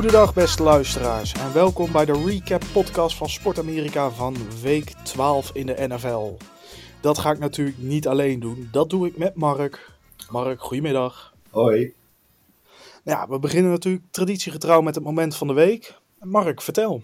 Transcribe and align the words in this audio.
Goedendag 0.00 0.34
beste 0.34 0.62
luisteraars 0.62 1.32
en 1.32 1.52
welkom 1.52 1.92
bij 1.92 2.04
de 2.04 2.22
recap 2.26 2.62
podcast 2.72 3.16
van 3.16 3.28
Sport 3.28 3.58
Amerika 3.58 4.10
van 4.10 4.36
week 4.62 4.92
12 5.02 5.50
in 5.52 5.66
de 5.66 5.74
NFL. 5.88 6.36
Dat 7.00 7.18
ga 7.18 7.30
ik 7.30 7.38
natuurlijk 7.38 7.78
niet 7.78 8.08
alleen 8.08 8.40
doen, 8.40 8.68
dat 8.72 8.90
doe 8.90 9.06
ik 9.06 9.16
met 9.16 9.34
Mark. 9.34 9.90
Mark, 10.30 10.60
goedemiddag. 10.60 11.34
Hoi. 11.50 11.92
Ja, 13.04 13.26
we 13.28 13.38
beginnen 13.38 13.70
natuurlijk 13.70 14.04
traditiegetrouw 14.10 14.80
met 14.80 14.94
het 14.94 15.04
moment 15.04 15.36
van 15.36 15.46
de 15.46 15.52
week. 15.52 15.94
Mark, 16.20 16.62
vertel. 16.62 17.02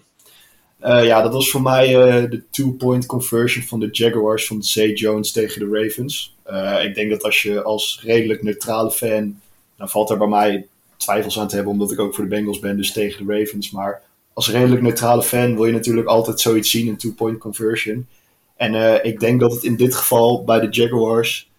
Eh, 0.79 1.05
ja, 1.05 1.21
dat 1.21 1.33
was 1.33 1.49
voor 1.49 1.61
mij 1.61 1.95
eh, 1.95 2.29
de 2.29 2.43
two-point 2.49 3.05
conversion 3.05 3.63
van 3.63 3.79
de 3.79 3.89
Jaguars 3.91 4.47
van 4.47 4.63
Zay 4.63 4.93
Jones 4.93 5.31
tegen 5.31 5.59
de 5.59 5.79
Ravens. 5.81 6.35
Eh, 6.43 6.83
ik 6.83 6.95
denk 6.95 7.09
dat 7.09 7.23
als 7.23 7.41
je 7.41 7.63
als 7.63 8.01
redelijk 8.03 8.43
neutrale 8.43 8.91
fan, 8.91 9.39
dan 9.75 9.89
valt 9.89 10.09
er 10.09 10.17
bij 10.17 10.27
mij 10.27 10.67
twijfels 10.97 11.39
aan 11.39 11.47
te 11.47 11.55
hebben, 11.55 11.73
omdat 11.73 11.91
ik 11.91 11.99
ook 11.99 12.15
voor 12.15 12.23
de 12.23 12.29
Bengals 12.29 12.59
ben, 12.59 12.77
dus 12.77 12.91
tegen 12.91 13.25
de 13.25 13.39
Ravens. 13.39 13.71
Maar 13.71 14.01
als 14.33 14.51
redelijk 14.51 14.81
neutrale 14.81 15.23
fan 15.23 15.55
wil 15.55 15.65
je 15.65 15.71
natuurlijk 15.71 16.07
altijd 16.07 16.39
zoiets 16.39 16.71
zien, 16.71 16.87
een 16.87 16.97
two-point 16.97 17.37
conversion. 17.37 18.07
En 18.55 18.75
eh, 18.75 19.11
ik 19.11 19.19
denk 19.19 19.39
dat 19.39 19.51
het 19.51 19.63
in 19.63 19.75
dit 19.75 19.95
geval 19.95 20.43
bij 20.43 20.59
de 20.59 20.69
Jaguars 20.69 21.49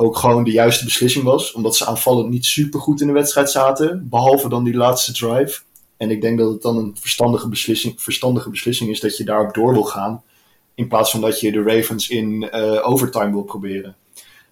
ook 0.00 0.16
gewoon 0.16 0.44
de 0.44 0.50
juiste 0.50 0.84
beslissing 0.84 1.24
was, 1.24 1.52
omdat 1.52 1.76
ze 1.76 1.86
aanvallend 1.86 2.30
niet 2.30 2.46
super 2.46 2.80
goed 2.80 3.00
in 3.00 3.06
de 3.06 3.12
wedstrijd 3.12 3.50
zaten, 3.50 4.08
behalve 4.08 4.48
dan 4.48 4.64
die 4.64 4.74
laatste 4.74 5.12
drive. 5.12 5.60
En 5.96 6.10
ik 6.10 6.20
denk 6.20 6.38
dat 6.38 6.52
het 6.52 6.62
dan 6.62 6.76
een 6.76 6.96
verstandige 7.00 7.48
beslissing, 7.48 8.02
verstandige 8.02 8.50
beslissing 8.50 8.90
is 8.90 9.00
dat 9.00 9.16
je 9.16 9.24
daarop 9.24 9.54
door 9.54 9.72
wil 9.72 9.82
gaan. 9.82 10.22
In 10.74 10.88
plaats 10.88 11.10
van 11.10 11.20
dat 11.20 11.40
je 11.40 11.52
de 11.52 11.62
Ravens 11.62 12.08
in 12.08 12.50
eh, 12.50 12.88
overtime 12.88 13.30
wil 13.30 13.42
proberen. 13.42 13.96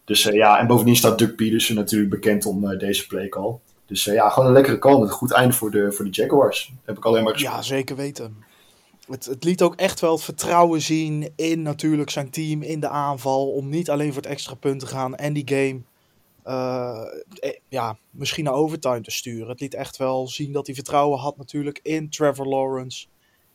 Dus 0.04 0.26
eh, 0.26 0.34
ja, 0.34 0.58
en 0.58 0.66
bovendien 0.66 0.96
staat 0.96 1.18
Doug 1.18 1.34
Peterson 1.34 1.76
natuurlijk 1.76 2.10
bekend 2.10 2.46
om 2.46 2.78
deze 2.78 3.06
play 3.06 3.28
call. 3.28 3.54
Dus 3.86 4.06
eh, 4.06 4.14
ja, 4.14 4.28
gewoon 4.28 4.48
een 4.48 4.54
lekkere 4.54 4.78
call 4.78 4.98
met 4.98 5.08
een 5.08 5.14
goed 5.14 5.32
einde 5.32 5.54
voor 5.54 5.70
de, 5.70 5.92
voor 5.92 6.04
de 6.04 6.10
Jaguars. 6.10 6.72
Heb 6.84 6.96
ik 6.96 7.04
alleen 7.04 7.22
maar 7.22 7.32
gesproken. 7.32 7.58
Ja, 7.58 7.64
zeker 7.64 7.96
weten. 7.96 8.44
Het, 9.08 9.24
het 9.24 9.44
liet 9.44 9.62
ook 9.62 9.74
echt 9.74 10.00
wel 10.00 10.12
het 10.12 10.22
vertrouwen 10.22 10.80
zien 10.80 11.32
in 11.36 11.62
natuurlijk 11.62 12.10
zijn 12.10 12.30
team, 12.30 12.62
in 12.62 12.80
de 12.80 12.88
aanval, 12.88 13.48
om 13.50 13.68
niet 13.68 13.90
alleen 13.90 14.12
voor 14.12 14.22
het 14.22 14.30
extra 14.30 14.54
punt 14.54 14.80
te 14.80 14.86
gaan 14.86 15.14
en 15.14 15.32
die 15.32 15.48
game 15.48 15.80
eh, 16.46 17.02
eh, 17.38 17.52
ja, 17.68 17.98
misschien 18.10 18.44
naar 18.44 18.52
overtime 18.52 19.00
te 19.00 19.10
sturen. 19.10 19.48
Het 19.48 19.60
liet 19.60 19.74
echt 19.74 19.96
wel 19.96 20.28
zien 20.28 20.52
dat 20.52 20.66
hij 20.66 20.74
vertrouwen 20.74 21.18
had 21.18 21.36
natuurlijk 21.36 21.80
in 21.82 22.10
Trevor 22.10 22.46
Lawrence 22.46 23.06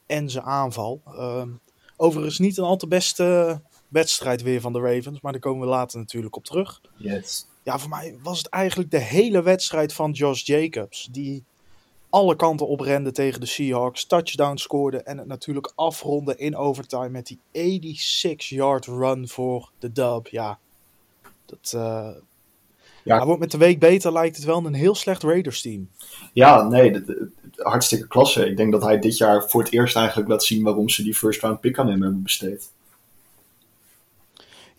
en 0.06 0.30
zijn 0.30 0.46
aanval. 0.46 1.02
Ehm, 1.06 1.50
overigens 1.98 2.40
niet 2.40 2.58
een 2.58 2.64
al 2.64 2.78
te 2.78 2.88
beste 2.88 3.62
wedstrijd 3.88 4.42
weer 4.42 4.62
van 4.62 4.74
de 4.74 4.80
Ravens, 4.80 5.22
maar 5.22 5.32
daar 5.32 5.42
komen 5.42 5.62
we 5.62 5.74
later 5.74 6.00
natuurlijk 6.00 6.36
op 6.36 6.44
terug. 6.44 6.82
Yes. 6.96 7.48
Ja, 7.64 7.80
voor 7.80 7.90
mij 7.90 8.16
was 8.24 8.38
het 8.38 8.48
eigenlijk 8.48 8.92
de 8.92 8.98
hele 9.00 9.42
wedstrijd 9.42 9.94
van 9.94 10.12
Josh 10.12 10.44
Jacobs. 10.46 11.08
Die 11.12 11.44
alle 12.10 12.36
kanten 12.36 12.68
oprende 12.68 13.12
tegen 13.12 13.40
de 13.40 13.46
Seahawks. 13.46 14.06
Touchdown 14.06 14.58
scoorde 14.58 14.98
en 15.04 15.18
het 15.18 15.28
natuurlijk 15.28 15.72
afronde 15.76 16.36
in 16.36 16.56
overtime 16.56 17.10
met 17.10 17.28
die 17.28 17.40
86-yard 17.98 18.86
run 18.86 19.28
voor 19.28 19.72
de 19.80 19.92
dub. 19.92 20.28
Ja, 20.28 20.60
dat 21.46 21.72
eh, 21.76 22.10
Ja. 23.04 23.16
maar 23.18 23.26
wordt 23.26 23.40
met 23.42 23.52
de 23.52 23.58
week 23.58 23.80
beter 23.80 24.12
lijkt 24.14 24.36
het 24.36 24.46
wel 24.46 24.66
een 24.66 24.74
heel 24.74 24.96
slecht 24.96 25.24
Raiders 25.24 25.62
team. 25.62 25.90
Ja, 26.34 26.64
nee, 26.64 26.92
dat- 26.92 27.16
hartstikke 27.58 28.08
klasse. 28.08 28.46
Ik 28.50 28.58
denk 28.58 28.72
dat 28.72 28.84
hij 28.84 29.00
dit 29.00 29.18
jaar 29.18 29.50
voor 29.50 29.64
het 29.64 29.72
eerst 29.72 29.96
eigenlijk 29.96 30.30
laat 30.30 30.44
zien 30.44 30.64
waarom 30.64 30.90
ze 30.90 31.04
die 31.04 31.16
first 31.16 31.42
round 31.42 31.60
pick 31.60 31.80
aan 31.80 31.88
hem 31.88 32.02
hebben 32.02 32.24
besteed. 32.24 32.72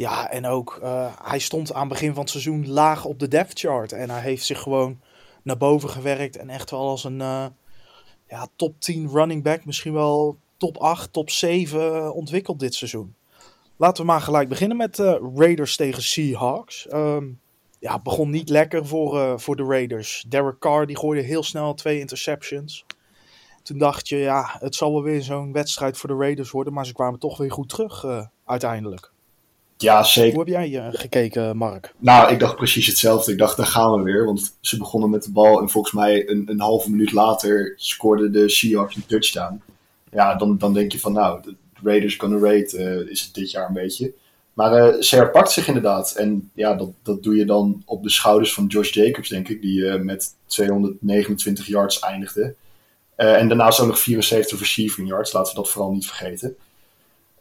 Ja, 0.02 0.30
en 0.30 0.46
ook 0.46 0.78
eh, 0.82 1.12
hij 1.22 1.38
stond 1.38 1.72
aan 1.72 1.80
het 1.80 1.88
begin 1.88 2.12
van 2.12 2.20
het 2.20 2.30
seizoen 2.30 2.68
laag 2.68 3.04
op 3.04 3.18
de 3.18 3.28
depth 3.28 3.58
chart. 3.58 3.92
En 3.92 4.10
hij 4.10 4.20
heeft 4.20 4.44
zich 4.44 4.60
gewoon 4.60 5.00
naar 5.42 5.56
boven 5.56 5.88
gewerkt. 5.88 6.36
En 6.36 6.50
echt 6.50 6.70
wel 6.70 6.88
als 6.88 7.04
een 7.04 7.20
eh, 7.20 7.46
ja, 8.28 8.46
top 8.56 8.80
10 8.80 9.08
running 9.08 9.42
back, 9.42 9.64
misschien 9.64 9.92
wel 9.92 10.36
top 10.56 10.76
8, 10.76 11.12
top 11.12 11.30
7 11.30 12.14
ontwikkeld 12.14 12.60
dit 12.60 12.74
seizoen. 12.74 13.14
Laten 13.76 14.04
we 14.04 14.10
maar 14.10 14.20
gelijk 14.20 14.48
beginnen 14.48 14.76
met 14.76 14.98
eh, 14.98 15.14
Raiders 15.34 15.76
tegen 15.76 16.02
Seahawks. 16.02 16.88
Ehm, 16.88 17.26
ja, 17.78 17.92
het 17.94 18.02
begon 18.02 18.30
niet 18.30 18.48
lekker 18.48 18.86
voor, 18.86 19.20
eh, 19.20 19.32
voor 19.36 19.56
de 19.56 19.64
Raiders. 19.64 20.24
Derek 20.28 20.58
Carr 20.58 20.86
die 20.86 20.98
gooide 20.98 21.26
heel 21.26 21.42
snel 21.42 21.74
twee 21.74 21.98
interceptions. 21.98 22.86
Toen 23.62 23.78
dacht 23.78 24.08
je, 24.08 24.16
ja, 24.16 24.56
het 24.58 24.74
zal 24.74 24.92
wel 24.92 25.02
weer 25.02 25.22
zo'n 25.22 25.52
wedstrijd 25.52 25.98
voor 25.98 26.08
de 26.08 26.16
Raiders 26.16 26.50
worden. 26.50 26.72
Maar 26.72 26.86
ze 26.86 26.92
kwamen 26.92 27.19
toch 27.19 27.38
weer 27.38 27.52
goed 27.52 27.69
terug 27.69 28.04
eh, 28.04 28.26
uiteindelijk. 28.44 29.12
Ja, 29.82 30.03
zeker. 30.03 30.34
Hoe 30.34 30.44
heb 30.44 30.48
jij 30.48 30.78
eh, 30.78 30.88
gekeken, 30.91 31.56
Mark? 31.56 31.94
Nou, 31.98 32.32
ik 32.32 32.38
dacht 32.38 32.56
precies 32.56 32.87
hetzelfde. 32.87 33.32
Ik 33.32 33.38
dacht, 33.38 33.56
daar 33.56 33.66
gaan 33.66 33.93
we 33.93 34.03
weer. 34.03 34.25
Want 34.25 34.56
ze 34.60 34.76
begonnen 34.76 35.10
met 35.10 35.22
de 35.22 35.31
bal 35.31 35.60
en 35.60 35.70
volgens 35.70 35.94
mij 35.94 36.28
een, 36.28 36.43
een 36.50 36.60
halve 36.60 36.91
minuut 36.91 37.12
later 37.12 37.72
scoorde 37.76 38.31
de 38.31 38.48
Seahawks 38.48 38.97
een 38.97 39.06
touchdown. 39.06 39.62
Ja, 40.10 40.34
dan, 40.34 40.59
dan 40.59 40.75
denk 40.75 40.93
je 40.93 41.00
van 41.00 41.12
nou, 41.12 41.43
de 41.43 41.54
Raiders 41.82 42.15
gonna 42.15 42.38
rate 42.38 42.76
eh, 42.76 43.10
is 43.10 43.22
het 43.22 43.34
dit 43.34 43.50
jaar 43.50 43.69
een 43.69 43.75
beetje. 43.75 44.12
Maar 44.53 44.72
eh, 44.72 45.00
ze 45.00 45.16
herpakt 45.16 45.50
zich 45.50 45.66
inderdaad. 45.66 46.12
En 46.12 46.50
ja, 46.54 46.75
dat, 46.75 46.91
dat 47.03 47.22
doe 47.22 47.37
je 47.37 47.44
dan 47.44 47.82
op 47.87 48.03
de 48.03 48.10
schouders 48.10 48.54
van 48.54 48.66
Josh 48.66 48.93
Jacobs, 48.93 49.28
denk 49.28 49.49
ik. 49.49 49.62
Die 49.62 49.99
met 49.99 50.34
229 50.47 51.66
yards 51.66 51.99
eindigde. 51.99 52.54
En 53.16 53.49
daarnaast 53.49 53.81
ook 53.81 53.87
nog 53.87 53.99
74 53.99 54.59
receiving 54.59 55.09
yards. 55.09 55.32
Laten 55.32 55.54
we 55.54 55.60
dat 55.60 55.70
vooral 55.70 55.93
niet 55.93 56.06
vergeten. 56.06 56.56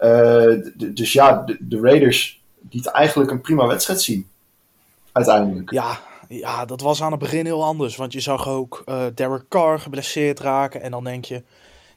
Eh, 0.01 0.55
dus 0.75 1.13
ja, 1.13 1.43
de, 1.45 1.57
de 1.59 1.79
Raiders 1.79 2.41
lieten 2.69 2.93
eigenlijk 2.93 3.31
een 3.31 3.41
prima 3.41 3.67
wedstrijd 3.67 4.01
zien. 4.01 4.27
Uiteindelijk. 5.11 5.71
Ja, 5.71 5.99
ja, 6.27 6.65
dat 6.65 6.81
was 6.81 7.01
aan 7.01 7.11
het 7.11 7.19
begin 7.19 7.45
heel 7.45 7.63
anders. 7.63 7.95
Want 7.95 8.13
je 8.13 8.19
zag 8.19 8.47
ook 8.47 8.81
eh 8.85 9.05
Derek 9.15 9.47
Carr 9.49 9.79
geblesseerd 9.79 10.39
raken. 10.39 10.81
En 10.81 10.91
dan 10.91 11.03
denk 11.03 11.25
je, 11.25 11.43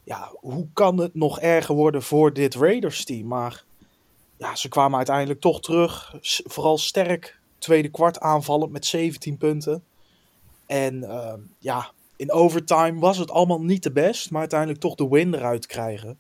ja, 0.03 0.31
hoe 0.41 0.67
kan 0.73 0.99
het 0.99 1.15
nog 1.15 1.41
erger 1.41 1.75
worden 1.75 2.03
voor 2.03 2.33
dit 2.33 2.55
Raiders 2.55 3.05
team? 3.05 3.27
Maar 3.27 3.65
ja, 4.37 4.57
ze 4.57 4.69
kwamen 4.69 4.97
uiteindelijk 4.97 5.41
toch 5.41 5.61
terug. 5.61 6.15
Vooral 6.45 6.79
sterk 6.79 7.39
tweede 7.59 7.89
kwart 7.89 8.21
aanvallend 8.21 8.73
met 8.73 8.87
17 8.87 9.37
punten. 9.37 9.83
En 10.67 11.05
ehm, 11.05 11.41
ja, 11.59 11.91
in 12.17 12.33
overtime 12.33 12.99
was 12.99 13.19
het 13.19 13.31
allemaal 13.31 13.63
niet 13.63 13.83
de 13.83 13.93
best. 13.93 14.31
Maar 14.31 14.41
uiteindelijk 14.41 14.81
toch 14.81 14.95
de 14.95 15.09
win 15.09 15.35
eruit 15.35 15.67
krijgen. 15.67 16.19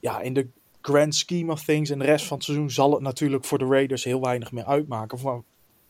Ja, 0.00 0.20
in 0.20 0.34
de 0.34 0.48
grand 0.86 1.14
scheme 1.14 1.52
of 1.52 1.64
things 1.64 1.90
en 1.90 1.98
de 1.98 2.04
rest 2.04 2.26
van 2.26 2.36
het 2.36 2.46
seizoen 2.46 2.70
zal 2.70 2.92
het 2.92 3.00
natuurlijk 3.00 3.44
voor 3.44 3.58
de 3.58 3.64
Raiders 3.64 4.04
heel 4.04 4.20
weinig 4.20 4.52
meer 4.52 4.64
uitmaken. 4.64 5.18
Maar 5.22 5.40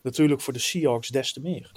natuurlijk 0.03 0.41
voor 0.41 0.53
de 0.53 0.59
Seahawks 0.59 1.09
des 1.09 1.32
te 1.32 1.41
meer. 1.41 1.71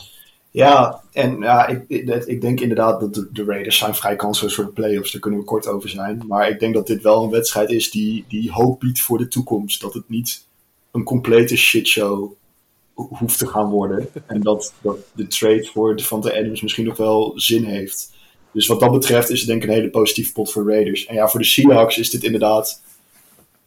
Ja, 0.51 1.03
en 1.11 1.39
ja, 1.39 1.67
ik, 1.67 1.83
ik, 2.25 2.41
denk 2.41 2.59
inderdaad 2.59 2.99
dat 2.99 3.13
de, 3.13 3.29
de 3.31 3.43
Raiders 3.43 3.77
zijn 3.77 3.95
vrij 3.95 4.15
kansloos 4.15 4.55
voor 4.55 4.65
de 4.65 4.71
playoffs. 4.71 5.11
Daar 5.11 5.21
kunnen 5.21 5.39
we 5.39 5.45
kort 5.45 5.67
over 5.67 5.89
zijn. 5.89 6.23
Maar 6.27 6.49
ik 6.49 6.59
denk 6.59 6.73
dat 6.73 6.87
dit 6.87 7.01
wel 7.01 7.23
een 7.23 7.29
wedstrijd 7.29 7.69
is 7.69 7.91
die, 7.91 8.25
die 8.27 8.51
hoop 8.51 8.79
biedt 8.79 9.01
voor 9.01 9.17
de 9.17 9.27
toekomst. 9.27 9.81
Dat 9.81 9.93
het 9.93 10.09
niet 10.09 10.45
een 10.91 11.03
complete 11.03 11.57
shitshow 11.57 12.31
ho- 12.93 13.09
hoeft 13.11 13.37
te 13.37 13.47
gaan 13.47 13.69
worden. 13.69 14.09
En 14.27 14.41
dat, 14.41 14.73
dat 14.81 14.97
de 15.13 15.27
trade 15.27 15.69
voor 15.73 15.95
Devante 15.95 16.37
Adams 16.39 16.61
misschien 16.61 16.85
nog 16.85 16.97
wel 16.97 17.31
zin 17.35 17.63
heeft. 17.63 18.15
Dus 18.51 18.67
wat 18.67 18.79
dat 18.79 18.91
betreft 18.91 19.29
is 19.29 19.39
het 19.39 19.47
denk 19.47 19.63
ik 19.63 19.69
een 19.69 19.75
hele 19.75 19.89
positieve 19.89 20.31
pot 20.31 20.51
voor 20.51 20.65
de 20.65 20.71
Raiders. 20.71 21.05
En 21.05 21.15
ja, 21.15 21.27
voor 21.27 21.39
de 21.39 21.45
Seahawks 21.45 21.97
is 21.97 22.09
dit 22.09 22.23
inderdaad 22.23 22.81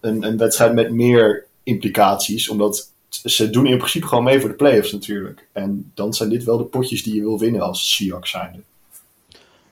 een, 0.01 0.37
wedstrijd 0.37 0.75
met 0.75 0.93
meer 0.93 1.47
implicaties. 1.63 2.49
Omdat 2.49 2.93
ze 3.09 3.51
doen 3.51 3.67
in 3.67 3.79
principe 3.79 4.07
gewoon 4.07 4.25
mee 4.25 4.41
voor 4.41 4.49
de 4.49 4.55
playoffs 4.55 4.93
natuurlijk. 4.93 5.47
En 5.53 5.91
dan 5.95 6.15
zijn 6.15 6.29
dit 6.29 6.45
wel 6.45 6.59
de 6.59 6.65
potjes 6.65 7.03
die 7.03 7.15
je 7.15 7.21
wil 7.21 7.39
winnen 7.39 7.61
als 7.61 7.95
Seahawks 7.95 8.31
zijnde. 8.31 8.59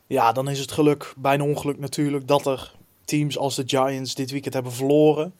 Ja, 0.06 0.32
dan 0.32 0.48
is 0.48 0.58
het 0.58 0.72
geluk, 0.72 1.14
bijna 1.16 1.44
ongeluk 1.44 1.78
natuurlijk, 1.78 2.28
dat 2.28 2.46
er 2.46 2.72
teams 3.04 3.38
als 3.38 3.54
de 3.54 3.62
Giants 3.66 4.14
dit 4.14 4.30
weekend 4.30 4.54
hebben 4.54 4.72
verloren. 4.72 5.32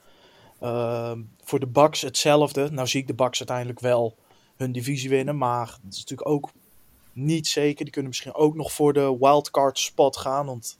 Ehm, 0.61 1.21
voor 1.43 1.61
de 1.61 1.67
Bucks 1.67 2.01
hetzelfde. 2.01 2.71
Nou 2.71 2.89
zie 2.89 3.01
ik 3.01 3.07
de 3.07 3.15
Bucks 3.15 3.39
uiteindelijk 3.39 3.81
wel 3.81 4.17
hun 4.57 4.73
divisie 4.73 5.09
winnen, 5.09 5.39
maar 5.39 5.67
het 5.67 5.93
is 5.93 5.99
natuurlijk 5.99 6.29
ook 6.29 6.51
niet 7.13 7.47
zeker. 7.47 7.85
Die 7.85 7.93
kunnen 7.93 8.11
misschien 8.11 8.35
ook 8.35 8.55
nog 8.55 8.73
voor 8.73 8.93
de 8.93 9.17
wildcard 9.21 9.79
spot 9.79 10.17
gaan, 10.17 10.47
want 10.47 10.79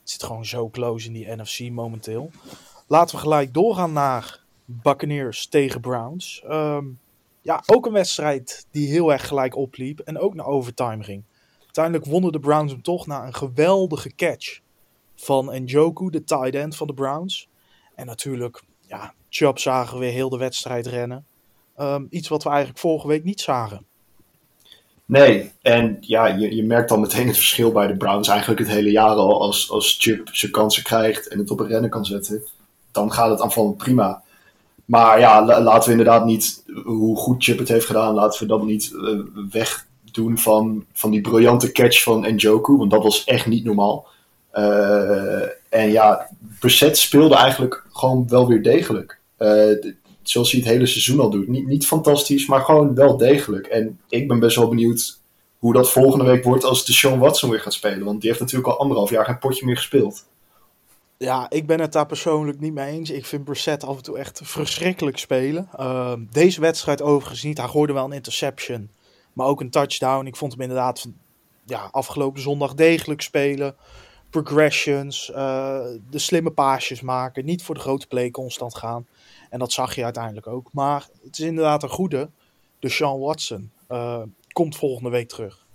het 0.00 0.10
zit 0.10 0.22
gewoon 0.22 0.46
zo 0.46 0.70
close 0.70 1.06
in 1.06 1.12
die 1.12 1.36
NFC 1.36 1.70
momenteel. 1.70 2.30
Laten 2.88 3.14
we 3.14 3.20
gelijk 3.20 3.54
doorgaan 3.54 3.92
naar 3.92 4.40
Buccaneers 4.64 5.46
tegen 5.46 5.80
Browns. 5.80 6.42
Ehm, 6.48 6.84
ja, 7.42 7.62
ook 7.66 7.86
een 7.86 7.92
wedstrijd 7.92 8.66
die 8.70 8.88
heel 8.88 9.12
erg 9.12 9.26
gelijk 9.26 9.56
opliep 9.56 9.98
en 9.98 10.18
ook 10.18 10.34
naar 10.34 10.46
overtime 10.46 11.04
ging. 11.04 11.22
Uiteindelijk 11.64 12.04
wonnen 12.04 12.32
de 12.32 12.40
Browns 12.40 12.72
hem 12.72 12.82
toch 12.82 13.06
na 13.06 13.26
een 13.26 13.34
geweldige 13.34 14.14
catch 14.14 14.60
van 15.16 15.62
Njoku, 15.62 16.10
de 16.10 16.24
tight 16.24 16.54
end 16.54 16.76
van 16.76 16.86
de 16.86 16.94
Browns. 16.94 17.48
En 17.94 18.06
natuurlijk, 18.06 18.62
ja, 18.86 19.14
Chubb 19.28 19.58
zagen 19.58 19.94
we 19.94 20.00
weer 20.00 20.12
heel 20.12 20.28
de 20.28 20.38
wedstrijd 20.38 20.86
rennen. 20.86 21.26
Ehm, 21.76 22.04
iets 22.10 22.28
wat 22.28 22.42
we 22.42 22.48
eigenlijk 22.48 22.78
vorige 22.78 23.06
week 23.08 23.24
niet 23.24 23.40
zagen. 23.40 23.86
Nee, 25.04 25.52
en 25.62 25.96
ja, 26.00 26.26
je, 26.26 26.54
je 26.54 26.64
merkt 26.64 26.88
dan 26.88 27.00
meteen 27.00 27.26
het 27.26 27.36
verschil 27.36 27.72
bij 27.72 27.86
de 27.86 27.96
Browns 27.96 28.28
eigenlijk 28.28 28.60
het 28.60 28.68
hele 28.68 28.90
jaar 28.90 29.14
al. 29.14 29.40
Als, 29.40 29.70
als 29.70 29.96
Chip 30.00 30.28
zijn 30.32 30.52
kansen 30.52 30.82
krijgt 30.82 31.28
en 31.28 31.38
het 31.38 31.50
op 31.50 31.60
een 31.60 31.66
rennen 31.66 31.90
kan 31.90 32.04
zetten, 32.04 32.42
dan 32.92 33.12
gaat 33.12 33.30
het 33.30 33.40
aanvallend 33.40 33.76
prima. 33.76 34.22
Maar 34.84 35.18
ja, 35.18 35.44
laten 35.62 35.84
we 35.84 35.98
inderdaad 35.98 36.24
niet, 36.24 36.64
hoe 36.84 37.16
goed 37.16 37.44
Chip 37.44 37.58
het 37.58 37.68
heeft 37.68 37.86
gedaan, 37.86 38.14
laten 38.14 38.40
we 38.40 38.46
dat 38.46 38.62
niet 38.62 38.92
uh, 38.94 39.20
wegdoen 39.50 40.38
van, 40.38 40.84
van 40.92 41.10
die 41.10 41.20
briljante 41.20 41.72
catch 41.72 42.02
van 42.02 42.34
Njoku, 42.34 42.76
want 42.76 42.90
dat 42.90 43.02
was 43.02 43.24
echt 43.24 43.46
niet 43.46 43.64
normaal. 43.64 44.06
Uh, 44.54 45.42
en 45.68 45.90
ja, 45.90 46.28
Brissett 46.58 46.98
speelde 46.98 47.34
eigenlijk 47.34 47.84
gewoon 47.92 48.28
wel 48.28 48.46
weer 48.46 48.62
degelijk. 48.62 49.18
Uh, 49.38 49.92
zoals 50.22 50.50
hij 50.50 50.60
het 50.60 50.68
hele 50.68 50.86
seizoen 50.86 51.20
al 51.20 51.30
doet. 51.30 51.48
Niet, 51.48 51.66
niet 51.66 51.86
fantastisch, 51.86 52.46
maar 52.46 52.60
gewoon 52.60 52.94
wel 52.94 53.16
degelijk. 53.16 53.66
En 53.66 54.00
ik 54.08 54.28
ben 54.28 54.38
best 54.38 54.56
wel 54.56 54.68
benieuwd 54.68 55.18
hoe 55.58 55.72
dat 55.72 55.90
volgende 55.90 56.24
week 56.24 56.44
wordt 56.44 56.64
als 56.64 56.84
de 56.84 56.92
Sean 56.92 57.18
Watson 57.18 57.50
weer 57.50 57.60
gaat 57.60 57.72
spelen. 57.72 58.04
Want 58.04 58.20
die 58.20 58.28
heeft 58.28 58.42
natuurlijk 58.42 58.68
al 58.68 58.78
anderhalf 58.78 59.10
jaar 59.10 59.24
geen 59.24 59.38
potje 59.38 59.66
meer 59.66 59.76
gespeeld. 59.76 60.24
Ja, 61.18 61.50
ik 61.50 61.66
ben 61.66 61.80
het 61.80 61.92
daar 61.92 62.06
persoonlijk 62.06 62.60
niet 62.60 62.72
mee 62.72 62.92
eens. 62.92 63.10
Ik 63.10 63.26
vind 63.26 63.44
Brissett 63.44 63.84
af 63.84 63.96
en 63.96 64.02
toe 64.02 64.18
echt 64.18 64.40
verschrikkelijk 64.44 65.18
spelen. 65.18 65.68
Uh, 65.78 66.12
deze 66.30 66.60
wedstrijd 66.60 67.02
overigens 67.02 67.42
niet. 67.42 67.58
Hij 67.58 67.68
gooide 67.68 67.92
wel 67.92 68.04
een 68.04 68.12
interception, 68.12 68.90
maar 69.32 69.46
ook 69.46 69.60
een 69.60 69.70
touchdown. 69.70 70.26
Ik 70.26 70.36
vond 70.36 70.52
hem 70.52 70.60
inderdaad 70.60 71.00
van, 71.00 71.16
ja, 71.64 71.88
afgelopen 71.90 72.40
zondag 72.40 72.74
degelijk 72.74 73.20
spelen. 73.20 73.76
Progressions, 74.30 75.30
uh, 75.30 75.36
de 76.10 76.18
slimme 76.18 76.50
paasjes 76.50 77.00
maken. 77.00 77.44
Niet 77.44 77.62
voor 77.62 77.74
de 77.74 77.80
grote 77.80 78.06
play 78.06 78.30
constant 78.30 78.74
gaan. 78.74 79.06
En 79.50 79.58
dat 79.58 79.72
zag 79.72 79.94
je 79.94 80.04
uiteindelijk 80.04 80.46
ook. 80.46 80.68
Maar 80.72 81.08
het 81.24 81.38
is 81.38 81.44
inderdaad 81.44 81.82
een 81.82 81.88
goede. 81.88 82.30
De 82.78 82.88
Sean 82.88 83.20
Watson 83.20 83.70
uh, 83.88 84.22
komt 84.52 84.76
volgende 84.76 85.10
week 85.10 85.28
terug. 85.28 85.66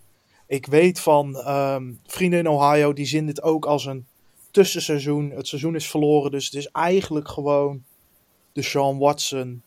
Ik 0.47 0.65
weet 0.65 0.99
van 0.99 1.35
um, 1.47 1.99
vrienden 2.05 2.39
in 2.39 2.49
Ohio, 2.49 2.93
die 2.93 3.05
zien 3.05 3.25
dit 3.25 3.41
ook 3.41 3.65
als 3.65 3.85
een 3.85 4.05
tussenseizoen. 4.53 5.29
Het 5.29 5.47
seizoen 5.47 5.75
is 5.75 5.89
verloren, 5.89 6.31
dus 6.31 6.45
het 6.45 6.53
is 6.53 6.67
eigenlijk 6.67 7.27
gewoon 7.27 7.83
de 8.51 8.61
Sean 8.61 8.97
Watson. 8.97 9.63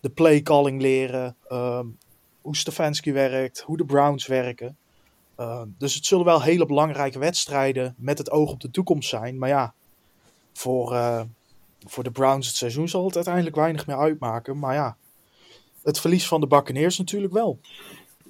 De 0.00 0.10
play 0.10 0.42
calling 0.42 0.80
leren. 0.80 1.36
Um, 1.52 1.98
hoe 2.40 2.56
Stefanski 2.56 3.12
werkt, 3.12 3.60
hoe 3.60 3.76
de 3.76 3.84
Browns 3.84 4.26
werken. 4.26 4.76
Uh, 5.40 5.62
dus 5.78 5.94
het 5.94 6.06
zullen 6.06 6.24
wel 6.24 6.42
hele 6.42 6.66
belangrijke 6.66 7.18
wedstrijden 7.18 7.94
met 7.98 8.18
het 8.18 8.30
oog 8.30 8.52
op 8.52 8.60
de 8.60 8.70
toekomst 8.70 9.08
zijn. 9.08 9.38
Maar 9.38 9.48
ja, 9.48 9.74
voor, 10.52 10.92
uh, 10.92 11.20
voor 11.86 12.04
de 12.04 12.10
Browns 12.10 12.46
het 12.46 12.56
seizoen 12.56 12.88
zal 12.88 13.04
het 13.04 13.14
uiteindelijk 13.14 13.56
weinig 13.56 13.86
meer 13.86 13.96
uitmaken. 13.96 14.58
Maar 14.58 14.74
ja, 14.74 14.96
het 15.82 16.00
verlies 16.00 16.28
van 16.28 16.40
de 16.40 16.46
Buccaneers 16.46 16.98
natuurlijk 16.98 17.32
wel. 17.32 17.58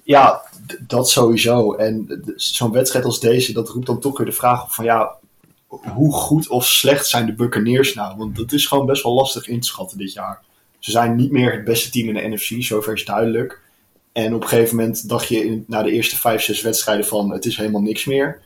Ja, 0.03 0.41
dat 0.87 1.09
sowieso. 1.09 1.73
En 1.73 2.23
zo'n 2.35 2.71
wedstrijd 2.71 3.05
als 3.05 3.19
deze, 3.19 3.53
dat 3.53 3.69
roept 3.69 3.85
dan 3.85 3.99
toch 3.99 4.17
weer 4.17 4.27
de 4.27 4.33
vraag 4.33 4.73
van 4.73 4.85
ja, 4.85 5.15
hoe 5.81 6.13
goed 6.13 6.49
of 6.49 6.65
slecht 6.65 7.07
zijn 7.07 7.25
de 7.25 7.33
Buccaneers 7.33 7.93
nou? 7.93 8.17
Want 8.17 8.35
dat 8.35 8.51
is 8.51 8.65
gewoon 8.65 8.85
best 8.85 9.03
wel 9.03 9.13
lastig 9.13 9.47
in 9.47 9.59
te 9.59 9.67
schatten 9.67 9.97
dit 9.97 10.13
jaar. 10.13 10.41
Ze 10.79 10.91
zijn 10.91 11.15
niet 11.15 11.31
meer 11.31 11.51
het 11.51 11.63
beste 11.63 11.89
team 11.89 12.07
in 12.07 12.13
de 12.13 12.35
NFC, 12.35 12.63
zover 12.63 12.93
is 12.93 13.05
duidelijk. 13.05 13.61
En 14.11 14.33
op 14.33 14.41
een 14.41 14.47
gegeven 14.47 14.75
moment 14.75 15.09
dacht 15.09 15.27
je 15.27 15.63
na 15.67 15.83
de 15.83 15.91
eerste 15.91 16.17
vijf, 16.17 16.41
zes 16.41 16.61
wedstrijden 16.61 17.05
van 17.05 17.31
het 17.31 17.45
is 17.45 17.57
helemaal 17.57 17.81
niks 17.81 18.05
meer. 18.05 18.41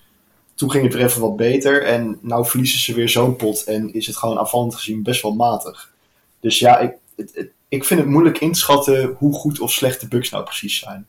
Toen 0.56 0.71
ging 0.71 0.83
het 0.83 0.94
er 0.94 1.03
even 1.03 1.21
wat 1.21 1.35
beter 1.35 1.83
en 1.83 2.19
nou 2.21 2.45
verliezen 2.45 2.79
ze 2.79 2.94
weer 2.94 3.09
zo'n 3.09 3.35
pot 3.35 3.63
en 3.63 3.94
is 3.94 4.07
het 4.07 4.18
gewoon 4.18 4.38
aanvallend 4.38 4.75
gezien 4.75 5.03
best 5.03 5.21
wel 5.21 5.35
matig. 5.35 5.91
Dus 6.39 6.59
ja, 6.59 6.80
ik, 6.80 6.94
het, 7.15 7.31
het, 7.33 7.51
ik 7.69 7.85
vind 7.85 8.00
het 8.00 8.09
moeilijk 8.09 8.39
in 8.39 8.51
te 8.51 8.59
schatten 8.59 9.15
hoe 9.18 9.33
goed 9.33 9.59
of 9.59 9.71
slecht 9.71 10.01
de 10.01 10.07
Bucks 10.07 10.30
nou 10.30 10.44
precies 10.44 10.80
zijn. 10.80 11.07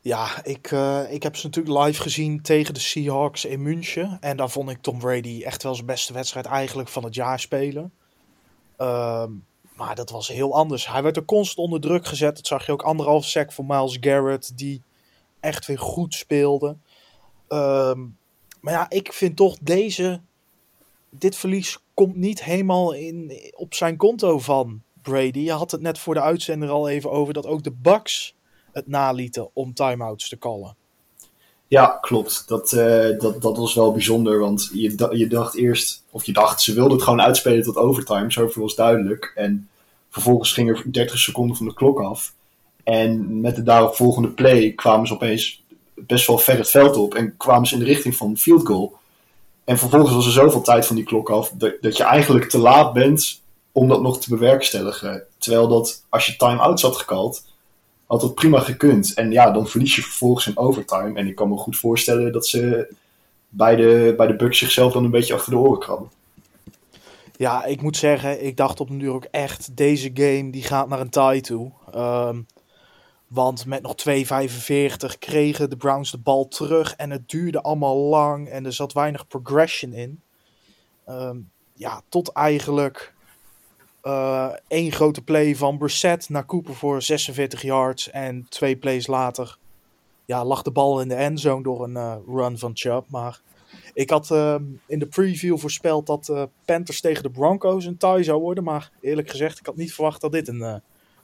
Ja, 0.00 0.44
ik, 0.44 0.70
uh, 0.70 1.12
ik 1.12 1.22
heb 1.22 1.36
ze 1.36 1.46
natuurlijk 1.46 1.86
live 1.86 2.02
gezien 2.02 2.42
tegen 2.42 2.74
de 2.74 2.80
Seahawks 2.80 3.44
in 3.44 3.62
München. 3.62 4.16
En 4.20 4.36
daar 4.36 4.50
vond 4.50 4.70
ik 4.70 4.82
Tom 4.82 4.98
Brady 4.98 5.42
echt 5.44 5.62
wel 5.62 5.74
zijn 5.74 5.86
beste 5.86 6.12
wedstrijd 6.12 6.46
eigenlijk 6.46 6.88
van 6.88 7.04
het 7.04 7.14
jaar 7.14 7.40
spelen. 7.40 7.92
Uh, 8.78 9.24
maar 9.74 9.94
dat 9.94 10.10
was 10.10 10.28
heel 10.28 10.54
anders. 10.54 10.88
Hij 10.88 11.02
werd 11.02 11.16
er 11.16 11.24
constant 11.24 11.58
onder 11.58 11.80
druk 11.80 12.06
gezet. 12.06 12.36
Dat 12.36 12.46
zag 12.46 12.66
je 12.66 12.72
ook 12.72 12.82
anderhalf 12.82 13.24
sec 13.24 13.52
voor 13.52 13.64
Miles 13.64 13.96
Garrett, 14.00 14.58
die 14.58 14.82
echt 15.40 15.66
weer 15.66 15.78
goed 15.78 16.14
speelde. 16.14 16.76
Uh, 17.48 17.94
maar 18.60 18.72
ja, 18.72 18.90
ik 18.90 19.12
vind 19.12 19.36
toch 19.36 19.56
deze. 19.60 20.20
Dit 21.10 21.36
verlies 21.36 21.78
komt 21.94 22.16
niet 22.16 22.44
helemaal 22.44 22.92
in, 22.92 23.32
op 23.56 23.74
zijn 23.74 23.96
konto 23.96 24.38
van 24.38 24.82
Brady. 25.02 25.38
Je 25.38 25.52
had 25.52 25.70
het 25.70 25.80
net 25.80 25.98
voor 25.98 26.14
de 26.14 26.20
uitzender 26.20 26.68
al 26.68 26.88
even 26.88 27.10
over 27.10 27.34
dat 27.34 27.46
ook 27.46 27.62
de 27.62 27.72
Bucks 27.72 28.34
het 28.78 28.88
nalieten 28.88 29.48
om 29.52 29.74
timeouts 29.74 30.28
te 30.28 30.38
callen. 30.38 30.76
Ja, 31.68 31.98
klopt. 32.00 32.44
Dat, 32.46 32.72
uh, 32.72 33.18
dat, 33.18 33.42
dat 33.42 33.56
was 33.56 33.74
wel 33.74 33.92
bijzonder, 33.92 34.38
want 34.38 34.70
je, 34.72 35.08
je 35.10 35.26
dacht 35.26 35.54
eerst, 35.54 36.04
of 36.10 36.24
je 36.24 36.32
dacht, 36.32 36.60
ze 36.60 36.74
wilden 36.74 36.92
het 36.92 37.02
gewoon 37.02 37.22
uitspelen 37.22 37.62
tot 37.62 37.76
overtime, 37.76 38.32
zoveel 38.32 38.62
was 38.62 38.74
duidelijk. 38.74 39.32
En 39.34 39.68
vervolgens 40.10 40.52
ging 40.52 40.68
er 40.68 40.84
30 40.86 41.18
seconden 41.18 41.56
van 41.56 41.66
de 41.66 41.74
klok 41.74 42.00
af. 42.00 42.32
En 42.84 43.40
met 43.40 43.56
de 43.56 43.62
daaropvolgende 43.62 44.28
play 44.28 44.72
kwamen 44.72 45.06
ze 45.06 45.14
opeens 45.14 45.62
best 45.94 46.26
wel 46.26 46.38
ver 46.38 46.58
het 46.58 46.70
veld 46.70 46.96
op 46.96 47.14
en 47.14 47.36
kwamen 47.36 47.66
ze 47.66 47.74
in 47.74 47.80
de 47.80 47.86
richting 47.86 48.16
van 48.16 48.36
field 48.36 48.66
goal. 48.66 48.96
En 49.64 49.78
vervolgens 49.78 50.14
was 50.14 50.26
er 50.26 50.32
zoveel 50.32 50.62
tijd 50.62 50.86
van 50.86 50.96
die 50.96 51.04
klok 51.04 51.30
af 51.30 51.50
dat, 51.54 51.74
dat 51.80 51.96
je 51.96 52.02
eigenlijk 52.02 52.48
te 52.48 52.58
laat 52.58 52.92
bent 52.92 53.42
om 53.72 53.88
dat 53.88 54.02
nog 54.02 54.20
te 54.20 54.30
bewerkstelligen. 54.30 55.22
Terwijl 55.38 55.68
dat, 55.68 56.04
als 56.08 56.26
je 56.26 56.36
time-outs 56.36 56.82
had 56.82 56.96
gekald, 56.96 57.44
had 58.08 58.20
dat 58.20 58.34
prima 58.34 58.58
gekund. 58.58 59.14
En 59.14 59.30
ja, 59.30 59.50
dan 59.50 59.66
verlies 59.66 59.96
je 59.96 60.02
vervolgens 60.02 60.46
in 60.46 60.56
overtime. 60.56 61.18
En 61.18 61.26
ik 61.26 61.34
kan 61.34 61.48
me 61.48 61.56
goed 61.56 61.76
voorstellen 61.76 62.32
dat 62.32 62.46
ze 62.46 62.94
bij 63.48 63.76
de, 63.76 64.14
bij 64.16 64.26
de 64.26 64.36
Bucks 64.36 64.58
zichzelf 64.58 64.92
dan 64.92 65.04
een 65.04 65.10
beetje 65.10 65.34
achter 65.34 65.52
de 65.52 65.58
oren 65.58 65.78
krabben. 65.78 66.10
Ja, 67.36 67.64
ik 67.64 67.82
moet 67.82 67.96
zeggen, 67.96 68.44
ik 68.44 68.56
dacht 68.56 68.80
op 68.80 68.90
nu 68.90 69.10
ook 69.10 69.24
echt, 69.30 69.76
deze 69.76 70.10
game 70.14 70.50
die 70.50 70.62
gaat 70.62 70.88
naar 70.88 71.00
een 71.00 71.10
tie 71.10 71.40
toe. 71.40 71.72
Um, 71.94 72.46
want 73.26 73.66
met 73.66 73.82
nog 73.82 73.94
2,45 74.08 75.18
kregen 75.18 75.70
de 75.70 75.76
Browns 75.76 76.10
de 76.10 76.18
bal 76.18 76.48
terug 76.48 76.94
en 76.96 77.10
het 77.10 77.28
duurde 77.28 77.62
allemaal 77.62 77.96
lang 77.96 78.48
en 78.48 78.66
er 78.66 78.72
zat 78.72 78.92
weinig 78.92 79.26
progression 79.26 79.92
in. 79.92 80.22
Um, 81.08 81.50
ja, 81.74 82.02
tot 82.08 82.28
eigenlijk 82.32 83.14
één 84.68 84.92
grote 84.92 85.22
play 85.22 85.56
van 85.56 85.78
Brissett 85.78 86.28
naar 86.28 86.46
Cooper 86.46 86.74
voor 86.74 87.02
46 87.02 87.62
yards. 87.62 88.10
En 88.10 88.46
twee 88.48 88.76
plays 88.76 89.06
later 89.06 89.58
ja, 90.28 90.44
lag 90.44 90.62
de 90.62 90.70
bal 90.70 91.00
in 91.00 91.08
de 91.08 91.14
endzone 91.14 91.62
door 91.62 91.84
een 91.84 91.96
uh, 91.96 92.14
run 92.26 92.58
van 92.58 92.70
Chubb. 92.74 93.06
Maar 93.10 93.40
ik 93.94 94.10
had 94.10 94.30
uh, 94.30 94.54
in 94.86 94.98
de 94.98 95.06
preview 95.06 95.58
voorspeld 95.58 96.06
dat 96.06 96.28
uh, 96.28 96.42
Panthers 96.64 97.00
tegen 97.00 97.22
de 97.22 97.30
Broncos 97.30 97.84
een 97.84 97.96
tie 97.96 98.22
zou 98.22 98.40
worden. 98.40 98.64
Maar 98.64 98.90
eerlijk 99.00 99.30
gezegd, 99.30 99.58
ik 99.58 99.66
had 99.66 99.76
niet 99.76 99.94
verwacht 99.94 100.20
dat 100.20 100.32
dit 100.32 100.48
een, 100.48 100.82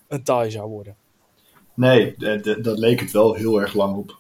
een 0.09 0.23
tie 0.23 0.51
zou 0.51 0.69
worden. 0.69 0.97
Nee, 1.75 2.15
dat 2.63 2.79
leek 2.79 3.01
het 3.01 3.11
wel 3.11 3.35
heel 3.35 3.61
erg 3.61 3.75
lang 3.75 3.97
op. 3.97 4.19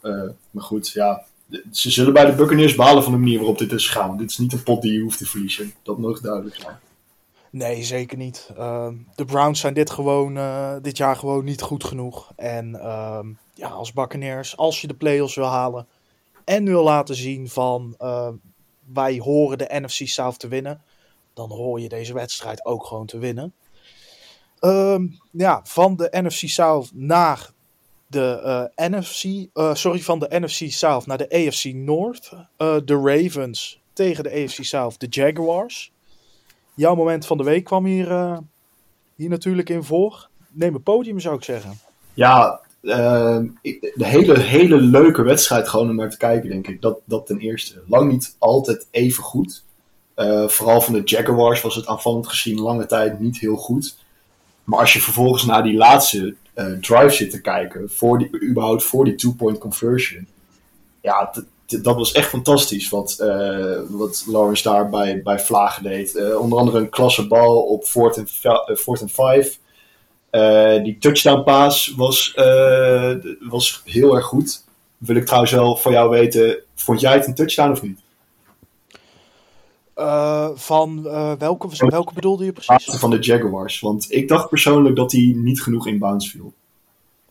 maar 0.50 0.64
goed, 0.64 0.90
ja. 0.90 1.24
Ze 1.70 1.90
zullen 1.90 2.12
bij 2.12 2.24
de 2.24 2.34
Buccaneers 2.34 2.74
balen 2.74 3.02
van 3.02 3.12
de 3.12 3.18
manier 3.18 3.38
waarop 3.38 3.58
dit 3.58 3.72
is 3.72 3.86
gegaan. 3.86 4.16
Dit 4.16 4.30
is 4.30 4.38
niet 4.38 4.52
een 4.52 4.62
pot 4.62 4.82
die 4.82 4.92
je 4.92 5.00
hoeft 5.00 5.18
te 5.18 5.26
verliezen. 5.26 5.72
Dat 5.82 5.98
mag 5.98 6.20
duidelijk 6.20 6.56
zijn. 6.56 6.78
Nee, 7.54 7.84
zeker 7.84 8.16
niet. 8.16 8.50
Uh, 8.58 8.88
de 9.14 9.24
Browns 9.24 9.60
zijn 9.60 9.74
dit, 9.74 9.90
gewoon, 9.90 10.36
uh, 10.36 10.74
dit 10.82 10.96
jaar 10.96 11.16
gewoon 11.16 11.44
niet 11.44 11.62
goed 11.62 11.84
genoeg. 11.84 12.32
En 12.36 12.74
uh, 12.74 13.18
ja, 13.54 13.68
als 13.68 13.92
Buccaneers, 13.92 14.56
als 14.56 14.80
je 14.80 14.86
de 14.86 14.94
playoffs 14.94 15.34
wil 15.34 15.46
halen 15.46 15.86
en 16.44 16.64
wil 16.64 16.82
laten 16.82 17.14
zien 17.14 17.48
van 17.48 17.94
uh, 18.00 18.28
wij 18.92 19.18
horen 19.18 19.58
de 19.58 19.68
NFC 19.70 20.08
South 20.08 20.38
te 20.38 20.48
winnen, 20.48 20.82
dan 21.34 21.50
hoor 21.50 21.80
je 21.80 21.88
deze 21.88 22.14
wedstrijd 22.14 22.64
ook 22.64 22.86
gewoon 22.86 23.06
te 23.06 23.18
winnen. 23.18 23.54
Ehm, 24.58 25.06
ja, 25.30 25.60
van 25.64 25.96
de 25.96 26.08
NFC 26.10 26.48
South 26.48 26.90
naar 26.94 27.50
de 28.06 28.68
uh, 28.76 28.88
NFC, 28.88 29.24
uh, 29.24 29.74
sorry, 29.74 30.00
van 30.00 30.18
de 30.18 30.26
NFC 30.30 30.72
South 30.72 31.06
naar 31.06 31.18
de 31.18 31.30
AFC 31.30 31.64
North. 31.64 32.30
De 32.56 33.00
Ravens 33.04 33.80
tegen 33.92 34.24
de 34.24 34.30
AFC 34.30 34.64
South, 34.64 35.00
de 35.00 35.06
Jaguars. 35.06 35.92
Jouw 36.74 36.94
moment 36.94 37.26
van 37.26 37.36
de 37.36 37.44
week 37.44 37.64
kwam 37.64 37.84
hier, 37.84 38.10
uh, 38.10 38.38
hier 39.14 39.28
natuurlijk 39.28 39.70
in 39.70 39.82
voor. 39.84 40.28
Neem 40.50 40.74
een 40.74 40.82
podium, 40.82 41.20
zou 41.20 41.36
ik 41.36 41.44
zeggen. 41.44 41.78
Ja, 42.14 42.60
uh, 42.82 43.38
de 43.62 44.06
hele, 44.06 44.38
hele 44.38 44.76
leuke 44.76 45.22
wedstrijd 45.22 45.68
gewoon 45.68 45.88
om 45.88 45.96
naar 45.96 46.10
te 46.10 46.16
kijken, 46.16 46.48
denk 46.48 46.68
ik. 46.68 46.82
Dat, 46.82 47.00
dat 47.04 47.26
ten 47.26 47.38
eerste. 47.38 47.82
Lang 47.86 48.10
niet 48.10 48.36
altijd 48.38 48.86
even 48.90 49.22
goed. 49.22 49.64
Eh, 50.14 50.48
vooral 50.48 50.80
van 50.80 50.92
de 50.92 51.02
Jaguars 51.04 51.60
was 51.60 51.74
het 51.74 51.86
aanvallend 51.86 52.28
gezien 52.28 52.60
lange 52.60 52.86
tijd 52.86 53.20
niet 53.20 53.38
heel 53.38 53.56
goed. 53.56 53.96
Maar 54.64 54.80
als 54.80 54.92
je 54.92 55.00
vervolgens 55.00 55.44
naar 55.44 55.62
die 55.62 55.76
laatste 55.76 56.34
eh, 56.54 56.66
drive 56.66 57.10
zit 57.10 57.30
te 57.30 57.40
kijken, 57.40 57.90
voor 57.90 58.18
die, 58.18 58.42
überhaupt 58.42 58.84
voor 58.84 59.04
die 59.04 59.14
two-point 59.14 59.58
conversion. 59.58 60.26
Ja, 61.00 61.34
dat 61.82 61.96
was 61.96 62.12
echt 62.12 62.28
fantastisch 62.28 62.88
wat, 62.88 63.16
eh, 63.18 63.78
wat 63.88 64.24
Lawrence 64.26 64.62
daar 64.62 64.88
bij, 64.88 65.22
bij 65.22 65.40
Vlagen 65.40 65.82
deed. 65.82 66.16
Eh, 66.16 66.40
onder 66.40 66.58
andere 66.58 66.78
een 66.78 66.88
klasse 66.88 67.26
bal 67.26 67.62
op 67.62 67.84
and 68.84 69.10
five. 69.10 69.52
Eh, 70.30 70.82
die 70.82 70.98
touchdown 70.98 71.42
pass 71.42 71.94
was, 71.96 72.34
eh, 72.34 73.14
was 73.40 73.82
heel 73.84 74.14
erg 74.14 74.24
goed. 74.24 74.64
Wil 74.98 75.16
ik 75.16 75.24
trouwens 75.24 75.52
wel 75.52 75.76
van 75.76 75.92
jou 75.92 76.10
weten, 76.10 76.56
vond 76.74 77.00
jij 77.00 77.12
het 77.12 77.26
een 77.26 77.34
touchdown 77.34 77.70
of 77.70 77.82
niet? 77.82 78.02
Van 80.54 81.02
welke, 81.38 81.68
welke 81.88 82.14
bedoelde 82.14 82.44
je 82.44 82.52
precies? 82.52 82.94
Van 82.94 83.10
de 83.10 83.18
Jaguars. 83.18 83.80
Want 83.80 84.06
ik 84.12 84.28
dacht 84.28 84.48
persoonlijk 84.48 84.96
dat 84.96 85.12
hij 85.12 85.32
niet 85.36 85.62
genoeg 85.62 85.86
in 85.86 85.98
bounds 85.98 86.30
viel. 86.30 86.52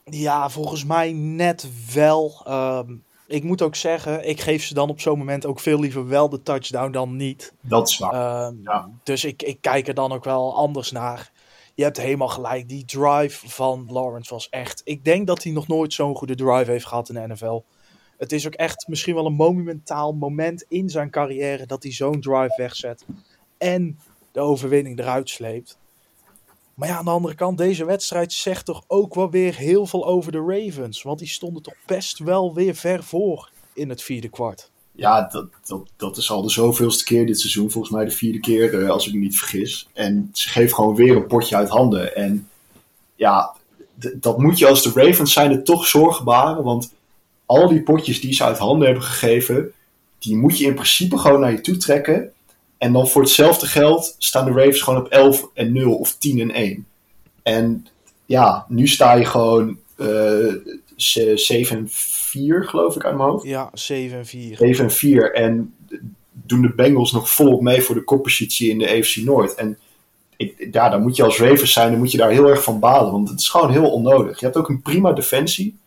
Ja, 0.06 0.50
volgens 0.50 0.86
mij 0.86 1.12
net 1.14 1.68
wel. 1.94 2.42
Ehm, 2.46 2.94
ik 3.28 3.44
moet 3.44 3.62
ook 3.62 3.76
zeggen, 3.76 4.28
ik 4.30 4.42
geef 4.42 4.64
ze 4.64 4.74
dan 4.74 4.90
op 4.90 5.00
zo'n 5.00 5.18
moment 5.18 5.46
ook 5.46 5.60
veel 5.60 5.80
liever 5.80 6.08
wel 6.08 6.30
de 6.30 6.44
touchdown 6.44 6.92
dan 6.92 7.16
niet. 7.16 7.54
Dat 7.62 7.90
is 7.90 7.98
waar. 7.98 8.46
Ehm, 8.48 8.56
Ja. 8.64 8.90
Dus 9.04 9.24
ik, 9.24 9.44
ik 9.44 9.58
kijk 9.62 9.88
er 9.88 9.94
dan 9.94 10.12
ook 10.12 10.24
wel 10.24 10.56
anders 10.56 10.92
naar. 10.92 11.32
Je 11.76 11.84
hebt 11.84 11.98
helemaal 11.98 12.28
gelijk. 12.28 12.70
Die 12.70 12.86
drive 12.86 13.50
van 13.50 13.88
Lawrence 13.90 14.34
was 14.34 14.50
echt. 14.50 14.82
Ik 14.84 15.06
denk 15.06 15.28
dat 15.28 15.44
hij 15.44 15.52
nog 15.52 15.68
nooit 15.68 15.94
zo'n 15.94 16.16
goede 16.16 16.36
drive 16.36 16.72
heeft 16.72 16.86
gehad 16.86 17.10
in 17.10 17.16
de 17.16 17.28
NFL. 17.34 17.62
Het 18.18 18.32
is 18.32 18.48
ook 18.48 18.54
echt 18.54 18.88
misschien 18.88 19.16
wel 19.16 19.26
een 19.26 19.34
monumentaal 19.34 20.14
moment 20.14 20.66
in 20.68 20.90
zijn 20.90 21.10
carrière 21.10 21.66
dat 21.66 21.84
hij 21.84 21.92
zo'n 21.92 22.22
drive 22.22 22.54
wegzet. 22.58 23.06
En 23.58 24.00
de 24.32 24.40
overwinning 24.40 25.00
eruit 25.00 25.30
sleept. 25.30 25.78
Maar 26.74 26.88
ja, 26.88 26.98
aan 26.98 27.06
de 27.06 27.12
andere 27.12 27.36
kant, 27.36 27.58
deze 27.58 27.86
wedstrijd 27.86 28.34
zegt 28.34 28.66
toch 28.66 28.84
ook 28.88 29.16
wel 29.16 29.30
weer 29.30 29.56
heel 29.56 29.86
veel 29.86 30.06
over 30.06 30.32
de 30.32 30.44
Ravens. 30.48 31.02
Want 31.02 31.20
die 31.20 31.28
stonden 31.28 31.64
toch 31.64 31.76
best 31.86 32.20
wel 32.20 32.54
weer 32.54 32.76
ver 32.76 33.04
voor 33.04 33.50
in 33.74 33.90
het 33.90 34.02
vierde 34.04 34.30
kwart. 34.30 34.72
Ja, 34.96 35.28
dat, 35.32 35.48
dat, 35.66 35.90
dat 35.96 36.18
is 36.18 36.32
al 36.32 36.42
de 36.42 36.50
zoveelste 36.50 37.04
keer 37.04 37.26
dit 37.26 37.40
seizoen. 37.40 37.72
Volgens 37.72 37.94
mij 37.94 38.06
de 38.06 38.12
vierde 38.12 38.40
keer, 38.40 38.84
eh, 38.84 38.90
als 38.90 39.08
ik 39.08 39.14
me 39.14 39.20
niet 39.20 39.38
vergis. 39.38 39.88
En 39.94 40.30
ze 40.34 40.50
geven 40.50 40.76
gewoon 40.76 40.96
weer 40.96 41.16
een 41.16 41.28
potje 41.28 41.56
uit 41.56 41.70
handen. 41.70 42.16
En 42.16 42.50
ja, 43.16 43.56
dat 44.14 44.38
moet 44.38 44.60
je 44.60 44.68
als 44.68 44.84
de 44.84 44.92
Ravens 44.94 45.34
zijn 45.34 45.52
er 45.52 45.64
toch 45.64 45.88
zorgen 45.88 46.26
baren. 46.26 46.64
Want 46.64 46.94
al 47.46 47.68
die 47.68 47.84
potjes 47.84 48.22
die 48.22 48.34
ze 48.34 48.44
uit 48.44 48.58
handen 48.58 48.86
hebben 48.86 49.04
gegeven, 49.04 49.72
die 50.20 50.38
moet 50.38 50.58
je 50.58 50.66
in 50.66 50.74
principe 50.74 51.18
gewoon 51.18 51.40
naar 51.40 51.52
je 51.52 51.62
toe 51.62 51.78
trekken. 51.78 52.32
En 52.84 52.94
dan 52.94 53.08
voor 53.08 53.22
hetzelfde 53.22 53.66
geld 53.66 54.16
staan 54.18 54.46
de 54.46 54.52
Ravens 54.52 54.82
gewoon 54.82 55.00
op 55.00 55.08
11 55.08 55.50
en 55.54 55.74
0 55.74 55.96
of 55.96 56.16
10 56.18 56.40
en 56.40 56.52
1. 56.52 56.88
En 57.44 57.88
ja, 58.26 58.66
nu 58.68 58.88
sta 58.88 59.14
je 59.14 59.26
gewoon 59.26 59.78
eh 59.96 60.56
7 60.96 61.78
en 61.78 61.88
4, 61.90 62.66
geloof 62.66 62.96
ik, 62.96 63.06
uit 63.06 63.16
mijn 63.16 63.30
hoofd. 63.30 63.46
Ja, 63.46 63.70
7-4. 63.70 63.74
7 63.74 64.84
en 64.84 64.92
4. 64.92 65.34
En 65.34 65.74
doen 66.32 66.62
de 66.62 66.74
Bengals 66.74 67.12
nog 67.12 67.30
volop 67.30 67.62
mee 67.62 67.82
voor 67.82 67.96
de 67.96 68.04
koppositie 68.04 68.70
in 68.70 68.78
de 68.78 68.90
AFC 68.90 69.16
Noord. 69.16 69.54
En 69.56 69.78
ik, 70.38 70.68
ja, 70.72 70.90
dan 70.90 71.02
moet 71.02 71.16
je 71.16 71.24
als 71.24 71.40
Ravens 71.40 71.74
zijn, 71.74 71.90
dan 71.90 72.00
moet 72.00 72.12
je 72.12 72.18
daar 72.18 72.32
heel 72.32 72.50
erg 72.50 72.64
van 72.64 72.80
balen. 72.80 73.12
Want 73.12 73.30
het 73.30 73.40
is 73.40 73.50
gewoon 73.50 73.72
heel 73.72 73.92
onnodig. 73.92 74.40
Je 74.40 74.46
hebt 74.46 74.58
ook 74.58 74.70
een 74.70 74.82
prima 74.82 75.12
defensie. 75.12 75.78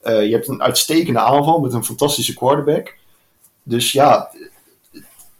Eh, 0.00 0.26
je 0.26 0.32
hebt 0.32 0.48
een 0.48 0.62
uitstekende 0.62 1.20
aanval 1.20 1.60
met 1.60 1.72
een 1.72 1.84
fantastische 1.84 2.34
quarterback. 2.34 2.96
Dus 3.62 3.92
ja, 3.92 4.30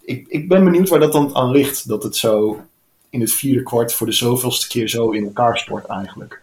ik, 0.08 0.28
ik 0.28 0.48
ben 0.48 0.64
benieuwd 0.64 0.88
waar 0.88 1.00
dat 1.00 1.12
dan 1.12 1.34
aan 1.34 1.50
ligt. 1.50 1.88
Dat 1.88 2.02
het 2.02 2.16
zo 2.16 2.60
in 3.10 3.20
het 3.20 3.32
vierde 3.32 3.62
kwart 3.62 3.92
voor 3.92 4.06
de 4.06 4.12
zoveelste 4.12 4.68
keer 4.68 4.88
zo 4.88 5.10
in 5.10 5.24
elkaar 5.24 5.58
stort 5.58 5.86
eigenlijk. 5.86 6.42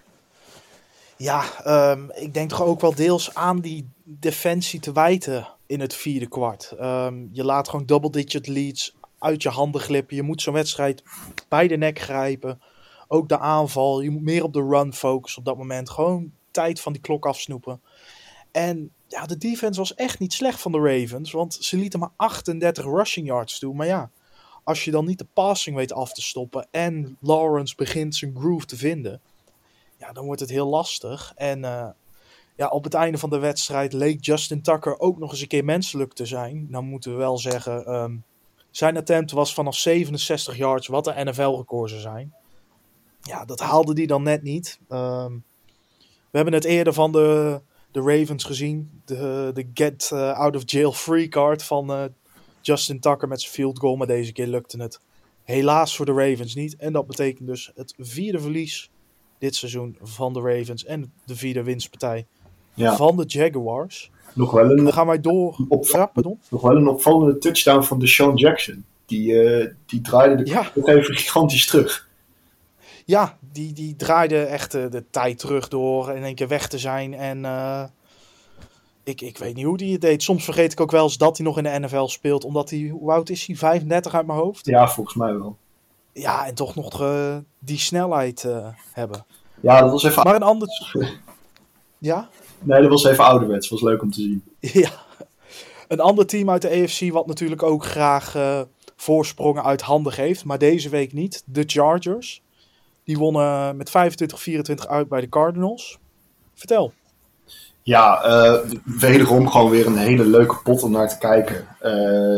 Ja, 1.17 1.43
ehm, 1.63 2.10
ik 2.13 2.34
denk 2.34 2.50
toch 2.50 2.63
ook 2.63 2.81
wel 2.81 2.95
deels 2.95 3.34
aan 3.34 3.60
die 3.60 3.89
defensie 4.03 4.79
te 4.79 4.91
wijten 4.91 5.48
in 5.65 5.79
het 5.79 5.95
vierde 5.95 6.27
kwart. 6.27 6.74
Ehm, 6.79 7.15
je 7.31 7.43
laat 7.43 7.69
gewoon 7.69 7.86
double-digit 7.86 8.48
leads 8.48 8.95
uit 9.19 9.43
je 9.43 9.50
handen 9.50 9.81
glippen. 9.81 10.15
Je 10.15 10.24
moet 10.24 10.41
zo'n 10.41 10.53
wedstrijd 10.53 11.03
bij 11.48 11.67
de 11.67 11.77
nek 11.77 12.00
grijpen. 12.00 12.62
Ook 13.07 13.29
de 13.29 13.39
aanval. 13.39 14.01
Je 14.01 14.10
moet 14.10 14.24
meer 14.24 14.43
op 14.43 14.53
de 14.53 14.67
run 14.69 14.93
focussen 14.93 15.39
op 15.39 15.45
dat 15.45 15.57
moment. 15.57 15.89
Gewoon 15.89 16.31
tijd 16.51 16.81
van 16.81 16.93
die 16.93 17.01
klok 17.01 17.25
afsnoepen. 17.25 17.81
En 18.51 18.91
ja, 19.07 19.25
de 19.25 19.38
defense 19.38 19.79
was 19.79 19.95
echt 19.95 20.19
niet 20.19 20.33
slecht 20.33 20.62
van 20.62 20.71
de 20.71 20.79
Ravens. 20.79 21.31
Want 21.31 21.53
ze 21.53 21.77
lieten 21.77 22.00
maar 22.00 22.12
38 22.15 22.85
rushing 22.85 23.27
yards 23.27 23.59
toe. 23.59 23.74
Maar 23.74 23.88
ja, 23.88 24.09
als 24.63 24.85
je 24.85 24.91
dan 24.91 25.05
niet 25.05 25.17
de 25.17 25.27
passing 25.33 25.75
weet 25.75 25.93
af 25.93 26.13
te 26.13 26.21
stoppen. 26.21 26.67
En 26.71 27.17
Lawrence 27.21 27.75
begint 27.75 28.15
zijn 28.15 28.35
groove 28.38 28.65
te 28.65 28.77
vinden 28.77 29.21
ja, 29.97 30.12
dan 30.12 30.25
wordt 30.25 30.41
het 30.41 30.50
heel 30.50 30.67
lastig. 30.67 31.31
En 31.35 31.63
eh, 31.63 31.88
ja, 32.55 32.67
op 32.67 32.83
het 32.83 32.93
einde 32.93 33.17
van 33.17 33.29
de 33.29 33.39
wedstrijd 33.39 33.93
leek 33.93 34.25
Justin 34.25 34.62
Tucker 34.62 35.00
ook 35.00 35.17
nog 35.17 35.31
eens 35.31 35.41
een 35.41 35.47
keer 35.47 35.65
menselijk 35.65 36.13
te 36.13 36.25
zijn. 36.25 36.67
Dan 36.71 36.85
moeten 36.85 37.12
we 37.12 37.17
wel 37.17 37.38
zeggen, 37.38 37.85
ehm, 37.85 38.15
zijn 38.71 38.97
attempt 38.97 39.31
was 39.31 39.53
vanaf 39.53 39.75
67 39.75 40.57
yards, 40.57 40.88
wat 40.88 41.03
de 41.03 41.13
NFL-record 41.15 41.91
zijn. 41.91 42.33
Ja, 43.21 43.45
dat 43.45 43.59
haalde 43.59 43.93
hij 43.93 44.05
dan 44.05 44.24
net 44.24 44.43
niet. 44.43 44.79
Ehm, 44.89 45.33
we 46.31 46.41
hebben 46.41 46.53
het 46.53 46.63
eerder 46.63 46.93
van 46.93 47.12
de, 47.12 47.62
de 47.96 48.02
Ravens 48.18 48.44
gezien. 48.44 48.90
De, 49.06 49.52
de 49.54 49.68
get 49.74 50.10
eh, 50.14 50.32
out 50.32 50.56
of 50.56 50.62
jail 50.66 50.92
free 50.92 51.28
card 51.28 51.64
van 51.64 51.92
eh, 51.94 52.04
Justin 52.62 53.00
Tucker 53.00 53.28
met 53.28 53.42
zijn 53.42 53.54
field 53.54 53.80
goal. 53.80 53.96
Maar 53.96 54.08
deze 54.08 54.32
keer 54.32 54.48
lukte 54.48 54.82
het 54.82 55.00
helaas 55.44 55.96
voor 55.96 56.06
de 56.06 56.12
Ravens 56.12 56.56
niet. 56.56 56.75
En 56.75 56.94
dat 56.94 57.08
betekent 57.08 57.48
dus 57.48 57.72
het 57.75 57.94
vierde 57.98 58.40
verlies 58.40 58.90
dit 59.40 59.56
seizoen 59.56 59.98
van 60.02 60.34
de 60.34 60.40
Ravens 60.42 60.86
en 60.86 61.14
de 61.25 61.36
vierde 61.36 61.64
winstpartij 61.64 62.25
Ja, 62.74 62.96
van 62.96 63.18
de 63.18 63.24
Jaguars. 63.28 64.12
nog 64.34 64.52
wel 64.52 64.70
een, 64.72 64.84
Dan 64.84 64.94
gaan 64.94 65.08
wij 65.08 65.20
door. 65.22 65.66
Op- 65.70 65.86
Ja, 65.86 66.06
pardon. 66.06 66.40
nog 66.50 66.62
wel 66.62 66.75
een 66.75 66.88
opvallende 66.88 67.38
touchdown 67.38 67.82
van 67.84 68.00
Deshaun 68.00 68.36
Jackson. 68.36 68.86
Die, 69.06 69.44
eh, 69.44 69.72
die 69.86 70.02
draaide 70.02 70.44
de 70.44 70.50
Ja. 70.50 70.72
even 70.84 71.16
gigantisch 71.16 71.66
terug. 71.66 72.04
Ja, 73.05 73.38
die, 73.51 73.74
die 73.74 73.95
draaide 73.95 74.41
echt 74.43 74.71
de 74.71 75.03
tijd 75.09 75.39
terug 75.39 75.67
door 75.67 76.09
in 76.12 76.24
één 76.24 76.35
keer 76.35 76.47
weg 76.47 76.67
te 76.67 76.77
zijn. 76.77 77.13
En 77.13 77.45
eh, 77.45 77.83
ik, 79.03 79.21
ik 79.21 79.38
weet 79.38 79.55
niet 79.55 79.65
hoe 79.65 79.77
die 79.77 79.91
het 79.91 80.01
deed. 80.01 80.24
Soms 80.24 80.43
vergeet 80.43 80.71
ik 80.71 80.79
ook 80.79 80.91
wel 80.91 81.03
eens 81.03 81.17
dat 81.17 81.38
hij 81.38 81.45
nog 81.45 81.57
in 81.57 81.63
de 81.63 81.79
NFL 81.79 82.05
speelt. 82.05 82.43
Omdat 82.43 82.69
hij, 82.69 82.88
hoe 82.88 83.12
oud 83.12 83.29
is 83.29 83.45
hij? 83.45 83.55
35 83.55 84.13
uit 84.13 84.25
mijn 84.25 84.39
hoofd? 84.39 84.65
Ja, 84.65 84.88
volgens 84.89 85.15
mij 85.15 85.33
wel. 85.33 85.57
Ja, 86.13 86.45
en 86.45 86.55
toch 86.55 86.75
nog 86.75 87.01
eh, 87.01 87.38
die 87.59 87.77
snelheid 87.77 88.43
eh, 88.43 88.67
hebben. 88.91 89.25
Ja, 89.59 89.81
dat 89.81 89.91
was 89.91 90.03
even, 90.03 90.24
Maar 90.24 90.35
een 90.35 90.43
ander... 90.43 90.67
Ja? 91.97 92.29
nee, 92.59 92.81
dat 92.81 92.89
was 92.89 93.03
even 93.03 93.24
ouderwets. 93.25 93.69
was 93.69 93.81
leuk 93.81 94.01
om 94.01 94.12
te 94.12 94.21
zien. 94.21 94.43
Ja. 94.81 94.91
Een 95.88 96.00
ander 96.00 96.25
team 96.25 96.50
uit 96.50 96.62
de 96.62 96.69
AFC 96.69 97.12
wat 97.12 97.27
natuurlijk 97.27 97.63
ook 97.63 97.85
graag 97.85 98.35
voorsprongen 98.95 99.63
uit 99.63 99.81
handen 99.81 100.13
geeft. 100.13 100.45
Maar 100.45 100.57
deze 100.57 100.89
week 100.89 101.13
niet. 101.13 101.43
De 101.45 101.63
Chargers. 101.65 102.43
Die 103.05 103.17
wonnen 103.17 103.77
met 103.77 103.89
25-24 103.89 104.88
uit 104.88 105.07
bij 105.07 105.21
de 105.21 105.29
Cardinals. 105.29 106.00
Vertel. 106.53 106.93
Ja, 107.83 108.21
eh, 108.21 108.71
wederom 108.83 109.50
gewoon 109.50 109.69
weer 109.71 109.88
een 109.88 109.97
hele 109.97 110.25
leuke 110.25 110.57
pot 110.63 110.83
om 110.83 110.91
naar 110.91 111.09
te 111.09 111.17
kijken. 111.17 111.67
Eh, 111.79 111.91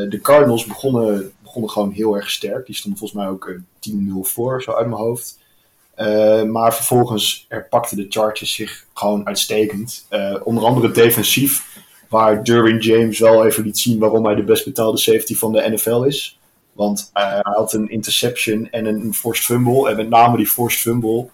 de 0.10 0.20
Cardinals 0.22 0.66
begonnen, 0.66 1.32
begonnen 1.44 1.70
gewoon 1.70 1.92
heel 1.92 2.16
erg 2.16 2.30
sterk. 2.30 2.66
Die 2.66 2.76
stonden 2.76 3.00
volgens 3.00 3.20
mij 3.20 3.30
ook 3.30 3.48
eh, 3.48 3.56
10-0 3.80 4.24
voor, 4.24 4.62
zo 4.62 4.72
uit 4.72 4.88
mijn 4.88 5.02
hoofd. 5.02 5.38
Eh, 5.98 6.44
maar 6.44 6.76
vervolgens 6.76 7.46
herpakten 7.50 7.98
de 7.98 8.06
Chargers 8.10 8.54
zich 8.54 8.86
gewoon 8.94 9.26
uitstekend. 9.28 10.06
Eh, 10.10 10.36
onder 10.44 10.64
andere 10.64 10.92
defensief, 10.92 11.80
waar 12.10 12.44
Derwin 12.44 12.80
James 12.80 13.20
wel 13.20 13.46
even 13.46 13.64
liet 13.64 13.78
zien 13.78 14.00
waarom 14.00 14.26
hij 14.26 14.36
de 14.36 14.44
best 14.44 14.66
betaalde 14.66 14.98
safety 14.98 15.36
van 15.36 15.52
de 15.52 15.70
NFL 15.70 16.02
is. 16.02 16.37
Want 16.78 17.10
eh, 17.14 17.32
hij 17.32 17.42
had 17.42 17.74
een 17.74 17.90
interception 17.90 18.70
en 18.72 18.86
een 18.86 19.14
forced 19.14 19.46
fumble. 19.46 19.90
En 19.90 19.96
met 19.96 20.10
name 20.10 20.38
die 20.38 20.48
forced 20.48 20.80
fumble 20.80 21.30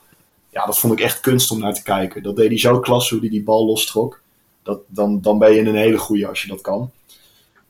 ja, 0.53 0.65
dat 0.65 0.79
vond 0.79 0.93
ik 0.93 0.99
echt 0.99 1.19
kunst 1.19 1.51
om 1.51 1.59
naar 1.59 1.73
te 1.73 1.83
kijken. 1.83 2.23
Dat 2.23 2.35
deed 2.35 2.47
hij 2.47 2.59
zo 2.59 2.79
klasse 2.79 3.13
hoe 3.13 3.23
hij 3.23 3.31
die 3.31 3.43
bal 3.43 3.65
lostrok. 3.65 4.21
Dat, 4.63 4.79
dan, 4.87 5.21
dan 5.21 5.39
ben 5.39 5.53
je 5.53 5.61
een 5.61 5.75
hele 5.75 5.97
goeie 5.97 6.27
als 6.27 6.41
je 6.41 6.47
dat 6.47 6.61
kan. 6.61 6.91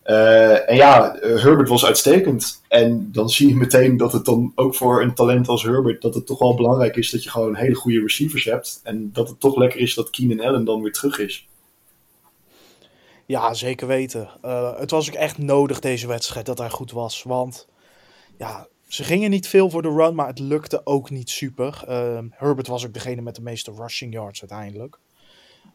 Eh, 0.04 0.70
en 0.70 0.76
ja, 0.76 1.16
eh, 1.16 1.44
Herbert 1.44 1.70
was 1.70 1.86
uitstekend. 1.86 2.62
En 2.68 3.10
dan 3.12 3.30
zie 3.30 3.48
je 3.48 3.56
meteen 3.56 3.98
dat 3.98 4.14
het 4.14 4.26
dan 4.26 4.52
ook 4.56 4.76
voor 4.76 5.02
een 5.02 5.14
talent 5.14 5.48
als 5.48 5.64
Herbert... 5.64 6.02
dat 6.02 6.14
het 6.14 6.26
toch 6.26 6.40
wel 6.40 6.56
belangrijk 6.56 6.96
is 6.96 7.12
dat 7.12 7.24
je 7.24 7.30
gewoon 7.30 7.56
hele 7.56 7.76
goede 7.76 8.00
receivers 8.00 8.44
hebt. 8.44 8.80
En 8.84 9.10
dat 9.14 9.30
het 9.30 9.40
toch 9.40 9.58
lekker 9.58 9.80
is 9.80 9.94
dat 9.94 10.10
Keenan 10.10 10.46
Allen 10.46 10.66
dan 10.66 10.82
weer 10.82 10.94
terug 10.94 11.20
is. 11.20 11.48
Ja, 13.26 13.54
zeker 13.54 13.88
weten. 13.88 14.30
Eh, 14.42 14.80
het 14.80 14.92
was 14.92 15.08
ook 15.08 15.16
echt 15.16 15.38
nodig 15.38 15.80
deze 15.80 16.08
wedstrijd 16.08 16.46
dat 16.46 16.58
hij 16.58 16.70
goed 16.70 16.92
was. 16.92 17.24
Want 17.24 17.68
ja, 18.38 18.68
ze 18.88 19.04
gingen 19.04 19.30
niet 19.30 19.48
veel 19.48 19.70
voor 19.70 19.82
de 19.82 19.94
run, 19.94 20.16
maar 20.16 20.28
het 20.28 20.40
lukte 20.40 20.86
ook 20.86 21.10
niet 21.10 21.30
super. 21.30 21.84
Ehm, 21.88 22.28
Herbert 22.32 22.68
was 22.68 22.86
ook 22.86 22.94
degene 22.94 23.22
met 23.22 23.36
de 23.36 23.42
meeste 23.42 23.72
rushing 23.72 24.14
yards 24.14 24.42
uiteindelijk. 24.42 25.00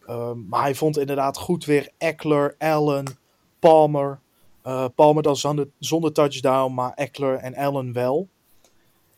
Ehm, 0.07 0.49
maar 0.49 0.63
hij 0.63 0.75
vond 0.75 0.99
inderdaad 0.99 1.37
goed 1.37 1.65
weer 1.65 1.91
Eckler, 1.99 2.55
Allen, 2.59 3.19
Palmer. 3.59 4.21
Uh, 4.67 4.85
Palmer 4.95 5.23
dan 5.23 5.37
zonder, 5.37 5.69
zonder 5.79 6.13
touchdown, 6.13 6.75
maar 6.75 6.93
Eckler 6.95 7.37
en 7.37 7.55
Allen 7.55 7.93
wel. 7.93 8.29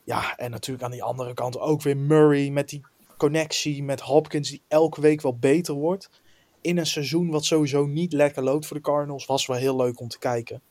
Ja, 0.04 0.36
en 0.36 0.50
natuurlijk 0.50 0.84
aan 0.84 0.90
die 0.90 1.02
andere 1.02 1.34
kant 1.34 1.58
ook 1.58 1.82
weer 1.82 1.96
Murray 1.96 2.48
met 2.48 2.68
die 2.68 2.82
connectie 3.16 3.82
met 3.82 4.00
Hopkins 4.00 4.48
die 4.48 4.62
elke 4.68 5.00
week 5.00 5.20
wel 5.20 5.36
beter 5.38 5.74
wordt. 5.74 6.10
In 6.60 6.78
een 6.78 6.86
seizoen 6.86 7.30
wat 7.30 7.44
sowieso 7.44 7.86
niet 7.86 8.12
lekker 8.12 8.42
loopt 8.42 8.66
voor 8.66 8.76
de 8.76 8.82
Cardinals, 8.82 9.26
was 9.26 9.46
wel 9.46 9.56
heel 9.56 9.76
leuk 9.76 10.00
om 10.00 10.08
te 10.08 10.18
kijken. 10.18 10.62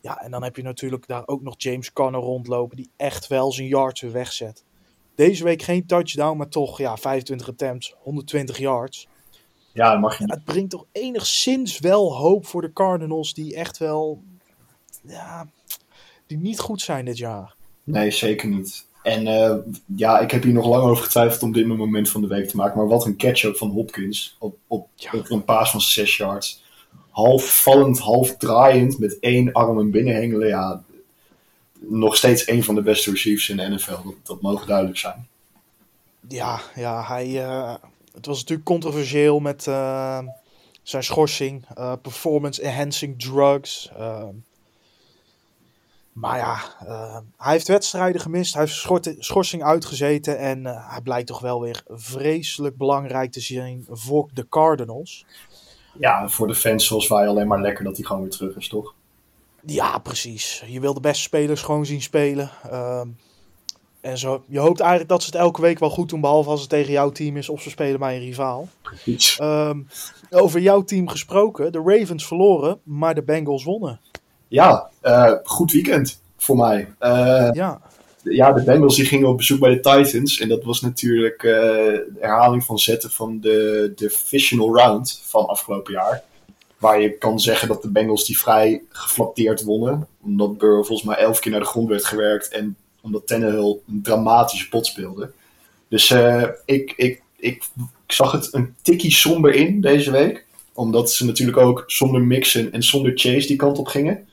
Ja, 0.00 0.20
en 0.20 0.30
dan 0.30 0.42
heb 0.42 0.56
je 0.56 0.62
natuurlijk 0.62 1.06
daar 1.06 1.26
ook 1.26 1.42
nog 1.42 1.54
James 1.56 1.92
Conner 1.92 2.20
rondlopen 2.20 2.76
die 2.76 2.90
echt 2.96 3.26
wel 3.26 3.52
zijn 3.52 3.66
yards 3.68 4.00
weer 4.00 4.12
wegzet. 4.12 4.64
Deze 5.14 5.44
week 5.44 5.62
geen 5.62 5.86
touchdown, 5.86 6.36
maar 6.36 6.48
toch 6.48 6.78
ja, 6.78 6.96
25 6.96 7.48
attempts, 7.48 7.94
120 7.98 8.58
yards. 8.58 9.08
Ja, 9.72 9.90
dat 9.90 10.00
mag 10.00 10.18
je. 10.18 10.26
Ja, 10.26 10.34
het 10.34 10.44
brengt 10.44 10.70
toch 10.70 10.86
enigszins 10.92 11.78
wel 11.78 12.16
hoop 12.16 12.46
voor 12.46 12.62
de 12.62 12.72
Cardinals 12.72 13.34
die 13.34 13.54
echt 13.54 13.78
wel 13.78 14.22
ja, 15.02 15.48
die 16.26 16.38
niet 16.38 16.58
goed 16.58 16.80
zijn 16.80 17.04
dit 17.04 17.18
jaar. 17.18 17.54
Nee, 17.84 18.10
zeker 18.10 18.48
niet. 18.48 18.86
En 19.08 19.26
uh, 19.26 19.74
ja, 19.96 20.18
ik 20.18 20.30
heb 20.30 20.42
hier 20.42 20.52
nog 20.52 20.66
lang 20.66 20.82
over 20.84 21.04
getwijfeld 21.04 21.42
om 21.42 21.52
dit 21.52 21.66
mijn 21.66 21.78
moment 21.78 22.10
van 22.10 22.20
de 22.20 22.26
week 22.26 22.48
te 22.48 22.56
maken. 22.56 22.78
Maar 22.78 22.88
wat 22.88 23.04
een 23.04 23.16
catch 23.16 23.44
ook 23.44 23.56
van 23.56 23.70
Hopkins 23.70 24.36
op, 24.38 24.56
op, 24.66 24.88
ja. 24.94 25.10
op 25.12 25.30
een 25.30 25.44
paas 25.44 25.70
van 25.70 25.80
6 25.80 26.16
yards. 26.16 26.62
Half 27.10 27.62
vallend, 27.62 27.98
half 27.98 28.36
draaiend, 28.36 28.98
met 28.98 29.18
één 29.18 29.52
arm 29.52 29.78
en 29.78 29.90
binnenhengelen. 29.90 30.48
Ja, 30.48 30.82
nog 31.78 32.16
steeds 32.16 32.48
een 32.48 32.64
van 32.64 32.74
de 32.74 32.82
beste 32.82 33.10
receivers 33.10 33.48
in 33.48 33.56
de 33.56 33.68
NFL. 33.68 34.02
Dat, 34.04 34.14
dat 34.22 34.40
mogen 34.40 34.66
duidelijk 34.66 34.98
zijn. 34.98 35.28
Ja, 36.28 36.60
ja 36.74 37.06
hij, 37.06 37.28
uh, 37.28 37.74
het 38.14 38.26
was 38.26 38.38
natuurlijk 38.38 38.68
controversieel 38.68 39.40
met 39.40 39.66
uh, 39.66 40.18
zijn 40.82 41.02
schorsing. 41.02 41.64
performance 42.02 42.62
enhancing 42.62 43.20
drugs. 43.20 43.90
Maar 46.20 46.38
ja, 46.38 46.58
uh, 46.86 47.18
hij 47.36 47.52
heeft 47.52 47.68
wedstrijden 47.68 48.20
gemist. 48.20 48.54
Hij 48.54 48.62
heeft 48.62 49.16
schorsing 49.18 49.62
uitgezeten. 49.62 50.38
En 50.38 50.58
uh, 50.58 50.90
hij 50.92 51.00
blijkt 51.00 51.26
toch 51.26 51.40
wel 51.40 51.60
weer 51.60 51.82
vreselijk 51.88 52.76
belangrijk 52.76 53.32
te 53.32 53.40
zijn 53.40 53.86
voor 53.90 54.28
de 54.32 54.48
Cardinals. 54.48 55.26
Ja, 55.98 56.28
voor 56.28 56.46
de 56.46 56.54
fans 56.54 56.86
zoals 56.86 57.08
wij 57.08 57.28
alleen 57.28 57.46
maar 57.46 57.60
lekker 57.60 57.84
dat 57.84 57.96
hij 57.96 58.04
gewoon 58.06 58.22
weer 58.22 58.30
terug 58.30 58.56
is, 58.56 58.68
toch? 58.68 58.94
Ja, 59.64 59.98
precies. 59.98 60.64
Je 60.66 60.80
wil 60.80 60.94
de 60.94 61.00
beste 61.00 61.22
spelers 61.22 61.62
gewoon 61.62 61.86
zien 61.86 62.02
spelen. 62.02 62.50
Uh, 62.66 63.00
en 64.00 64.18
zo, 64.18 64.44
je 64.46 64.58
hoopt 64.58 64.80
eigenlijk 64.80 65.10
dat 65.10 65.22
ze 65.22 65.26
het 65.30 65.40
elke 65.40 65.60
week 65.60 65.78
wel 65.78 65.90
goed 65.90 66.08
doen. 66.08 66.20
Behalve 66.20 66.50
als 66.50 66.60
het 66.60 66.70
tegen 66.70 66.92
jouw 66.92 67.10
team 67.10 67.36
is 67.36 67.48
of 67.48 67.62
ze 67.62 67.70
spelen 67.70 68.00
bij 68.00 68.14
een 68.14 68.22
rivaal. 68.22 68.68
Precies. 68.82 69.38
Ehm, 69.38 69.82
over 70.30 70.60
jouw 70.60 70.82
team 70.82 71.08
gesproken. 71.08 71.72
De 71.72 71.82
Ravens 71.84 72.26
verloren, 72.26 72.80
maar 72.82 73.14
de 73.14 73.22
Bengals 73.22 73.64
wonnen 73.64 74.00
ja, 74.48 74.90
uh, 75.02 75.32
goed 75.42 75.72
weekend 75.72 76.20
voor 76.36 76.56
mij. 76.56 76.88
Uh, 77.00 77.48
ja. 77.52 77.80
ja, 78.22 78.52
de 78.52 78.62
Bengals 78.62 78.96
die 78.96 79.04
gingen 79.04 79.28
op 79.28 79.36
bezoek 79.36 79.60
bij 79.60 79.70
de 79.70 79.80
Titans. 79.80 80.38
En 80.38 80.48
dat 80.48 80.64
was 80.64 80.80
natuurlijk 80.80 81.42
uh, 81.42 81.52
de 81.52 82.16
herhaling 82.20 82.64
van 82.64 82.78
zetten 82.78 83.10
van 83.10 83.40
de 83.40 83.92
divisional 83.96 84.76
round 84.76 85.22
van 85.24 85.46
afgelopen 85.46 85.92
jaar. 85.92 86.22
Waar 86.78 87.00
je 87.00 87.18
kan 87.18 87.40
zeggen 87.40 87.68
dat 87.68 87.82
de 87.82 87.90
Bengals 87.90 88.24
die 88.24 88.38
vrij 88.38 88.82
geflatteerd 88.88 89.62
wonnen. 89.62 90.06
Omdat 90.22 90.58
Burrow 90.58 90.84
volgens 90.84 91.08
mij 91.08 91.16
elf 91.16 91.38
keer 91.38 91.50
naar 91.50 91.60
de 91.60 91.66
grond 91.66 91.88
werd 91.88 92.04
gewerkt. 92.04 92.48
En 92.48 92.76
omdat 93.00 93.26
Tannehill 93.26 93.78
een 93.88 94.02
dramatische 94.02 94.68
pot 94.68 94.86
speelde. 94.86 95.30
Dus 95.88 96.10
ik, 96.64 96.92
ik, 96.96 97.22
ik, 97.36 97.62
ik 97.96 98.14
zag 98.14 98.32
het 98.32 98.48
een 98.52 98.74
tikkie 98.82 99.12
somber 99.12 99.54
in 99.54 99.80
deze 99.80 100.10
week. 100.10 100.44
Omdat 100.72 101.12
ze 101.12 101.24
natuurlijk 101.24 101.58
ook 101.58 101.84
zonder 101.86 102.20
Mixon 102.22 102.72
en 102.72 102.82
zonder 102.82 103.12
Chase 103.14 103.46
die 103.46 103.56
kant 103.56 103.78
op 103.78 103.86
gingen. 103.86 104.27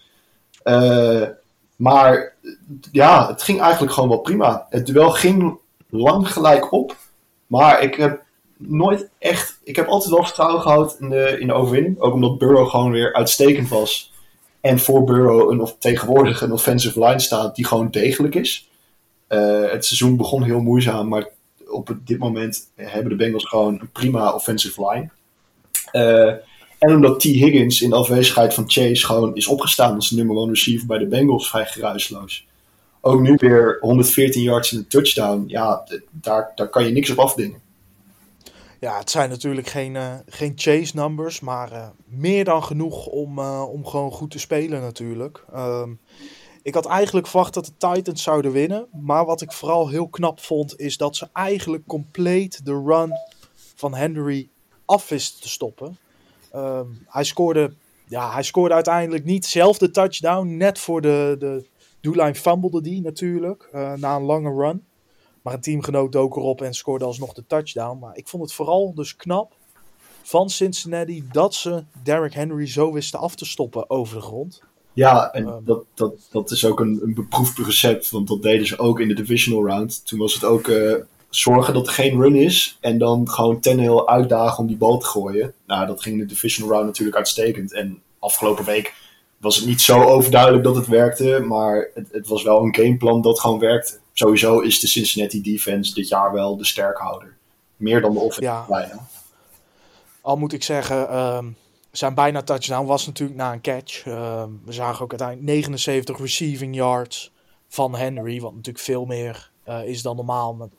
Uh, 0.65 1.27
maar 1.75 2.33
ja, 2.91 3.27
het 3.27 3.43
ging 3.43 3.61
eigenlijk 3.61 3.93
gewoon 3.93 4.09
wel 4.09 4.19
prima. 4.19 4.67
Het 4.69 4.85
duel 4.85 5.11
ging 5.11 5.57
lang 5.89 6.31
gelijk 6.31 6.71
op. 6.71 6.95
Maar 7.47 7.81
ik 7.81 7.95
heb 7.95 8.23
nooit 8.57 9.09
echt. 9.17 9.59
Ik 9.63 9.75
heb 9.75 9.87
altijd 9.87 10.13
wel 10.13 10.23
vertrouwen 10.23 10.61
gehad 10.61 10.97
in 10.99 11.09
de, 11.09 11.39
in 11.39 11.47
de 11.47 11.53
overwinning. 11.53 11.99
Ook 11.99 12.13
omdat 12.13 12.37
Burrow 12.37 12.69
gewoon 12.69 12.91
weer 12.91 13.13
uitstekend 13.13 13.69
was. 13.69 14.13
En 14.61 14.79
voor 14.79 15.03
Burrow 15.03 15.51
een, 15.51 15.61
of 15.61 15.75
tegenwoordig 15.79 16.41
een 16.41 16.51
offensive 16.51 17.05
line 17.05 17.19
staat 17.19 17.55
die 17.55 17.65
gewoon 17.65 17.89
degelijk 17.89 18.35
is. 18.35 18.69
Uh, 19.29 19.71
het 19.71 19.85
seizoen 19.85 20.17
begon 20.17 20.43
heel 20.43 20.61
moeizaam, 20.61 21.07
maar 21.07 21.27
op 21.67 21.97
dit 22.03 22.19
moment 22.19 22.71
hebben 22.75 23.09
de 23.09 23.15
Bengals 23.15 23.45
gewoon 23.45 23.73
een 23.73 23.91
prima 23.91 24.33
offensive 24.33 24.89
line. 24.89 25.09
Uh, 25.91 26.33
en 26.85 26.95
omdat 26.95 27.19
T. 27.19 27.23
Higgins 27.23 27.81
in 27.81 27.93
afwezigheid 27.93 28.53
van 28.53 28.63
Chase 28.67 29.05
gewoon 29.05 29.35
is 29.35 29.47
opgestaan 29.47 29.95
als 29.95 30.11
nummer 30.11 30.35
one 30.35 30.51
receiver 30.51 30.87
bij 30.87 30.97
de 30.97 31.07
Bengals 31.07 31.49
vrij 31.49 31.65
geruisloos. 31.65 32.47
Ook 33.01 33.21
nu 33.21 33.35
weer 33.37 33.77
114 33.79 34.41
yards 34.41 34.71
in 34.71 34.77
een 34.77 34.87
touchdown. 34.87 35.43
Ja, 35.47 35.87
daar, 36.11 36.51
daar 36.55 36.69
kan 36.69 36.85
je 36.85 36.91
niks 36.91 37.09
op 37.09 37.17
afdingen. 37.17 37.63
Ja, 38.79 38.97
het 38.97 39.09
zijn 39.09 39.29
natuurlijk 39.29 39.67
geen, 39.67 39.95
uh, 39.95 40.13
geen 40.27 40.53
chase 40.55 40.95
numbers, 40.95 41.39
maar 41.39 41.71
uh, 41.71 41.87
meer 42.05 42.43
dan 42.43 42.63
genoeg 42.63 43.05
om, 43.05 43.39
uh, 43.39 43.63
om 43.71 43.85
gewoon 43.85 44.11
goed 44.11 44.31
te 44.31 44.39
spelen 44.39 44.81
natuurlijk. 44.81 45.43
Um, 45.55 45.99
ik 46.61 46.73
had 46.73 46.85
eigenlijk 46.85 47.27
verwacht 47.27 47.53
dat 47.53 47.65
de 47.65 47.71
Titans 47.77 48.23
zouden 48.23 48.51
winnen. 48.51 48.87
Maar 48.91 49.25
wat 49.25 49.41
ik 49.41 49.51
vooral 49.51 49.89
heel 49.89 50.07
knap 50.07 50.39
vond, 50.39 50.79
is 50.79 50.97
dat 50.97 51.15
ze 51.15 51.27
eigenlijk 51.33 51.85
compleet 51.87 52.65
de 52.65 52.83
run 52.85 53.11
van 53.75 53.95
Henry 53.95 54.49
af 54.85 55.09
wisten 55.09 55.41
te 55.41 55.49
stoppen. 55.49 55.97
Um, 56.55 57.05
hij, 57.07 57.23
scoorde, 57.23 57.73
ja, 58.07 58.31
hij 58.31 58.43
scoorde 58.43 58.73
uiteindelijk 58.73 59.25
niet 59.25 59.45
zelf 59.45 59.77
de 59.77 59.91
touchdown. 59.91 60.57
Net 60.57 60.79
voor 60.79 61.01
de, 61.01 61.35
de 61.39 61.65
doellijn 62.01 62.35
fumblede 62.35 62.81
die 62.81 63.01
natuurlijk. 63.01 63.69
Uh, 63.73 63.93
na 63.93 64.15
een 64.15 64.23
lange 64.23 64.63
run. 64.63 64.83
Maar 65.41 65.53
een 65.53 65.61
teamgenoot 65.61 66.11
dook 66.11 66.35
erop 66.35 66.61
en 66.61 66.73
scoorde 66.73 67.05
alsnog 67.05 67.33
de 67.33 67.43
touchdown. 67.47 67.99
Maar 67.99 68.17
ik 68.17 68.27
vond 68.27 68.43
het 68.43 68.53
vooral 68.53 68.93
dus 68.93 69.15
knap 69.15 69.53
van 70.21 70.49
Cincinnati 70.49 71.27
dat 71.31 71.53
ze 71.53 71.83
Derrick 72.03 72.33
Henry 72.33 72.67
zo 72.67 72.91
wisten 72.91 73.19
af 73.19 73.35
te 73.35 73.45
stoppen 73.45 73.89
over 73.89 74.15
de 74.15 74.21
grond. 74.21 74.61
Ja, 74.93 75.33
en 75.33 75.47
um, 75.47 75.65
dat, 75.65 75.83
dat, 75.93 76.13
dat 76.31 76.51
is 76.51 76.65
ook 76.65 76.79
een, 76.79 76.99
een 77.03 77.13
beproefd 77.13 77.57
recept, 77.57 78.09
want 78.09 78.27
dat 78.27 78.41
deden 78.41 78.67
ze 78.67 78.77
ook 78.77 78.99
in 78.99 79.07
de 79.07 79.13
divisional 79.13 79.67
round. 79.67 80.07
Toen 80.07 80.19
was 80.19 80.33
het 80.33 80.43
ook 80.43 80.67
uh, 80.67 80.95
zorgen 81.35 81.73
dat 81.73 81.87
er 81.87 81.93
geen 81.93 82.21
run 82.21 82.35
is. 82.35 82.77
En 82.81 82.97
dan 82.97 83.29
gewoon 83.29 83.59
Tannehill 83.59 84.05
uitdagen 84.05 84.57
om 84.57 84.67
die 84.67 84.77
bal 84.77 84.97
te 84.97 85.05
gooien. 85.05 85.53
Nou, 85.67 85.87
dat 85.87 86.01
ging 86.01 86.15
in 86.15 86.21
de 86.21 86.33
divisional 86.33 86.71
round 86.71 86.85
natuurlijk 86.85 87.17
uitstekend. 87.17 87.73
En 87.73 88.01
afgelopen 88.19 88.65
week 88.65 88.93
was 89.37 89.55
het 89.55 89.65
niet 89.65 89.81
zo 89.81 90.01
overduidelijk 90.03 90.63
dat 90.63 90.75
het 90.75 90.87
werkte. 90.87 91.39
Maar 91.47 91.89
het, 91.93 92.07
het 92.11 92.27
was 92.27 92.43
wel 92.43 92.63
een 92.63 92.75
gameplan 92.75 93.21
dat 93.21 93.39
gewoon 93.39 93.59
werkte. 93.59 93.99
Sowieso 94.13 94.59
is 94.59 94.79
de 94.79 94.87
Cincinnati 94.87 95.41
defense 95.41 95.93
dit 95.93 96.07
jaar 96.07 96.31
wel 96.31 96.57
de 96.57 96.65
sterkhouder. 96.65 97.37
Meer 97.75 98.01
dan 98.01 98.13
de 98.13 98.19
offense. 98.19 98.41
Ja. 98.41 98.65
Bijna. 98.69 99.07
Al 100.21 100.37
moet 100.37 100.53
ik 100.53 100.63
zeggen, 100.63 101.17
um, 101.17 101.55
zijn 101.91 102.13
bijna 102.13 102.41
touchdown 102.41 102.85
was 102.85 103.05
natuurlijk 103.05 103.39
na 103.39 103.53
een 103.53 103.61
catch. 103.61 104.05
Um, 104.05 104.61
we 104.65 104.71
zagen 104.71 105.03
ook 105.03 105.09
uiteindelijk 105.09 105.47
79 105.47 106.19
receiving 106.19 106.75
yards 106.75 107.31
van 107.67 107.95
Henry. 107.95 108.41
Wat 108.41 108.53
natuurlijk 108.53 108.85
veel 108.85 109.05
meer 109.05 109.51
uh, 109.67 109.87
is 109.87 110.01
dan 110.01 110.15
normaal 110.15 110.69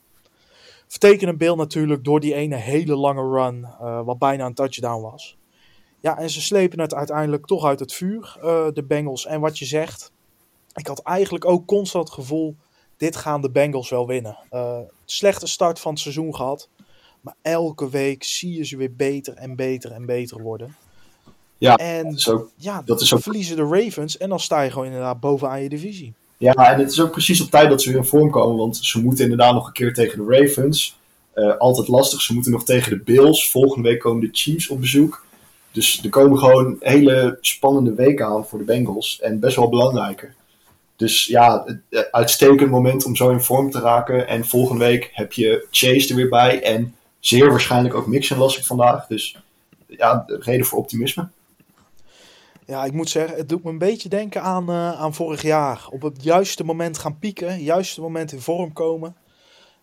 vertekenen 0.87 1.37
beeld 1.37 1.57
natuurlijk 1.57 2.05
door 2.05 2.21
die 2.21 2.35
ene 2.35 2.57
hele 2.57 2.97
lange 2.97 3.43
run, 3.43 3.61
uh, 3.61 4.03
wat 4.05 4.19
bijna 4.19 4.47
een 4.47 4.55
touchdown 4.55 5.03
was. 5.03 5.37
Ja, 6.01 6.19
en 6.19 6.31
ze 6.31 6.41
slepen 6.41 6.81
het 6.81 6.95
uiteindelijk 6.95 7.47
toch 7.47 7.65
uit 7.65 7.81
het 7.81 7.93
vuur, 7.93 8.37
uh, 8.39 8.67
de 8.73 8.85
Bengals. 8.85 9.27
En 9.27 9.41
wat 9.41 9.59
je 9.59 9.65
zegt, 9.65 10.13
ik 10.75 10.87
had 10.87 11.03
eigenlijk 11.03 11.45
ook 11.45 11.67
constant 11.67 12.05
het 12.05 12.15
gevoel, 12.15 12.57
dit 12.97 13.17
gaan 13.17 13.41
de 13.41 13.51
Bengals 13.51 13.91
wel 13.91 14.07
winnen. 14.07 14.39
Uh, 14.51 14.79
slechte 15.05 15.47
start 15.47 15.81
van 15.81 15.93
het 15.93 16.01
seizoen 16.01 16.35
gehad, 16.35 16.69
maar 17.21 17.35
elke 17.43 17.91
week 17.91 18.25
zie 18.25 18.57
je 18.57 18.65
ze 18.65 18.77
weer 18.77 18.95
beter 18.95 19.35
en 19.35 19.57
beter 19.57 19.93
en 19.93 20.07
beter 20.07 20.43
worden. 20.43 20.77
Ja, 21.59 21.77
en 21.77 22.05
dat 22.05 22.15
is 22.15 22.29
ook, 22.29 22.51
ja, 22.57 22.83
dat 22.83 23.01
is 23.01 23.15
ook... 23.15 23.23
verliezen 23.23 23.57
de 23.57 23.63
Ravens 23.63 24.17
en 24.17 24.29
dan 24.29 24.41
sta 24.41 24.61
je 24.61 24.71
gewoon 24.71 24.87
inderdaad 24.87 25.21
bovenaan 25.21 25.63
je 25.63 25.69
divisie. 25.69 26.15
Ja, 26.39 26.53
en 26.73 26.79
het 26.79 26.91
is 26.91 27.01
ook 27.01 27.11
precies 27.11 27.41
op 27.41 27.51
tijd 27.51 27.69
dat 27.69 27.83
ze 27.83 27.89
weer 27.89 27.99
in 27.99 28.05
vorm 28.05 28.31
komen. 28.31 28.57
Want 28.57 28.77
ze 28.77 29.03
moeten 29.03 29.25
inderdaad 29.25 29.55
nog 29.55 29.67
een 29.67 29.73
keer 29.73 29.95
tegen 29.95 30.19
de 30.19 30.39
Ravens. 30.39 30.97
Uh, 31.35 31.57
altijd 31.57 31.89
lastig. 31.89 32.21
Ze 32.21 32.35
moeten 32.35 32.53
nog 32.53 32.65
tegen 32.65 32.91
de 32.91 33.05
Bills. 33.05 33.51
Volgende 33.51 33.89
week 33.89 33.99
komen 33.99 34.21
de 34.21 34.29
Chiefs 34.33 34.69
op 34.69 34.81
bezoek. 34.81 35.25
Dus 35.73 36.03
er 36.03 36.11
komen 36.11 36.39
gewoon 36.39 36.77
hele 36.81 37.39
spannende 37.41 37.95
weken 37.95 38.27
aan 38.27 38.47
voor 38.47 38.59
de 38.59 38.65
Bengals. 38.65 39.21
En 39.21 39.41
best 39.41 39.57
wel 39.57 39.69
belangrijke. 39.69 40.29
Dus 40.97 41.27
ja, 41.27 41.65
uitstekend 42.11 42.71
moment 42.71 43.05
om 43.05 43.17
zo 43.17 43.31
in 43.31 43.41
vorm 43.41 43.71
te 43.71 43.81
raken. 43.81 44.29
En 44.29 44.47
volgende 44.47 44.85
week 44.85 45.11
heb 45.13 45.33
je 45.33 45.67
Chase 45.71 46.09
er 46.09 46.17
weer 46.17 46.29
bij. 46.29 46.63
En 46.63 46.95
zeer 47.21 47.51
waarschijnlijk 47.51 47.95
ook 47.95 48.07
Mixon 48.07 48.39
las 48.39 48.59
ik 48.59 48.65
vandaag. 48.65 49.07
Dus 49.07 49.37
ja, 49.87 50.25
reden 50.27 50.67
voor 50.67 50.79
optimisme. 50.79 51.29
Ja, 52.67 52.85
ik 52.85 52.93
moet 52.93 53.11
zeggen, 53.11 53.37
het 53.37 53.49
doet 53.49 53.65
me 53.65 53.71
een 53.71 53.79
beetje 53.79 54.09
denken 54.09 54.43
aan, 54.43 54.71
uh, 54.71 55.01
aan 55.01 55.15
vorig 55.15 55.43
jaar. 55.43 55.87
Op 55.91 56.03
het 56.03 56.23
juiste 56.23 56.65
moment 56.65 56.99
gaan 56.99 57.19
pieken, 57.19 57.63
juiste 57.63 58.01
moment 58.01 58.33
in 58.33 58.41
vorm 58.41 58.73
komen. 58.73 59.17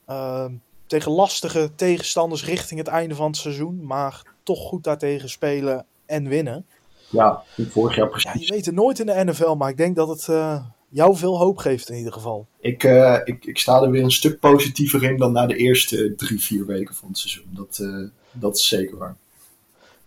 Uh, 0.10 0.46
tegen 0.88 1.12
lastige 1.12 1.72
tegenstanders 1.76 2.46
richting 2.46 2.80
het 2.80 2.90
einde 2.90 3.16
van 3.16 3.28
het 3.28 3.38
seizoen, 3.38 3.86
maar 3.86 4.22
toch 4.44 4.60
goed 4.60 4.84
daartegen 4.84 5.30
spelen 5.30 5.86
en 6.06 6.28
winnen. 6.28 6.66
Ja, 7.10 7.44
vorig 7.70 7.96
jaar 7.96 8.06
Ja, 8.06 8.12
precies. 8.12 8.48
je 8.48 8.54
weet 8.54 8.66
het 8.66 8.76
nooit 8.76 9.00
in 9.00 9.06
de 9.06 9.24
NFL, 9.24 9.54
maar 9.54 9.70
ik 9.70 9.78
denk 9.78 9.96
dat 9.96 10.08
het 10.08 10.28
eh, 10.28 10.66
jou 10.90 11.16
veel 11.16 11.38
hoop 11.38 11.58
geeft 11.58 11.90
in 11.90 11.98
ieder 11.98 12.14
geval. 12.14 12.48
Ik, 12.60 12.84
eh, 12.84 13.20
ik, 13.24 13.46
ik 13.46 13.58
sta 13.58 13.82
er 13.82 13.92
weer 13.92 14.04
een 14.04 14.12
stuk 14.12 14.40
positiever 14.40 15.04
in 15.04 15.18
dan 15.18 15.32
na 15.32 15.46
de 15.46 15.56
eerste 15.56 16.14
drie, 16.16 16.42
vier 16.42 16.66
weken 16.66 16.96
van 16.96 17.08
het 17.08 17.18
seizoen. 17.18 17.48
Dat, 17.50 17.80
eh, 17.82 18.10
dat 18.32 18.58
is 18.58 18.68
zeker 18.68 18.98
waar. 18.98 19.16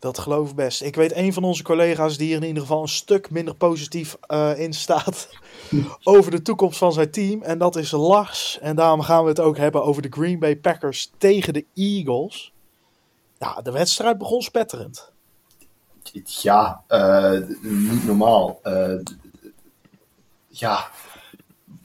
Dat 0.06 0.18
geloof 0.18 0.50
ik 0.50 0.56
best. 0.56 0.82
Ik 0.82 0.94
weet 0.94 1.14
een 1.14 1.32
van 1.32 1.44
onze 1.44 1.62
collega's 1.62 2.16
die 2.16 2.30
er 2.30 2.42
in 2.42 2.46
ieder 2.46 2.62
geval 2.62 2.82
een 2.82 2.88
stuk 2.88 3.30
minder 3.30 3.54
positief 3.54 4.16
eh, 4.20 4.58
in 4.58 4.72
staat 4.72 5.28
over 6.02 6.30
de 6.30 6.42
toekomst 6.42 6.78
van 6.78 6.92
zijn 6.92 7.10
team. 7.10 7.42
En 7.42 7.58
dat 7.58 7.76
is 7.76 7.90
Lars. 7.90 8.58
En 8.60 8.76
daarom 8.76 9.00
gaan 9.00 9.22
we 9.22 9.28
het 9.28 9.40
ook 9.40 9.56
hebben 9.56 9.84
over 9.84 10.02
de 10.02 10.08
Green 10.10 10.38
Bay 10.38 10.56
Packers 10.56 11.10
tegen 11.18 11.52
de 11.52 11.64
Eagles. 11.74 12.52
Ja, 13.38 13.62
de 13.62 13.70
wedstrijd 13.70 14.18
begon 14.18 14.42
spetterend. 14.42 15.12
Ja, 16.24 16.82
eh, 16.86 17.40
niet 17.62 18.06
normaal. 18.06 18.60
Eh, 18.62 18.98
ja, 20.48 20.88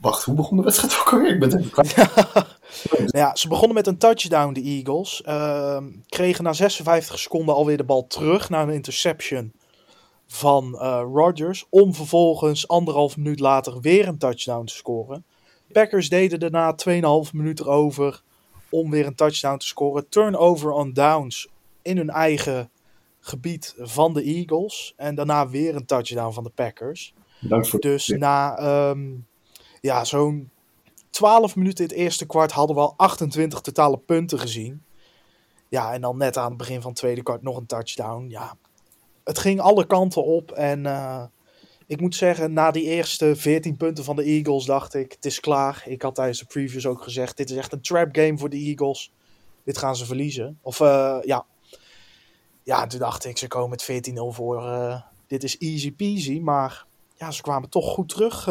wacht, 0.02 0.24
hoe 0.24 0.36
begon 0.36 0.58
de 0.58 0.64
wedstrijd 0.64 1.00
ook 1.00 1.14
alweer? 1.14 1.34
Ik 1.34 1.40
ben 1.40 1.50
het 1.50 1.60
even 1.60 1.72
kwijt. 1.72 1.96
Nou 2.90 3.10
ja, 3.12 3.36
ze 3.36 3.48
begonnen 3.48 3.76
met 3.76 3.88
een 3.88 3.98
touchdown, 3.98 4.54
de 4.54 4.62
Eagles. 4.62 5.22
Ehm, 5.22 5.86
kregen 6.06 6.44
na 6.44 6.54
56 6.54 7.20
seconden 7.20 7.56
alweer 7.56 7.78
de 7.78 7.84
bal 7.84 8.08
terug 8.08 8.50
naar 8.50 8.68
een 8.68 8.74
interception 8.74 9.54
van 10.28 10.80
eh 10.80 11.04
Rodgers. 11.14 11.66
Om 11.70 11.94
vervolgens 11.94 12.68
anderhalf 12.68 13.18
minuut 13.18 13.40
later 13.40 13.82
weer 13.82 14.08
een 14.08 14.18
touchdown 14.18 14.66
te 14.66 14.74
scoren. 14.74 15.26
Packers 15.72 16.10
deden 16.10 16.40
daarna 16.40 16.76
2,5 16.76 17.34
minuut 17.34 17.60
erover 17.60 18.22
om 18.70 18.90
weer 18.90 19.06
een 19.06 19.16
touchdown 19.16 19.58
te 19.58 19.68
scoren. 19.68 20.10
Turnover 20.10 20.72
on 20.72 20.94
downs 20.94 21.48
in 21.82 21.98
hun 21.98 22.10
eigen 22.10 22.70
gebied 23.20 23.76
van 23.78 24.14
de 24.14 24.24
Eagles. 24.24 24.94
En 24.98 25.16
daarna 25.16 25.50
weer 25.50 25.76
een 25.76 25.86
touchdown 25.86 26.34
van 26.34 26.44
de 26.44 26.50
Packers. 26.50 27.14
Voor 27.50 27.80
Dus 27.80 28.08
na 28.08 28.58
ehm, 28.58 29.10
ja, 29.82 30.04
zo'n 30.04 30.52
12 31.22 31.56
minuten 31.56 31.84
in 31.84 31.90
het 31.90 32.00
eerste 32.00 32.26
kwart 32.26 32.52
hadden 32.52 32.76
we 32.76 32.82
al 32.82 32.94
28 32.98 33.62
totale 33.62 33.98
punten 33.98 34.40
gezien. 34.40 34.84
Ja, 35.70 35.94
en 35.94 36.02
dan 36.02 36.18
net 36.18 36.38
aan 36.38 36.48
het 36.48 36.58
begin 36.58 36.82
van 36.82 36.90
het 36.90 37.00
tweede 37.00 37.24
kwart 37.24 37.42
nog 37.42 37.58
een 37.58 37.66
touchdown. 37.66 38.26
Ja, 38.30 38.58
het 39.24 39.38
ging 39.38 39.60
alle 39.60 39.86
kanten 39.88 40.24
op. 40.24 40.52
En 40.52 40.86
eh, 40.86 41.24
ik 41.88 42.02
moet 42.02 42.16
zeggen, 42.16 42.54
na 42.54 42.72
die 42.72 42.84
eerste 42.84 43.36
14 43.36 43.78
punten 43.78 44.04
van 44.04 44.16
de 44.16 44.24
Eagles 44.24 44.66
dacht 44.66 44.94
ik, 44.94 45.12
het 45.12 45.26
is 45.26 45.40
klaar. 45.40 45.84
Ik 45.86 46.02
had 46.02 46.16
tijdens 46.16 46.40
de 46.40 46.46
previews 46.46 46.86
ook 46.86 47.04
gezegd, 47.04 47.38
dit 47.38 47.50
is 47.50 47.58
echt 47.58 47.74
een 47.74 47.82
trap 47.82 48.16
game 48.16 48.38
voor 48.38 48.50
de 48.50 48.58
Eagles. 48.58 49.12
Dit 49.64 49.78
gaan 49.78 49.96
ze 49.96 50.06
verliezen. 50.06 50.60
Of 50.62 50.80
eh, 50.80 51.18
ja. 51.22 51.46
Ja, 52.64 52.88
toen 52.88 53.00
dacht 53.00 53.26
ik, 53.26 53.38
ze 53.38 53.48
komen 53.48 53.70
met 53.70 54.12
14-0 54.12 54.14
voor. 54.14 54.66
eh, 54.68 55.02
dit 55.28 55.44
is 55.44 55.58
easy 55.58 55.92
peasy. 55.92 56.40
Maar 56.40 56.86
ja, 57.16 57.32
ze 57.32 57.42
kwamen 57.42 57.70
toch 57.70 57.94
goed 57.94 58.10
terug, 58.10 58.44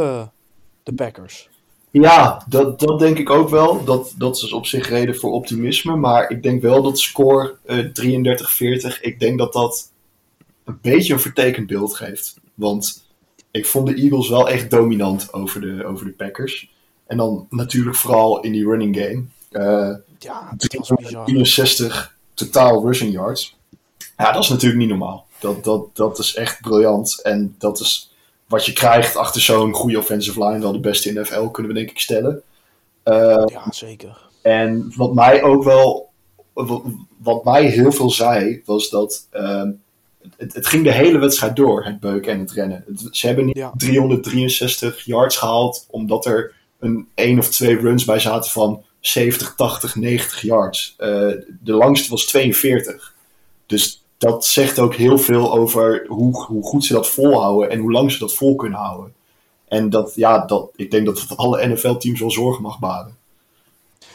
de 0.83 0.95
Packers. 0.95 1.50
Ja, 1.91 2.45
dat, 2.49 2.81
dat 2.81 2.99
denk 2.99 3.19
ik 3.19 3.31
ook 3.31 3.49
wel. 3.49 3.85
Dat, 3.85 4.15
dat 4.17 4.37
is 4.37 4.53
op 4.53 4.67
zich 4.67 4.89
reden 4.89 5.17
voor 5.17 5.33
optimisme. 5.33 5.97
Maar 5.97 6.31
ik 6.31 6.43
denk 6.43 6.63
wel 6.63 6.83
dat 6.83 6.99
score 6.99 7.57
eh 7.65 7.79
33-40, 8.97 9.01
ik 9.01 9.21
denk 9.21 9.39
dat 9.39 9.53
dat 9.53 9.91
een 10.65 10.79
beetje 10.83 11.13
een 11.13 11.21
vertekend 11.21 11.67
beeld 11.67 11.95
geeft. 11.95 12.37
Want 12.55 13.03
ik 13.51 13.67
vond 13.67 13.87
de 13.87 13.95
Eagles 13.95 14.29
wel 14.29 14.49
echt 14.49 14.71
dominant 14.71 15.33
over 15.33 15.61
de, 15.61 15.85
over 15.85 16.05
de 16.07 16.13
Packers. 16.13 16.71
En 17.07 17.17
dan 17.17 17.47
natuurlijk 17.51 17.97
vooral 17.97 18.41
in 18.41 18.53
die 18.53 18.67
running 18.67 18.97
game. 18.97 19.25
Eh 19.51 19.97
Ja, 20.19 20.55
het 20.59 20.77
was 20.77 20.91
bizar. 20.97 21.25
64 21.25 22.17
totaal 22.35 22.87
rushing 22.87 23.13
yards. 23.13 23.59
Ja, 24.17 24.33
dat 24.33 24.43
is 24.43 24.49
natuurlijk 24.49 24.81
niet 24.81 24.89
normaal. 24.89 25.27
Dat, 25.39 25.65
dat, 25.65 25.97
dat 25.97 26.19
is 26.19 26.35
echt 26.35 26.61
briljant. 26.61 27.23
En 27.23 27.55
dat 27.59 27.81
is 27.81 28.10
wat 28.51 28.67
je 28.67 28.73
krijgt 28.73 29.17
achter 29.17 29.41
zo'n 29.41 29.73
goede 29.73 29.99
offensive 29.99 30.45
line. 30.45 30.59
Wel 30.61 30.73
de 30.73 30.81
beste 30.81 31.09
in 31.09 31.15
de 31.15 31.21
NFL, 31.21 31.47
kunnen 31.47 31.73
we 31.73 31.79
denk 31.79 31.91
ik 31.91 31.99
stellen. 32.01 32.43
Eh, 33.03 33.43
Ja, 33.47 33.65
zeker. 33.73 34.19
en 34.43 34.93
wat 34.97 35.15
mij 35.15 35.43
ook 35.43 35.65
wel, 35.65 36.09
wat, 37.17 37.45
mij 37.45 37.65
heel 37.67 37.93
veel 37.93 38.11
zei, 38.11 38.63
was 38.65 38.89
dat 38.91 39.27
ehm, 39.31 39.71
het, 40.37 40.55
het 40.55 40.67
ging 40.67 40.85
de 40.85 40.93
hele 40.93 41.19
wedstrijd 41.19 41.57
door, 41.57 41.85
het 41.85 42.01
beuken 42.01 42.33
en 42.33 42.39
het 42.41 42.53
rennen. 42.53 42.85
Het- 42.87 43.09
ze 43.17 43.27
hebben 43.27 43.45
niet 43.45 43.57
Ja. 43.57 43.73
363 43.77 45.05
yards 45.05 45.37
gehaald, 45.37 45.87
omdat 45.91 46.27
er 46.27 46.55
een 46.79 47.09
één 47.15 47.39
of 47.39 47.49
twee 47.49 47.77
runs 47.81 48.05
bij 48.05 48.19
zaten 48.19 48.51
van 48.51 48.83
70, 49.01 49.55
80, 49.55 49.95
90 49.97 50.41
yards. 50.43 50.95
Eh, 50.99 51.09
de 51.61 51.73
langste 51.73 52.11
was 52.11 52.27
42. 52.27 53.15
Dus 53.67 54.05
dat 54.21 54.45
zegt 54.45 54.79
ook 54.79 54.95
heel 54.95 55.19
veel 55.19 55.53
over 55.53 56.05
hoe, 56.09 56.45
hoe 56.45 56.63
goed 56.63 56.85
ze 56.85 56.93
dat 56.93 57.09
volhouden 57.09 57.71
en 57.71 57.79
hoe 57.79 57.93
lang 57.93 58.13
ze 58.13 58.19
dat 58.19 58.35
vol 58.35 58.57
kunnen 58.57 58.79
houden. 58.79 59.15
En 59.69 59.91
dat, 59.91 60.15
ja, 60.15 60.45
dat, 60.45 60.71
ik 60.77 60.91
denk 60.91 61.07
dat 61.07 61.21
het 61.21 61.37
alle 61.37 61.67
NFL-teams 61.67 62.21
wel 62.21 62.31
zorgen 62.31 62.63
mag 62.63 62.79
baren. 62.79 63.17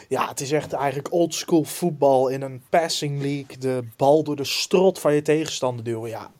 Ja, 0.08 0.28
het 0.28 0.42
is 0.42 0.52
echt 0.52 0.74
eigenlijk 0.74 1.14
oldschool 1.14 1.64
voetbal 1.64 2.28
in 2.28 2.42
een 2.42 2.62
passing 2.70 3.22
league. 3.22 3.58
De 3.60 3.84
bal 3.98 4.24
door 4.24 4.36
de 4.36 4.44
strot 4.44 5.00
van 5.00 5.14
je 5.14 5.22
tegenstander 5.22 5.86
duwen. 5.86 6.10
Ja, 6.10 6.32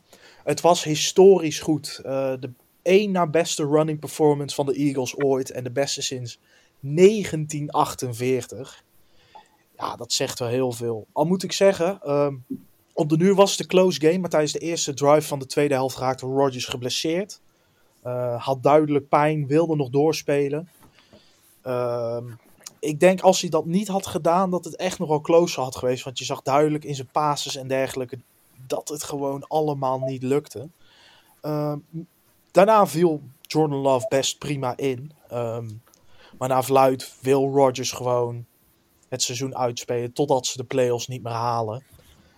het 0.44 0.60
was 0.60 0.84
historisch 0.84 1.58
goed. 1.58 2.00
Eh, 2.04 2.32
de 2.40 2.50
één 2.82 3.10
na 3.10 3.26
beste 3.26 3.66
running 3.66 3.98
performance 3.98 4.54
van 4.54 4.66
de 4.66 4.74
Eagles 4.74 5.16
ooit. 5.16 5.50
En 5.50 5.64
de 5.64 5.70
beste 5.70 6.02
sinds 6.02 6.38
1948. 6.80 8.82
Ja, 9.76 9.96
dat 9.96 10.12
zegt 10.12 10.38
wel 10.38 10.48
heel 10.48 10.72
veel. 10.72 11.06
Al 11.12 11.24
moet 11.24 11.42
ik 11.42 11.52
zeggen, 11.52 11.98
ehm, 12.02 12.34
op 12.96 13.08
de 13.08 13.16
nu 13.16 13.34
was 13.34 13.50
het 13.50 13.60
een 13.60 13.66
close 13.66 14.00
game. 14.00 14.18
Maar 14.18 14.30
tijdens 14.30 14.52
de 14.52 14.58
eerste 14.58 14.94
drive 14.94 15.26
van 15.26 15.38
de 15.38 15.46
tweede 15.46 15.74
helft 15.74 15.96
raakte 15.96 16.26
Rodgers 16.26 16.64
geblesseerd. 16.64 17.40
Eh, 18.02 18.44
had 18.44 18.62
duidelijk 18.62 19.08
pijn, 19.08 19.46
wilde 19.46 19.76
nog 19.76 19.90
doorspelen. 19.90 20.68
Ehm, 21.62 22.24
ik 22.80 23.00
denk 23.00 23.20
als 23.20 23.40
hij 23.40 23.50
dat 23.50 23.66
niet 23.66 23.88
had 23.88 24.06
gedaan, 24.06 24.50
dat 24.50 24.64
het 24.64 24.76
echt 24.76 24.98
nog 24.98 25.08
wel 25.08 25.20
closer 25.20 25.62
had 25.62 25.76
geweest. 25.76 26.04
Want 26.04 26.18
je 26.18 26.24
zag 26.24 26.42
duidelijk 26.42 26.84
in 26.84 26.94
zijn 26.94 27.08
passes 27.12 27.56
en 27.56 27.68
dergelijke 27.68 28.18
dat 28.66 28.88
het 28.88 29.02
gewoon 29.02 29.44
allemaal 29.48 29.98
niet 29.98 30.22
lukte. 30.22 30.68
Ehm, 31.40 31.78
daarna 32.50 32.86
viel 32.86 33.22
Jordan 33.40 33.78
Love 33.78 34.06
best 34.08 34.38
prima 34.38 34.76
in. 34.76 35.12
Ehm, 35.28 35.68
maar 36.38 36.48
na 36.48 36.62
verluid 36.62 37.16
wil 37.20 37.50
Rodgers 37.50 37.92
gewoon 37.92 38.46
het 39.08 39.22
seizoen 39.22 39.56
uitspelen 39.56 40.12
totdat 40.12 40.46
ze 40.46 40.56
de 40.56 40.64
playoffs 40.64 41.06
niet 41.06 41.22
meer 41.22 41.32
halen. 41.32 41.82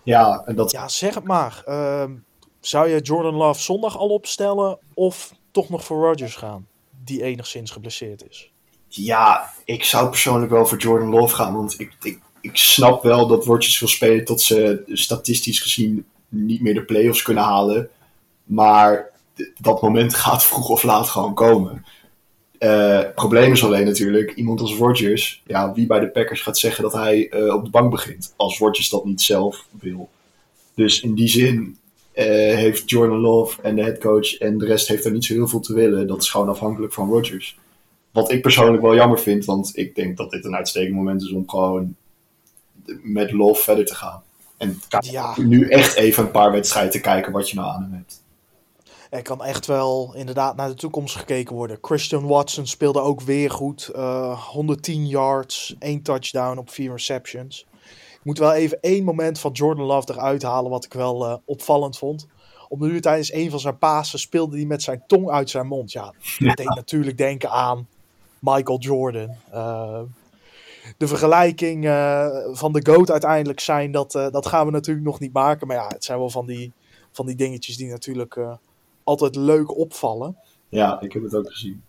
Ja, 0.09 0.43
en 0.45 0.55
dat, 0.55 0.71
Ja, 0.71 0.89
zeg 0.89 1.15
het 1.15 1.25
maar. 1.25 1.63
Ehm, 1.65 2.13
zou 2.61 2.89
je 2.89 3.01
Jordan 3.01 3.35
Love 3.35 3.61
zondag 3.61 3.97
al 3.97 4.09
opstellen 4.09 4.79
of 4.95 5.35
toch 5.51 5.69
nog 5.69 5.85
voor 5.85 6.07
Rodgers 6.07 6.37
gaan? 6.37 6.67
Die 7.05 7.23
enigszins 7.23 7.71
geblesseerd 7.71 8.29
is. 8.29 8.53
Ja, 8.89 9.53
ik 9.65 9.85
zou 9.85 10.09
persoonlijk 10.09 10.51
wel 10.53 10.67
voor 10.67 10.79
Jordan 10.79 11.09
Love 11.09 11.35
gaan. 11.35 11.55
Want 11.55 11.81
ik, 11.81 11.97
ik, 12.03 12.21
ik 12.41 12.57
snap 12.57 13.03
wel 13.03 13.27
dat 13.27 13.45
Rodgers 13.45 13.79
wil 13.79 13.89
spelen 13.89 14.25
tot 14.25 14.41
ze 14.41 14.83
statistisch 14.87 15.61
gezien 15.61 16.07
niet 16.29 16.61
meer 16.61 16.75
de 16.75 16.85
playoffs 16.85 17.23
kunnen 17.23 17.45
halen. 17.45 17.91
Maar 18.45 19.11
dat 19.61 19.83
moment 19.83 20.15
gaat 20.25 20.45
vroeg 20.45 20.69
of 20.69 20.83
laat 20.83 21.09
gewoon 21.09 21.35
komen. 21.35 21.85
Eh, 22.59 22.97
Het 22.99 23.15
probleem 23.15 23.53
is 23.53 23.65
alleen 23.65 23.85
natuurlijk, 23.87 24.35
iemand 24.35 24.61
als 24.61 24.75
Rodgers, 24.77 25.43
ja, 25.47 25.73
wie 25.73 25.87
bij 25.87 26.01
de 26.01 26.09
Packers 26.09 26.43
gaat 26.43 26.59
zeggen 26.59 26.83
dat 26.83 26.93
hij 26.93 27.29
eh, 27.29 27.55
op 27.55 27.65
de 27.65 27.71
bank 27.71 27.91
begint. 27.91 28.35
Als 28.37 28.59
Rodgers 28.59 28.89
dat 28.89 29.05
niet 29.05 29.21
zelf 29.23 29.65
wil. 29.81 30.09
Dus 30.75 31.01
in 31.01 31.15
die 31.15 31.29
zin 31.29 31.77
eh, 32.13 32.25
heeft 32.55 32.91
Jordan 32.91 33.19
Love 33.19 33.63
en 33.63 33.75
de 33.77 33.83
headcoach 33.83 34.39
en 34.39 34.59
de 34.59 34.67
rest 34.67 34.89
heeft 34.89 35.05
er 35.05 35.13
niet 35.13 35.25
zo 35.25 35.33
heel 35.35 35.49
veel 35.49 35.61
te 35.61 35.75
willen. 35.75 36.07
Dat 36.07 36.23
is 36.23 36.31
gewoon 36.31 36.49
afhankelijk 36.49 36.93
van 36.93 37.09
Rodgers. 37.11 37.59
Wat 38.11 38.33
ik 38.33 38.43
persoonlijk 38.43 38.83
wel 38.83 38.95
jammer 38.95 39.19
vind, 39.19 39.45
want 39.45 39.71
ik 39.77 39.95
denk 39.95 40.17
dat 40.17 40.31
dit 40.31 40.45
een 40.45 40.55
uitstekend 40.57 40.95
moment 40.95 41.23
is 41.23 41.31
om 41.33 41.49
gewoon 41.49 41.95
met 43.03 43.33
Love 43.33 43.63
verder 43.63 43.85
te 43.87 43.95
gaan. 43.95 44.23
En 44.57 44.81
Ja. 45.01 45.35
nu 45.41 45.69
echt 45.69 45.95
even 45.95 46.25
een 46.25 46.31
paar 46.31 46.53
wedstrijden 46.53 46.93
te 46.93 47.01
kijken 47.01 47.33
wat 47.33 47.51
je 47.51 47.57
nou 47.57 47.69
aan 47.69 47.83
hem 47.83 47.93
hebt. 47.93 48.23
Er 49.11 49.23
kan 49.23 49.45
echt 49.45 49.67
wel 49.67 50.15
inderdaad 50.15 50.57
naar 50.57 50.69
de 50.69 50.75
toekomst 50.75 51.17
gekeken 51.17 51.55
worden. 51.55 51.79
Christian 51.81 52.27
Watson 52.27 52.67
speelde 52.67 53.01
ook 53.01 53.21
weer 53.21 53.51
goed. 53.51 53.89
Eh, 53.89 54.49
110 54.49 55.07
yards, 55.07 55.77
één 55.79 56.03
touchdown 56.03 56.59
op 56.59 56.71
vier 56.71 56.91
receptions. 56.91 57.67
Ik 58.13 58.25
moet 58.25 58.39
wel 58.39 58.53
even 58.53 58.79
één 58.81 59.05
moment 59.05 59.39
van 59.39 59.53
Jordan 59.53 59.85
Love 59.85 60.13
eruit 60.13 60.43
halen 60.43 60.71
wat 60.71 60.85
ik 60.85 60.93
wel 60.93 61.27
eh, 61.27 61.35
opvallend 61.45 61.99
vond. 61.99 62.27
Op 62.69 62.81
de 62.81 62.87
nu 62.87 63.01
tijdens 63.01 63.33
een 63.33 63.51
van 63.51 63.61
zijn 63.61 63.79
pasen 63.79 64.19
speelde 64.19 64.57
hij 64.57 64.67
met 64.67 64.83
zijn 64.83 65.03
tong 65.07 65.31
uit 65.31 65.51
zijn 65.51 65.67
mond. 65.67 65.93
Ja, 65.93 66.15
dat 66.39 66.57
deed 66.57 66.75
natuurlijk 66.75 67.19
denken 67.19 67.51
aan 67.51 67.89
Michael 68.39 68.79
Jordan. 68.79 69.37
Eh, 69.51 70.01
de 70.97 71.09
vergelijking 71.09 71.85
van 72.53 72.73
de 72.73 72.93
GOAT 72.93 73.11
uiteindelijk 73.11 73.61
zijn, 73.61 73.93
dat, 73.93 74.13
dat 74.13 74.47
gaan 74.47 74.67
we 74.67 74.73
natuurlijk 74.73 75.07
nog 75.07 75.21
niet 75.21 75.33
maken. 75.33 75.67
Maar 75.67 75.77
ja, 75.77 75.87
het 75.87 76.05
zijn 76.05 76.19
wel 76.19 76.31
van 76.31 76.47
die, 76.47 76.73
van 77.13 77.27
die 77.27 77.37
dingetjes 77.37 77.77
die 77.77 77.91
natuurlijk 77.91 78.39
altijd 79.09 79.37
leuk 79.37 79.79
opvallen. 79.79 80.37
Ja, 80.69 81.01
ik 81.01 81.13
heb 81.13 81.23
het 81.23 81.35
ook 81.35 81.51
gezien. 81.51 81.83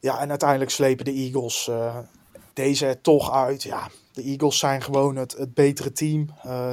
Ja, 0.00 0.20
en 0.20 0.28
uiteindelijk 0.28 0.70
slepen 0.70 1.04
de 1.04 1.12
Eagles 1.12 1.68
eh, 1.68 1.96
deze 2.52 2.86
er 2.86 3.00
toch 3.00 3.32
uit. 3.32 3.62
Ja, 3.62 3.88
de 4.12 4.22
Eagles 4.22 4.58
zijn 4.58 4.82
gewoon 4.82 5.16
het, 5.16 5.36
het 5.38 5.54
betere 5.54 5.92
team. 5.92 6.28
Uh, 6.46 6.70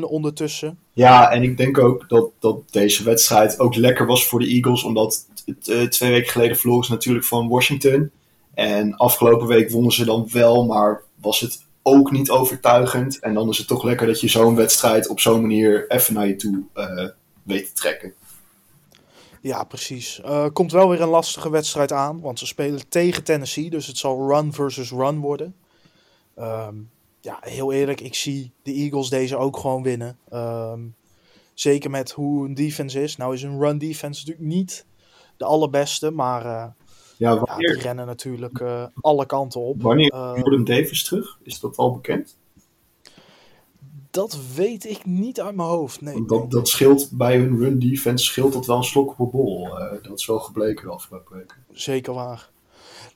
ondertussen. 0.00 0.78
Ja, 0.92 1.30
en 1.30 1.42
ik 1.42 1.56
denk 1.56 1.78
ook 1.78 2.08
dat, 2.08 2.30
dat 2.38 2.60
deze 2.70 3.04
wedstrijd 3.04 3.58
ook 3.58 3.74
lekker 3.74 4.06
was 4.06 4.26
voor 4.26 4.40
de 4.40 4.48
Eagles. 4.48 4.82
Omdat 4.82 5.26
uh, 5.46 5.82
twee 5.82 6.10
weken 6.10 6.30
geleden 6.30 6.56
verloren 6.56 6.84
ze 6.84 6.92
natuurlijk 6.92 7.26
van 7.26 7.48
Washington. 7.48 8.10
En 8.54 8.96
afgelopen 8.96 9.46
week 9.46 9.70
wonnen 9.70 9.92
ze 9.92 10.04
dan 10.04 10.28
wel, 10.32 10.66
maar 10.66 11.02
was 11.20 11.40
het 11.40 11.66
ook 11.82 12.10
niet 12.10 12.30
overtuigend. 12.30 13.18
En 13.18 13.34
dan 13.34 13.48
is 13.48 13.58
het 13.58 13.66
toch 13.66 13.82
lekker 13.82 14.06
dat 14.06 14.20
je 14.20 14.28
zo'n 14.28 14.56
wedstrijd 14.56 15.08
op 15.08 15.20
zo'n 15.20 15.40
manier 15.40 15.90
even 15.90 16.14
naar 16.14 16.26
je 16.26 16.36
toe 16.36 16.62
uh, 16.74 17.08
weet 17.42 17.66
te 17.66 17.72
trekken. 17.72 18.14
Ja, 19.40 19.64
precies. 19.64 20.20
Uh, 20.24 20.46
komt 20.52 20.72
wel 20.72 20.88
weer 20.88 21.00
een 21.00 21.08
lastige 21.08 21.50
wedstrijd 21.50 21.92
aan, 21.92 22.20
want 22.20 22.38
ze 22.38 22.46
spelen 22.46 22.88
tegen 22.88 23.24
Tennessee, 23.24 23.70
dus 23.70 23.86
het 23.86 23.96
zal 23.96 24.28
run 24.28 24.52
versus 24.52 24.90
run 24.90 25.18
worden. 25.20 25.54
Um, 26.38 26.90
ja, 27.20 27.38
heel 27.40 27.72
eerlijk, 27.72 28.00
ik 28.00 28.14
zie 28.14 28.52
de 28.62 28.72
Eagles 28.72 29.08
deze 29.08 29.36
ook 29.36 29.56
gewoon 29.56 29.82
winnen. 29.82 30.18
Um, 30.32 30.94
zeker 31.54 31.90
met 31.90 32.10
hoe 32.10 32.42
hun 32.42 32.54
defense 32.54 33.02
is. 33.02 33.16
Nou 33.16 33.34
is 33.34 33.42
een 33.42 33.60
run 33.60 33.78
defense 33.78 34.20
natuurlijk 34.20 34.54
niet 34.54 34.86
de 35.36 35.44
allerbeste, 35.44 36.10
maar 36.10 36.44
uh, 36.44 36.66
ja, 37.16 37.38
wanneer... 37.38 37.68
ja, 37.68 37.74
die 37.74 37.82
rennen 37.82 38.06
natuurlijk 38.06 38.60
uh, 38.60 38.84
alle 39.00 39.26
kanten 39.26 39.60
op. 39.60 39.82
Wanneer 39.82 40.14
uh, 40.14 40.32
Jordan 40.34 40.64
Davis 40.64 41.04
terug? 41.04 41.38
Is 41.42 41.60
dat 41.60 41.76
al 41.76 41.92
bekend? 41.92 42.36
Dat 44.18 44.38
weet 44.54 44.88
ik 44.90 45.06
niet 45.06 45.40
uit 45.40 45.54
mijn 45.54 45.68
hoofd. 45.68 46.00
Nee, 46.00 46.24
dat, 46.26 46.38
nee. 46.38 46.48
dat 46.48 46.68
scheelt 46.68 47.10
bij 47.10 47.36
hun 47.36 47.58
run 47.58 47.78
defense 47.78 48.24
scheelt 48.24 48.52
dat 48.52 48.66
wel 48.66 48.76
een 48.76 48.84
slok 48.84 49.10
op 49.10 49.18
een 49.18 49.30
bol. 49.30 49.68
dat 50.02 50.18
is 50.18 50.26
wel 50.26 50.38
gebleken 50.38 50.86
de 50.86 50.92
afgelopen 50.92 51.36
weken. 51.36 51.56
Zeker 51.72 52.14
waar. 52.14 52.50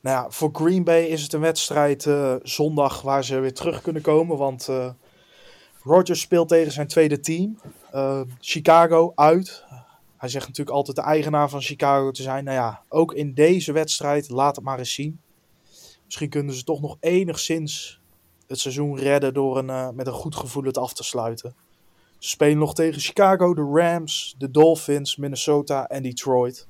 Nou 0.00 0.16
ja, 0.16 0.30
voor 0.30 0.50
Green 0.52 0.84
Bay 0.84 1.04
is 1.04 1.22
het 1.22 1.32
een 1.32 1.40
wedstrijd 1.40 2.04
uh, 2.04 2.34
zondag 2.42 3.02
waar 3.02 3.24
ze 3.24 3.38
weer 3.38 3.54
terug 3.54 3.82
kunnen 3.82 4.02
komen. 4.02 4.36
Want 4.36 4.68
uh, 4.68 4.90
Rodgers 5.82 6.20
speelt 6.20 6.48
tegen 6.48 6.72
zijn 6.72 6.86
tweede 6.86 7.20
team. 7.20 7.58
Uh, 7.94 8.20
Chicago 8.40 9.12
uit. 9.14 9.64
Hij 10.16 10.28
zegt 10.28 10.46
natuurlijk 10.46 10.76
altijd 10.76 10.96
de 10.96 11.02
eigenaar 11.02 11.48
van 11.48 11.60
Chicago 11.60 12.10
te 12.10 12.22
zijn. 12.22 12.44
Nou 12.44 12.56
ja, 12.56 12.82
ook 12.88 13.14
in 13.14 13.34
deze 13.34 13.72
wedstrijd, 13.72 14.28
laat 14.28 14.56
het 14.56 14.64
maar 14.64 14.78
eens 14.78 14.94
zien. 14.94 15.20
Misschien 16.04 16.28
kunnen 16.28 16.54
ze 16.54 16.64
toch 16.64 16.80
nog 16.80 16.96
enigszins 17.00 18.01
het 18.52 18.60
seizoen 18.60 18.98
redden 18.98 19.34
door 19.34 19.58
een, 19.58 19.94
met 19.94 20.06
een 20.06 20.12
goed 20.12 20.36
gevoel 20.36 20.64
het 20.64 20.78
af 20.78 20.92
te 20.92 21.02
sluiten. 21.02 21.54
Ze 22.18 22.28
spelen 22.28 22.58
nog 22.58 22.74
tegen 22.74 23.00
Chicago, 23.00 23.54
de 23.54 23.70
Rams, 23.72 24.34
de 24.38 24.50
Dolphins, 24.50 25.16
Minnesota 25.16 25.88
en 25.88 26.02
Detroit. 26.02 26.66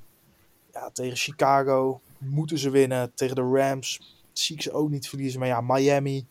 Ja, 0.73 0.91
tegen 0.91 1.17
Chicago 1.17 2.01
moeten 2.19 2.59
ze 2.59 2.71
winnen. 2.71 3.13
Tegen 3.15 3.37
de 3.37 3.51
Rams 3.53 4.01
zie 4.33 4.57
ik 4.57 4.63
ze 4.63 4.73
ook 4.73 4.91
niet 4.91 5.09
verliezen. 5.09 5.41
Maar 5.41 5.49
ja, 5.49 5.61
Miami 5.61 6.27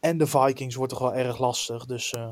en 0.00 0.18
de 0.18 0.26
Vikings 0.26 0.74
wordt 0.74 0.92
toch 0.92 1.02
wel 1.02 1.14
erg 1.14 1.38
lastig. 1.38 1.86
Dus 1.86 2.12
uh, 2.12 2.28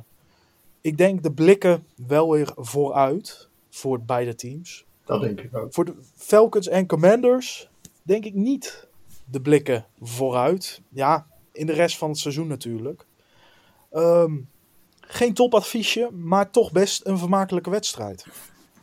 ik 0.81 0.99
denk 0.99 1.23
de 1.23 1.33
blikken 1.33 1.87
wel 2.07 2.31
weer 2.31 2.53
vooruit 2.57 3.49
voor 3.71 4.01
beide 4.01 4.35
teams. 4.35 4.85
Dat 5.05 5.21
denk 5.21 5.41
ik 5.41 5.57
ook. 5.57 5.73
Voor 5.73 5.85
de 5.85 5.95
Falcons 6.15 6.69
en 6.69 6.87
Commanders 6.87 7.69
denk 8.03 8.25
ik 8.25 8.35
niet 8.35 8.89
de 9.25 9.41
blikken 9.41 9.87
vooruit. 10.01 10.81
Ja, 10.89 11.27
in 11.59 11.67
de 11.67 11.73
rest 11.73 11.99
van 11.99 12.09
het 12.09 12.19
seizoen 12.19 12.47
natuurlijk. 12.47 13.07
Um, 13.93 14.49
geen 15.01 15.35
topadviesje, 15.35 16.11
maar 16.13 16.51
toch 16.51 16.73
best 16.73 17.07
een 17.07 17.19
vermakelijke 17.19 17.71
wedstrijd. 17.71 18.27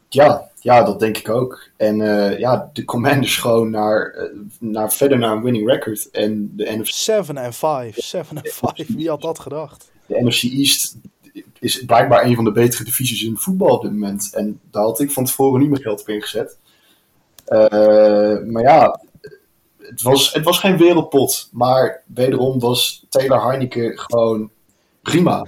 Ja, 0.10 0.50
ja, 0.60 0.84
dat 0.84 1.00
denk 1.00 1.18
ik 1.18 1.30
ook. 1.30 1.70
En 1.78 2.00
uh, 2.00 2.40
ja, 2.40 2.70
de 2.74 2.86
Commanders 2.86 3.38
gewoon 3.38 3.70
naar, 3.70 4.16
uh, 4.16 4.40
naar 4.60 4.94
verder 4.94 5.18
naar 5.18 5.32
een 5.32 5.44
winning 5.44 5.70
record. 5.70 6.10
En 6.12 6.52
de 6.56 6.78
NFC... 6.78 6.94
7 6.94 7.38
en 7.38 7.54
5, 7.54 7.96
7 8.02 8.38
en 8.38 8.52
5, 8.52 8.88
wie 8.88 9.10
had 9.10 9.22
dat 9.22 9.40
gedacht? 9.40 9.92
De 10.06 10.24
NFC 10.24 10.44
East 10.44 10.96
is 11.60 11.86
blijkbaar 11.86 12.26
een 12.26 12.36
van 12.36 12.44
de 12.44 12.52
betere 12.52 12.84
divisies 12.84 13.24
in 13.24 13.38
voetbal 13.38 13.76
op 13.76 13.82
dit 13.82 13.92
moment. 13.92 14.30
En 14.34 14.60
daar 14.72 14.84
had 14.84 15.00
ik 15.00 15.12
van 15.12 15.26
tevoren 15.26 15.62
niet 15.62 15.70
meer 15.70 15.82
geld 15.82 16.02
op 16.02 16.10
ingezet. 16.10 16.58
Uh, 17.48 17.60
maar 18.52 18.62
ja, 18.64 19.00
het 19.90 20.02
was, 20.02 20.34
het 20.34 20.44
was 20.44 20.60
geen 20.60 20.78
wereldpot. 20.78 21.50
Maar 21.52 22.04
wederom 22.06 22.60
was 22.60 23.06
Taylor 23.10 23.48
Heineken 23.48 24.00
gewoon 24.00 24.50
prima. 25.02 25.46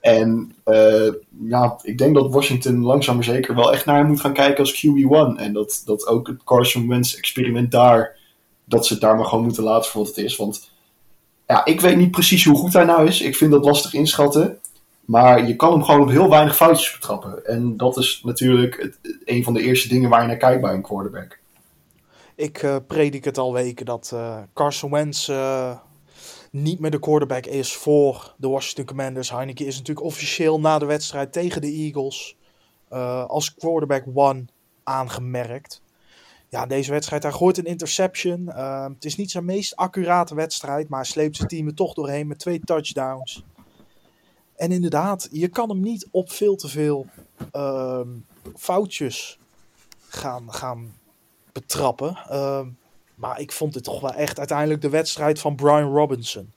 En 0.00 0.54
uh, 0.66 1.12
ja, 1.44 1.78
ik 1.82 1.98
denk 1.98 2.14
dat 2.14 2.32
Washington 2.32 2.82
langzaam 2.82 3.14
maar 3.14 3.24
zeker 3.24 3.54
wel 3.54 3.72
echt 3.72 3.84
naar 3.84 3.96
hem 3.96 4.06
moet 4.06 4.20
gaan 4.20 4.32
kijken 4.32 4.58
als 4.58 4.86
QB1. 4.86 5.36
En 5.36 5.52
dat, 5.52 5.82
dat 5.84 6.06
ook 6.06 6.26
het 6.26 6.44
Carson 6.44 6.88
Wentz 6.88 7.14
experiment 7.14 7.70
daar, 7.70 8.16
dat 8.64 8.86
ze 8.86 8.92
het 8.92 9.02
daar 9.02 9.16
maar 9.16 9.26
gewoon 9.26 9.44
moeten 9.44 9.62
laten 9.62 9.90
voor 9.90 10.00
wat 10.00 10.16
het 10.16 10.24
is. 10.24 10.36
Want 10.36 10.70
ja, 11.46 11.64
ik 11.64 11.80
weet 11.80 11.96
niet 11.96 12.10
precies 12.10 12.44
hoe 12.44 12.56
goed 12.56 12.72
hij 12.72 12.84
nou 12.84 13.06
is. 13.06 13.20
Ik 13.20 13.36
vind 13.36 13.50
dat 13.50 13.64
lastig 13.64 13.94
inschatten. 13.94 14.58
Maar 15.04 15.46
je 15.46 15.56
kan 15.56 15.72
hem 15.72 15.84
gewoon 15.84 16.00
op 16.00 16.08
heel 16.08 16.30
weinig 16.30 16.56
foutjes 16.56 16.92
betrappen. 16.92 17.46
En 17.46 17.76
dat 17.76 17.96
is 17.96 18.20
natuurlijk 18.24 18.82
het, 18.82 19.18
een 19.24 19.44
van 19.44 19.54
de 19.54 19.62
eerste 19.62 19.88
dingen 19.88 20.10
waar 20.10 20.20
je 20.20 20.26
naar 20.26 20.36
kijkt 20.36 20.60
bij 20.60 20.74
een 20.74 20.82
quarterback. 20.82 21.38
Ik 22.40 22.62
uh, 22.62 22.76
predik 22.86 23.24
het 23.24 23.38
al 23.38 23.52
weken 23.52 23.86
dat 23.86 24.10
uh, 24.14 24.42
Carson 24.54 24.90
Wentz 24.90 25.28
uh, 25.28 25.78
niet 26.50 26.80
meer 26.80 26.90
de 26.90 26.98
quarterback 26.98 27.46
is 27.46 27.74
voor 27.74 28.34
de 28.38 28.48
Washington 28.48 28.84
Commanders. 28.84 29.30
Heineken 29.30 29.66
is 29.66 29.78
natuurlijk 29.78 30.06
officieel 30.06 30.60
na 30.60 30.78
de 30.78 30.84
wedstrijd 30.84 31.32
tegen 31.32 31.60
de 31.60 31.72
Eagles 31.72 32.36
als 33.26 33.54
quarterback 33.54 34.04
one 34.14 34.44
aangemerkt. 34.82 35.82
Ja, 36.48 36.66
deze 36.66 36.90
wedstrijd, 36.90 37.22
hij 37.22 37.32
gooit 37.32 37.58
een 37.58 37.64
interception. 37.64 38.46
Het 38.94 39.04
is 39.04 39.16
niet 39.16 39.30
zijn 39.30 39.44
meest 39.44 39.76
accurate 39.76 40.34
wedstrijd, 40.34 40.88
maar 40.88 41.06
sleept 41.06 41.36
zijn 41.36 41.48
team 41.48 41.66
er 41.66 41.74
toch 41.74 41.94
doorheen 41.94 42.26
met 42.26 42.38
twee 42.38 42.60
touchdowns. 42.60 43.44
En 44.56 44.72
inderdaad, 44.72 45.28
je 45.32 45.48
kan 45.48 45.68
hem 45.68 45.80
niet 45.80 46.08
op 46.10 46.30
veel 46.30 46.56
te 46.56 46.68
veel 46.68 47.06
uh, 47.52 48.00
foutjes 48.56 49.38
gaan, 50.08 50.52
gaan 50.52 50.98
betrappen. 51.52 52.18
Uh, 52.30 52.66
maar 53.14 53.40
ik 53.40 53.52
vond 53.52 53.74
het 53.74 53.84
toch 53.84 54.00
wel 54.00 54.12
echt 54.12 54.38
uiteindelijk 54.38 54.80
de 54.80 54.88
wedstrijd 54.88 55.38
van 55.38 55.56
Brian 55.56 55.92
Robinson. 55.92 56.52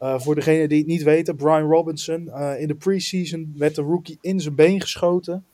Uh, 0.00 0.20
voor 0.20 0.34
degenen 0.34 0.68
die 0.68 0.78
het 0.78 0.86
niet 0.86 1.02
weten, 1.02 1.36
Brian 1.36 1.70
Robinson. 1.70 2.24
Uh, 2.26 2.60
in 2.60 2.68
de 2.68 2.74
preseason 2.74 3.54
werd 3.56 3.74
de 3.74 3.82
rookie 3.82 4.18
in 4.20 4.40
zijn 4.40 4.54
been 4.54 4.80
geschoten. 4.80 5.46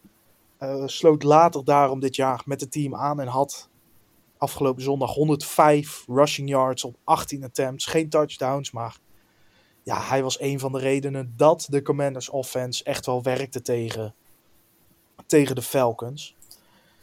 Uh, 0.60 0.82
sloot 0.86 1.22
later 1.22 1.64
daarom 1.64 2.00
dit 2.00 2.16
jaar 2.16 2.42
met 2.44 2.60
het 2.60 2.72
team 2.72 2.94
aan 2.94 3.20
en 3.20 3.26
had 3.26 3.68
afgelopen 4.38 4.82
zondag 4.82 5.14
105 5.14 6.04
rushing 6.06 6.48
yards 6.48 6.84
op 6.84 6.96
18 7.04 7.44
attempts. 7.44 7.86
Geen 7.86 8.08
touchdowns, 8.08 8.70
maar 8.70 8.98
ja, 9.82 10.00
hij 10.00 10.22
was 10.22 10.40
een 10.40 10.58
van 10.58 10.72
de 10.72 10.78
redenen 10.78 11.34
dat 11.36 11.66
de 11.68 11.82
Commanders 11.82 12.28
offense 12.28 12.84
echt 12.84 13.06
wel 13.06 13.22
werkte 13.22 13.62
tegen, 13.62 14.14
tegen 15.26 15.54
de 15.54 15.62
Falcons. 15.62 16.36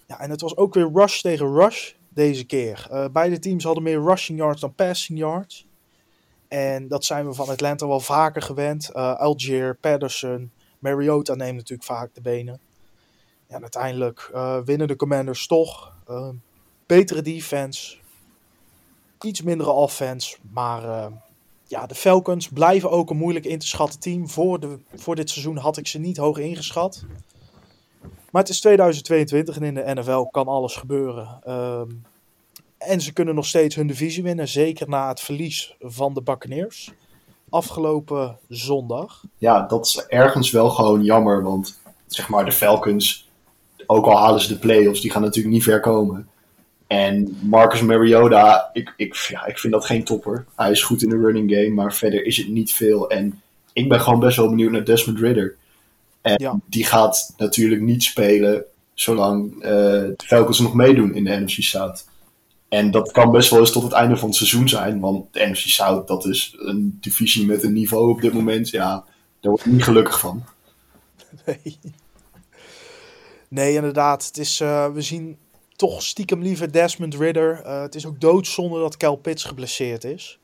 Ja, 0.07 0.19
en 0.19 0.29
het 0.29 0.41
was 0.41 0.57
ook 0.57 0.73
weer 0.73 0.91
rush 0.93 1.21
tegen 1.21 1.53
rush 1.53 1.93
deze 2.09 2.43
keer. 2.45 2.87
Uh, 2.91 3.05
beide 3.11 3.39
teams 3.39 3.63
hadden 3.63 3.83
meer 3.83 4.01
rushing 4.01 4.39
yards 4.39 4.61
dan 4.61 4.75
passing 4.75 5.19
yards. 5.19 5.67
En 6.47 6.87
dat 6.87 7.05
zijn 7.05 7.25
we 7.27 7.33
van 7.33 7.49
Atlanta 7.49 7.87
wel 7.87 7.99
vaker 7.99 8.41
gewend. 8.41 8.89
Uh, 8.93 9.15
Algier, 9.15 9.75
Patterson, 9.75 10.51
Mariota 10.79 11.35
neemt 11.35 11.55
natuurlijk 11.55 11.87
vaak 11.87 12.09
de 12.13 12.21
benen. 12.21 12.59
Ja, 13.47 13.55
en 13.55 13.61
uiteindelijk 13.61 14.29
uh, 14.33 14.57
winnen 14.65 14.87
de 14.87 14.95
Commanders 14.95 15.47
toch. 15.47 15.93
betere 16.85 17.21
defense. 17.21 17.97
Iets 19.21 19.41
mindere 19.41 19.69
offense. 19.69 20.37
Maar 20.51 21.11
ja, 21.67 21.85
de 21.85 21.95
Falcons 21.95 22.47
blijven 22.47 22.91
ook 22.91 23.09
een 23.09 23.17
moeilijk 23.17 23.45
in 23.45 23.59
te 23.59 23.67
schatten 23.67 23.99
team. 23.99 24.29
Voor, 24.29 24.59
de, 24.59 24.79
voor 24.95 25.15
dit 25.15 25.29
seizoen 25.29 25.57
had 25.57 25.77
ik 25.77 25.87
ze 25.87 25.99
niet 25.99 26.17
hoog 26.17 26.37
ingeschat. 26.37 27.05
Maar 28.31 28.41
het 28.41 28.51
is 28.51 28.59
2022 28.59 29.55
en 29.55 29.63
in 29.63 29.73
de 29.73 29.93
NFL 29.93 30.21
kan 30.21 30.47
alles 30.47 30.75
gebeuren. 30.75 31.41
Um, 31.47 32.03
en 32.77 33.01
ze 33.01 33.13
kunnen 33.13 33.35
nog 33.35 33.45
steeds 33.45 33.75
hun 33.75 33.87
divisie 33.87 34.23
winnen. 34.23 34.47
Zeker 34.47 34.89
na 34.89 35.07
het 35.07 35.19
verlies 35.19 35.75
van 35.79 36.13
de 36.13 36.21
Buccaneers. 36.21 36.91
Afgelopen 37.49 38.37
zondag. 38.49 39.23
Ja, 39.37 39.61
dat 39.61 39.85
is 39.85 40.05
ergens 40.07 40.51
wel 40.51 40.69
gewoon 40.69 41.03
jammer. 41.03 41.43
Want 41.43 41.79
zeg 42.07 42.29
maar 42.29 42.45
de 42.45 42.51
Falcons, 42.51 43.29
ook 43.85 44.05
al 44.05 44.17
halen 44.17 44.41
ze 44.41 44.47
de 44.47 44.59
playoffs, 44.59 45.01
die 45.01 45.11
gaan 45.11 45.21
natuurlijk 45.21 45.53
niet 45.53 45.63
ver 45.63 45.79
komen. 45.79 46.27
En 46.87 47.37
Marcus 47.41 47.81
Mariota, 47.81 48.69
ik, 48.73 48.93
ik, 48.97 49.15
ja, 49.15 49.45
ik 49.45 49.59
vind 49.59 49.73
dat 49.73 49.85
geen 49.85 50.03
topper. 50.03 50.45
Hij 50.55 50.71
is 50.71 50.83
goed 50.83 51.03
in 51.03 51.09
de 51.09 51.17
running 51.17 51.51
game, 51.51 51.69
maar 51.69 51.93
verder 51.93 52.25
is 52.25 52.37
het 52.37 52.47
niet 52.47 52.73
veel. 52.73 53.09
En 53.09 53.41
ik 53.73 53.89
ben 53.89 54.01
gewoon 54.01 54.19
best 54.19 54.37
wel 54.37 54.49
benieuwd 54.49 54.71
naar 54.71 54.85
Desmond 54.85 55.19
Ridder. 55.19 55.55
En 56.27 56.43
ja. 56.43 56.59
die 56.65 56.85
gaat 56.85 57.33
natuurlijk 57.37 57.81
niet 57.81 58.03
spelen 58.03 58.65
zolang 58.93 59.53
uh, 59.55 59.61
de 59.61 60.23
Falcons 60.25 60.59
nog 60.59 60.73
meedoen 60.73 61.15
in 61.15 61.23
de 61.23 61.39
NFC 61.39 61.61
South. 61.61 62.05
En 62.69 62.91
dat 62.91 63.11
kan 63.11 63.31
best 63.31 63.49
wel 63.49 63.59
eens 63.59 63.71
tot 63.71 63.83
het 63.83 63.91
einde 63.91 64.17
van 64.17 64.27
het 64.27 64.37
seizoen 64.37 64.69
zijn. 64.69 64.99
Want 64.99 65.33
de 65.33 65.45
NFC 65.45 65.67
South, 65.67 66.07
dat 66.07 66.25
is 66.25 66.55
een 66.57 66.97
divisie 67.01 67.45
met 67.45 67.63
een 67.63 67.73
niveau 67.73 68.09
op 68.09 68.21
dit 68.21 68.33
moment. 68.33 68.69
Ja, 68.69 69.05
daar 69.39 69.51
word 69.51 69.65
ik 69.65 69.71
niet 69.71 69.83
gelukkig 69.83 70.19
van. 70.19 70.43
Nee, 71.45 71.79
nee 73.47 73.73
inderdaad. 73.73 74.25
Het 74.25 74.37
is, 74.37 74.61
uh, 74.61 74.93
we 74.93 75.01
zien 75.01 75.37
toch 75.75 76.03
stiekem 76.03 76.41
liever 76.41 76.71
Desmond 76.71 77.15
Ridder. 77.15 77.61
Uh, 77.65 77.81
het 77.81 77.95
is 77.95 78.05
ook 78.05 78.19
doodzonde 78.19 78.79
dat 78.79 78.97
Cal 78.97 79.15
Pitts 79.15 79.43
geblesseerd 79.43 80.03
is. 80.03 80.39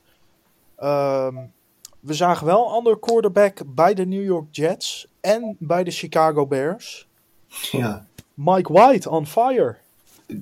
Um, 0.82 1.52
we 2.00 2.14
zagen 2.14 2.46
wel 2.46 2.66
een 2.66 2.72
ander 2.72 2.98
quarterback 2.98 3.60
bij 3.66 3.94
de 3.94 4.06
New 4.06 4.24
York 4.24 4.46
Jets 4.50 5.06
en 5.24 5.56
bij 5.58 5.84
de 5.84 5.90
Chicago 5.90 6.46
Bears. 6.46 7.08
Ja, 7.70 8.06
Mike 8.34 8.72
White 8.72 9.10
on 9.10 9.26
fire. 9.26 9.76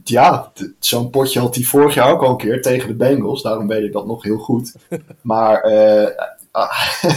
ja 0.04 0.52
zo'n 0.78 1.10
potje 1.10 1.40
had 1.40 1.54
hij 1.54 1.64
vorig 1.64 1.94
jaar 1.94 2.12
ook 2.12 2.22
al 2.22 2.30
een 2.30 2.36
keer 2.36 2.62
tegen 2.62 2.88
de 2.88 2.94
Bengals. 2.94 3.42
Daarom 3.42 3.66
weet 3.66 3.84
ik 3.84 3.92
dat 3.92 4.06
nog 4.06 4.22
heel 4.22 4.38
goed. 4.38 4.74
Maar 5.20 5.60
eh, 5.60 6.26
ah, 6.50 7.02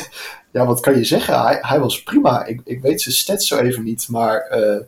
ja, 0.52 0.66
wat 0.66 0.80
kan 0.80 0.98
je 0.98 1.04
zeggen? 1.04 1.42
Hij, 1.42 1.58
hij 1.62 1.80
was 1.80 2.04
prima. 2.04 2.46
Ik, 2.46 2.62
ik 2.64 2.82
weet 2.82 3.02
zijn 3.02 3.16
stats 3.16 3.48
zo 3.48 3.58
even 3.58 3.84
niet. 3.84 4.10
Maar 4.10 4.40
eh, 4.40 4.82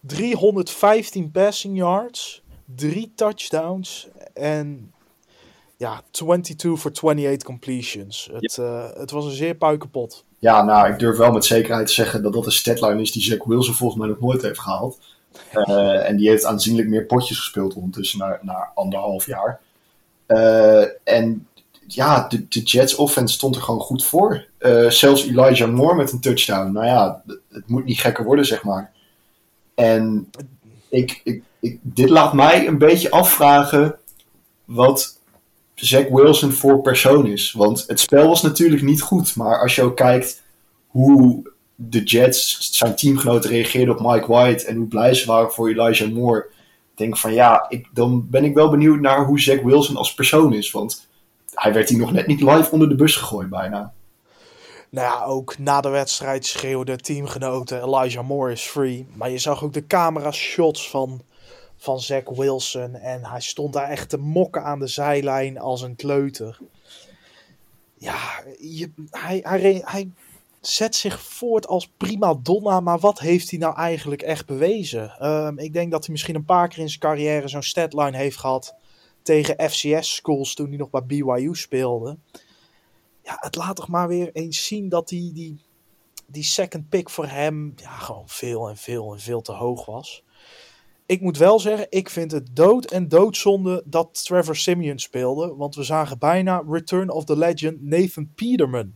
315 0.00 1.30
passing 1.30 1.76
yards, 1.76 2.42
drie 2.64 3.12
touchdowns 3.14 4.08
en 4.32 4.92
ja, 5.76 6.02
22 6.10 6.80
voor 6.80 6.90
28 6.90 7.42
completions. 7.42 8.30
Het, 8.32 8.58
eh, 8.58 8.90
het 8.94 9.10
was 9.10 9.24
een 9.24 9.30
zeer 9.30 9.54
puikenpot. 9.54 10.24
Ja, 10.44 10.62
nou, 10.62 10.92
ik 10.92 10.98
durf 10.98 11.16
wel 11.16 11.32
met 11.32 11.44
zekerheid 11.44 11.86
te 11.86 11.92
zeggen 11.92 12.22
dat 12.22 12.32
dat 12.32 12.46
een 12.46 12.52
statline 12.52 13.00
is 13.00 13.12
die 13.12 13.22
Zach 13.22 13.44
Wilson 13.44 13.74
volgens 13.74 14.00
mij 14.00 14.08
nog 14.08 14.20
nooit 14.20 14.42
heeft 14.42 14.60
gehaald. 14.60 14.98
Eh, 15.50 16.08
en 16.08 16.16
die 16.16 16.28
heeft 16.28 16.44
aanzienlijk 16.44 16.88
meer 16.88 17.04
potjes 17.04 17.38
gespeeld 17.38 17.74
ondertussen 17.74 18.18
na, 18.18 18.38
na 18.42 18.70
anderhalf 18.74 19.26
jaar. 19.26 19.60
Eh, 20.26 20.84
en 21.04 21.48
ja, 21.86 22.26
de, 22.28 22.48
de 22.48 22.60
Jets 22.62 22.94
offense 22.94 23.34
stond 23.34 23.56
er 23.56 23.62
gewoon 23.62 23.80
goed 23.80 24.04
voor. 24.04 24.44
Eh, 24.58 24.90
zelfs 24.90 25.26
Elijah 25.26 25.70
Moore 25.70 25.94
met 25.94 26.12
een 26.12 26.20
touchdown. 26.20 26.72
Nou 26.72 26.86
ja, 26.86 27.22
het- 27.26 27.68
moet 27.68 27.84
niet 27.84 28.00
gekker 28.00 28.24
worden, 28.24 28.46
zeg 28.46 28.64
maar. 28.64 28.92
En 29.74 30.30
ik, 30.88 31.20
ik, 31.60 31.78
dit 31.82 32.08
laat 32.10 32.32
mij 32.32 32.66
een 32.66 32.78
beetje 32.78 33.10
afvragen 33.10 33.98
wat 34.64 35.18
Zach 35.74 36.08
Wilson 36.08 36.52
voor 36.52 36.80
persoon 36.80 37.26
is. 37.26 37.52
Want 37.52 37.84
het 37.86 38.00
spel 38.00 38.28
was 38.28 38.42
natuurlijk 38.42 38.82
niet 38.82 39.02
goed. 39.02 39.36
Maar 39.36 39.60
als 39.60 39.74
je 39.74 39.82
ook 39.82 39.96
kijkt 39.96 40.42
hoe 40.86 41.52
de 41.74 42.02
Jets, 42.02 42.70
zijn 42.72 42.96
teamgenoten, 42.96 43.50
reageerden 43.50 43.98
op 43.98 44.12
Mike 44.12 44.32
White. 44.32 44.64
En 44.64 44.76
hoe 44.76 44.86
blij 44.86 45.14
ze 45.14 45.26
waren 45.26 45.50
voor 45.50 45.68
Elijah 45.68 46.12
Moore. 46.12 46.46
Denk 46.94 47.16
van 47.16 47.32
ja, 47.32 47.66
ik, 47.68 47.88
dan 47.92 48.28
ben 48.30 48.44
ik 48.44 48.54
wel 48.54 48.70
benieuwd 48.70 49.00
naar 49.00 49.24
hoe 49.24 49.40
Zach 49.40 49.62
Wilson 49.62 49.96
als 49.96 50.14
persoon 50.14 50.52
is. 50.52 50.70
Want 50.70 51.06
hij 51.54 51.72
werd 51.72 51.88
hier 51.88 51.98
nog 51.98 52.12
net 52.12 52.26
niet 52.26 52.40
live 52.40 52.70
onder 52.70 52.88
de 52.88 52.94
bus 52.94 53.16
gegooid 53.16 53.48
bijna. 53.48 53.92
Nou 54.94 55.06
ja, 55.06 55.24
ook 55.24 55.58
na 55.58 55.80
de 55.80 55.88
wedstrijd 55.88 56.46
schreeuwde 56.46 56.96
teamgenoten 56.96 57.82
Elijah 57.82 58.26
Moore 58.26 58.52
is 58.52 58.62
free. 58.62 59.06
Maar 59.14 59.30
je 59.30 59.38
zag 59.38 59.64
ook 59.64 59.72
de 59.72 59.86
camera 59.86 60.30
shots 60.30 60.90
van, 60.90 61.22
van 61.84 62.00
Zach 62.00 62.28
Wilson. 62.28 62.94
En 62.94 63.24
hij 63.24 63.40
stond 63.40 63.72
daar 63.72 63.88
echt 63.88 64.08
te 64.08 64.18
mokken 64.18 64.62
aan 64.62 64.78
de 64.78 64.86
zijlijn 64.86 65.58
als 65.58 65.82
een 65.82 65.96
kleuter. 65.96 66.58
Ja, 67.94 68.42
hij, 69.10 69.40
hij, 69.42 69.82
hij 69.84 70.10
zet 70.60 70.96
zich 70.96 71.22
voort 71.22 71.66
als 71.66 71.90
prima 71.96 72.34
donna. 72.42 72.80
Maar 72.80 72.98
wat 72.98 73.18
heeft 73.18 73.50
hij 73.50 73.58
nou 73.58 73.76
eigenlijk 73.76 74.22
echt 74.22 74.46
bewezen? 74.46 75.10
Ehm, 75.18 75.58
ik 75.58 75.72
denk 75.72 75.90
dat 75.90 76.04
hij 76.04 76.12
misschien 76.12 76.34
een 76.34 76.44
paar 76.44 76.68
keer 76.68 76.78
in 76.78 76.88
zijn 76.88 77.00
carrière 77.00 77.48
zo'n 77.48 77.62
statline 77.62 78.16
heeft 78.16 78.36
gehad. 78.36 78.74
Tegen 79.22 79.70
FCS-schools 79.70 80.54
toen 80.54 80.68
hij 80.68 80.76
nog 80.76 80.90
bij 80.90 81.04
BYU 81.04 81.54
speelde 81.54 82.16
ja, 83.24 83.36
het 83.40 83.56
laat 83.56 83.76
toch 83.76 83.88
maar 83.88 84.08
weer 84.08 84.30
eens 84.32 84.66
zien 84.66 84.88
dat 84.88 85.08
die, 85.08 85.32
die, 85.32 85.60
die 86.26 86.42
second 86.42 86.88
pick 86.88 87.10
voor 87.10 87.26
hem 87.26 87.72
ja, 87.76 87.98
gewoon 87.98 88.28
veel 88.28 88.68
en 88.68 88.76
veel 88.76 89.12
en 89.12 89.20
veel 89.20 89.40
te 89.40 89.52
hoog 89.52 89.86
was. 89.86 90.23
Ik 91.06 91.20
moet 91.20 91.38
wel 91.38 91.60
zeggen, 91.60 91.86
ik 91.90 92.10
vind 92.10 92.30
het 92.30 92.48
dood 92.52 92.84
en 92.84 93.08
doodzonde 93.08 93.82
dat 93.84 94.24
Trevor 94.24 94.56
Simeon 94.56 94.98
speelde. 94.98 95.54
Want 95.56 95.74
we 95.74 95.82
zagen 95.82 96.18
bijna 96.18 96.62
Return 96.68 97.10
of 97.10 97.24
the 97.24 97.38
Legend 97.38 97.82
Nathan 97.82 98.28
Peterman. 98.34 98.92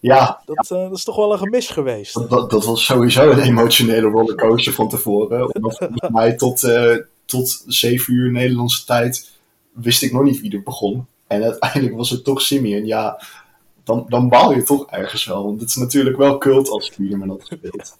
Ja, 0.00 0.42
Dat, 0.44 0.70
eh, 0.70 0.78
dat 0.78 0.96
is 0.96 1.04
toch 1.04 1.16
wel 1.16 1.32
een 1.32 1.38
gemis 1.38 1.68
geweest. 1.68 2.14
dat, 2.14 2.30
dat, 2.30 2.50
dat 2.50 2.64
was 2.64 2.84
sowieso 2.84 3.30
een 3.30 3.40
emotionele 3.40 4.08
rollercoaster 4.08 4.72
van 4.72 4.88
tevoren. 4.88 5.42
Omdat 5.54 5.76
volgens 5.76 6.10
mij 6.10 6.32
tot, 6.36 6.64
eh, 6.64 6.96
tot 7.24 7.64
7 7.66 8.14
uur 8.14 8.30
Nederlandse 8.30 8.84
tijd 8.84 9.30
wist 9.72 10.02
ik 10.02 10.12
nog 10.12 10.22
niet 10.22 10.40
wie 10.40 10.52
er 10.52 10.62
begon. 10.62 11.06
En 11.26 11.42
uiteindelijk 11.42 11.96
was 11.96 12.10
het 12.10 12.24
toch 12.24 12.40
Simeon. 12.40 12.86
Ja, 12.86 13.22
dan, 13.84 14.04
dan 14.08 14.28
baal 14.28 14.54
je 14.54 14.62
toch 14.62 14.86
ergens 14.86 15.24
wel. 15.24 15.44
Want 15.44 15.60
het 15.60 15.68
is 15.68 15.76
natuurlijk 15.76 16.16
wel 16.16 16.38
cult 16.38 16.68
als 16.68 16.86
Spiderman 16.86 17.28
had 17.28 17.44
gespeeld. 17.44 17.98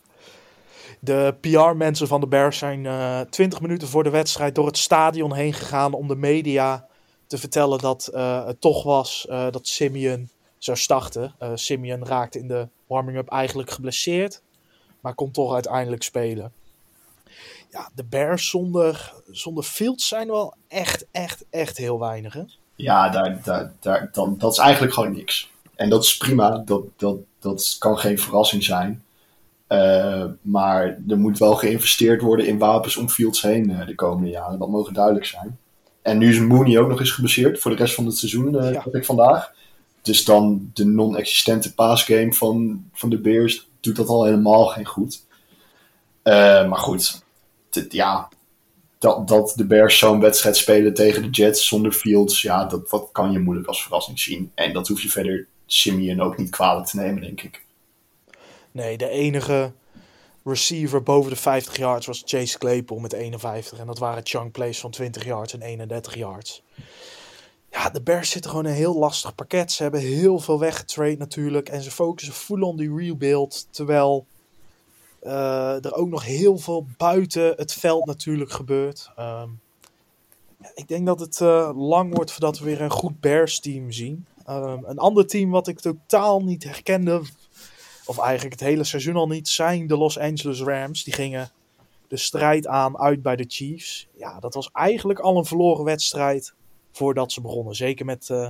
De 1.00 1.34
PR-mensen 1.40 2.06
van 2.08 2.20
de 2.20 2.26
Bears 2.26 2.58
zijn 2.58 2.86
eh 2.86 3.20
20 3.20 3.60
minuten 3.60 3.88
voor 3.88 4.04
de 4.04 4.10
wedstrijd 4.10 4.54
door 4.54 4.66
het 4.66 4.78
stadion 4.78 5.34
heen 5.34 5.52
gegaan 5.52 5.92
om 5.92 6.08
de 6.08 6.16
media 6.16 6.86
te 7.26 7.38
vertellen 7.38 7.78
dat 7.78 8.06
eh, 8.06 8.46
het 8.46 8.60
toch 8.60 8.82
was 8.82 9.26
eh, 9.28 9.46
dat 9.50 9.66
Simeon 9.66 10.28
zou 10.58 10.76
starten. 10.76 11.34
Simeon 11.54 12.06
raakte 12.06 12.38
in 12.38 12.48
de 12.48 12.68
warming-up 12.86 13.28
eigenlijk 13.28 13.70
geblesseerd, 13.70 14.42
maar 15.00 15.14
kon 15.14 15.30
toch 15.30 15.54
uiteindelijk 15.54 16.02
spelen. 16.02 16.52
Ja, 17.70 17.90
de 17.94 18.04
Bears 18.04 18.48
zonder, 18.48 19.12
zonder 19.30 19.64
Fields 19.64 20.08
zijn 20.08 20.28
wel 20.28 20.54
echt, 20.68 21.06
echt, 21.10 21.44
echt 21.50 21.76
heel 21.76 21.98
weinig. 21.98 22.32
Hè? 22.32 22.42
Ja, 22.74 23.08
daar, 23.08 23.40
daar, 23.42 23.72
daar, 23.80 24.08
dan, 24.12 24.38
dat 24.38 24.52
is 24.52 24.58
eigenlijk 24.58 24.94
gewoon 24.94 25.12
niks. 25.12 25.50
En 25.74 25.90
dat 25.90 26.04
is 26.04 26.16
prima. 26.16 26.62
Dat, 26.64 26.82
dat, 26.96 27.16
dat 27.38 27.76
kan 27.78 27.98
geen 27.98 28.18
verrassing 28.18 28.64
zijn. 28.64 29.04
Eh, 29.70 30.24
maar 30.42 30.98
er 31.08 31.18
moet 31.18 31.38
wel 31.38 31.54
geïnvesteerd 31.54 32.20
worden 32.20 32.46
in 32.46 32.58
wapens 32.58 32.96
om 32.96 33.08
Fields 33.08 33.42
heen 33.42 33.70
eh, 33.70 33.86
de 33.86 33.94
komende 33.94 34.30
jaren. 34.30 34.58
Dat 34.58 34.68
mogen 34.68 34.94
duidelijk 34.94 35.24
zijn. 35.24 35.58
En 36.02 36.18
nu 36.18 36.28
is 36.28 36.38
Mooney 36.40 36.78
ook 36.78 36.88
nog 36.88 37.00
eens 37.00 37.10
geblesseerd 37.10 37.60
voor 37.60 37.70
de 37.70 37.76
rest 37.76 37.94
van 37.94 38.06
het 38.06 38.16
seizoen, 38.16 38.58
eh 38.58 38.72
Ja. 38.72 38.80
heb 38.84 38.94
ik 38.94 39.04
vandaag. 39.04 39.52
Dus 40.02 40.24
dan 40.24 40.70
de 40.74 40.84
non-existente 40.84 41.74
paasgame 41.74 42.32
van, 42.32 42.84
van 42.92 43.10
de 43.10 43.20
Bears 43.20 43.68
doet 43.80 43.96
dat 43.96 44.08
al 44.08 44.24
helemaal 44.24 44.66
geen 44.66 44.86
goed. 44.86 45.24
Eh, 46.22 46.68
maar 46.68 46.78
goed, 46.78 47.22
ja, 47.88 48.28
dat, 48.98 49.28
dat 49.28 49.52
de 49.56 49.66
Bears 49.66 49.98
zo'n 49.98 50.20
wedstrijd 50.20 50.56
spelen 50.56 50.94
tegen 50.94 51.22
de 51.22 51.30
Jets 51.30 51.68
zonder 51.68 51.92
Fields, 51.92 52.42
ja, 52.42 52.64
dat, 52.64 52.90
dat 52.90 53.08
kan 53.12 53.32
je 53.32 53.38
moeilijk 53.38 53.68
als 53.68 53.82
verrassing 53.82 54.20
zien. 54.20 54.50
En 54.54 54.72
dat 54.72 54.88
hoef 54.88 55.02
je 55.02 55.10
verder 55.10 55.46
Simeon 55.66 56.20
ook 56.20 56.36
niet 56.36 56.50
kwalijk 56.50 56.86
te 56.86 56.96
nemen, 56.96 57.22
denk 57.22 57.42
ik. 57.42 57.68
Nee, 58.72 58.96
de 58.96 59.08
enige 59.08 59.72
receiver 60.44 61.02
boven 61.02 61.30
de 61.30 61.36
50 61.36 61.76
yards 61.76 62.06
was 62.06 62.22
Chase 62.24 62.58
Claypool 62.58 62.98
met 62.98 63.12
51. 63.12 63.78
En 63.78 63.86
dat 63.86 63.98
waren 63.98 64.26
chunk 64.26 64.52
plays 64.52 64.80
van 64.80 64.90
20 64.90 65.24
yards 65.24 65.52
en 65.52 65.62
31 65.62 66.14
yards. 66.14 66.62
Ja, 67.70 67.90
de 67.90 68.02
Bears 68.02 68.30
zitten 68.30 68.50
gewoon 68.50 68.66
een 68.66 68.72
heel 68.72 68.98
lastig 68.98 69.34
pakket. 69.34 69.72
Ze 69.72 69.82
hebben 69.82 70.00
heel 70.00 70.38
veel 70.38 70.58
weggetrade 70.58 71.16
natuurlijk. 71.16 71.68
En 71.68 71.82
ze 71.82 71.90
focussen 71.90 72.34
full 72.34 72.62
on 72.62 72.76
die 72.76 72.94
rebuild. 72.96 73.66
Terwijl 73.70 74.26
eh, 75.20 75.84
er 75.84 75.94
ook 75.94 76.08
nog 76.08 76.24
heel 76.24 76.58
veel 76.58 76.86
buiten 76.96 77.52
het 77.56 77.72
veld 77.72 78.06
natuurlijk 78.06 78.50
gebeurt. 78.50 79.10
Ehm, 79.16 79.48
ik 80.74 80.88
denk 80.88 81.06
dat 81.06 81.20
het 81.20 81.40
eh, 81.40 81.70
lang 81.74 82.14
wordt 82.14 82.32
voordat 82.32 82.58
we 82.58 82.64
weer 82.64 82.80
een 82.80 82.90
goed 82.90 83.20
Bears 83.20 83.60
team 83.60 83.92
zien. 83.92 84.26
Ehm, 84.44 84.84
een 84.84 84.98
ander 84.98 85.26
team 85.26 85.50
wat 85.50 85.68
ik 85.68 85.80
totaal 85.80 86.40
niet 86.40 86.64
herkende 86.64 87.22
of 88.10 88.18
eigenlijk 88.18 88.60
het 88.60 88.68
hele 88.68 88.84
seizoen 88.84 89.16
al 89.16 89.26
niet, 89.26 89.48
zijn 89.48 89.86
de 89.86 89.96
Los 89.96 90.18
Angeles 90.18 90.62
Rams. 90.62 91.04
Die 91.04 91.12
gingen 91.12 91.50
de 92.08 92.16
strijd 92.16 92.66
aan 92.66 92.98
uit 92.98 93.22
bij 93.22 93.36
de 93.36 93.44
Chiefs. 93.48 94.08
Ja, 94.16 94.40
dat 94.40 94.54
was 94.54 94.70
eigenlijk 94.72 95.18
al 95.18 95.36
een 95.36 95.44
verloren 95.44 95.84
wedstrijd 95.84 96.54
voordat 96.92 97.32
ze 97.32 97.40
begonnen. 97.40 97.74
Zeker 97.74 98.04
met 98.04 98.30
eh, 98.30 98.48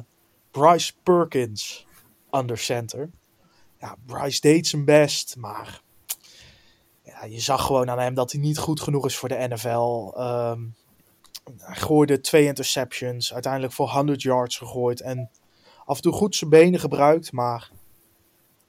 Bryce 0.50 0.92
Perkins 1.02 1.86
under 2.30 2.58
center. 2.58 3.10
Ja, 3.80 3.96
Bryce 4.06 4.40
deed 4.40 4.66
zijn 4.66 4.84
best, 4.84 5.36
maar 5.36 5.82
ja, 7.02 7.24
je 7.24 7.40
zag 7.40 7.66
gewoon 7.66 7.90
aan 7.90 7.98
hem 7.98 8.14
dat 8.14 8.32
hij 8.32 8.40
niet 8.40 8.58
goed 8.58 8.80
genoeg 8.80 9.06
is 9.06 9.16
voor 9.16 9.28
de 9.28 9.46
NFL. 9.48 10.12
Ehm, 10.16 10.60
hij 11.58 11.76
gooide 11.76 12.20
twee 12.20 12.44
interceptions, 12.44 13.32
uiteindelijk 13.32 13.72
voor 13.72 13.88
100 13.88 14.22
yards 14.22 14.58
gegooid 14.58 15.00
en 15.00 15.30
af 15.84 15.96
en 15.96 16.02
toe 16.02 16.12
goed 16.12 16.36
zijn 16.36 16.50
benen 16.50 16.80
gebruikt, 16.80 17.32
maar 17.32 17.70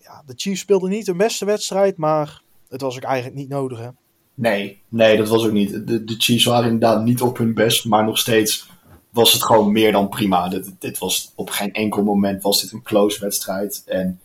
ja, 0.03 0.23
de 0.25 0.33
Chiefs 0.35 0.59
speelden 0.59 0.89
niet 0.89 1.07
hun 1.07 1.17
beste 1.17 1.45
wedstrijd, 1.45 1.97
maar 1.97 2.41
het 2.69 2.81
was 2.81 2.95
ook 2.95 3.03
eigenlijk 3.03 3.35
niet 3.35 3.49
nodig. 3.49 3.79
Hè? 3.79 3.87
Nee, 4.33 4.81
nee, 4.89 5.17
dat 5.17 5.27
was 5.27 5.45
ook 5.45 5.51
niet. 5.51 5.87
De, 5.87 6.03
de 6.03 6.15
Chiefs 6.17 6.45
waren 6.45 6.69
inderdaad 6.69 7.03
niet 7.03 7.21
op 7.21 7.37
hun 7.37 7.53
best, 7.53 7.85
maar 7.85 8.03
nog 8.03 8.17
steeds 8.17 8.69
was 9.09 9.33
het 9.33 9.43
gewoon 9.43 9.71
meer 9.71 9.91
dan 9.91 10.09
prima. 10.09 10.61
Dit, 10.79 10.97
was, 10.97 11.31
op 11.35 11.49
geen 11.49 11.73
enkel 11.73 12.03
moment 12.03 12.43
was 12.43 12.61
dit 12.61 12.71
een 12.71 12.83
close 12.83 13.19
wedstrijd. 13.19 13.83
En 13.85 14.19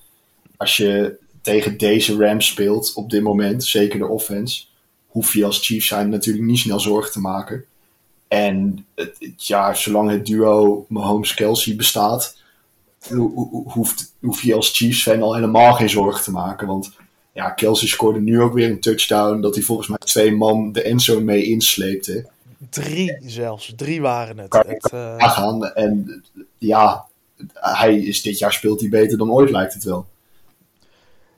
als 0.56 0.76
je 0.76 1.18
tegen 1.42 1.78
deze 1.78 2.16
Rams 2.16 2.46
speelt 2.46 2.92
op 2.94 3.10
dit 3.10 3.22
moment, 3.22 3.64
zeker 3.64 3.98
de 3.98 4.06
offense, 4.06 4.64
hoef 5.06 5.32
je 5.32 5.44
als 5.44 5.66
Chiefs 5.66 5.86
zijn 5.86 6.08
natuurlijk 6.08 6.46
niet 6.46 6.58
snel 6.58 6.80
zorgen 6.80 7.12
te 7.12 7.20
maken. 7.20 7.64
En 8.28 8.86
het, 8.94 9.16
ja, 9.36 9.74
zolang 9.74 10.10
het 10.10 10.26
duo 10.26 10.86
Mahomes-Kelsey 10.88 11.76
bestaat, 11.76 12.35
hoeft, 13.64 14.14
hoef 14.20 14.42
je 14.42 14.54
als 14.54 14.70
Chiefs 14.76 15.02
fan 15.02 15.22
al 15.22 15.34
helemaal 15.34 15.72
geen 15.72 15.90
zorgen 15.90 16.24
te 16.24 16.30
maken. 16.30 16.66
Want 16.66 16.90
ja, 17.32 17.50
Kelsey 17.50 17.88
scoorde 17.88 18.20
nu 18.20 18.40
ook 18.40 18.54
weer 18.54 18.70
een 18.70 18.80
touchdown. 18.80 19.40
Dat 19.40 19.54
hij 19.54 19.64
volgens 19.64 19.88
mij 19.88 19.98
twee 19.98 20.32
man 20.32 20.72
de 20.72 20.82
endzone 20.82 21.20
mee 21.20 21.44
insleepte. 21.44 22.26
Drie 22.70 23.16
zelfs, 23.20 23.72
drie 23.76 24.00
waren 24.00 24.38
het. 24.38 24.52
Het 24.52 24.90
eh, 24.92 25.16
Aangaan. 25.16 25.64
En 25.64 26.24
ja, 26.58 27.06
hij 27.52 27.98
is 27.98 28.22
dit 28.22 28.38
jaar 28.38 28.52
speelt 28.52 28.80
hij 28.80 28.88
beter 28.88 29.18
dan 29.18 29.32
ooit, 29.32 29.50
lijkt 29.50 29.74
het 29.74 29.84
wel. 29.84 30.06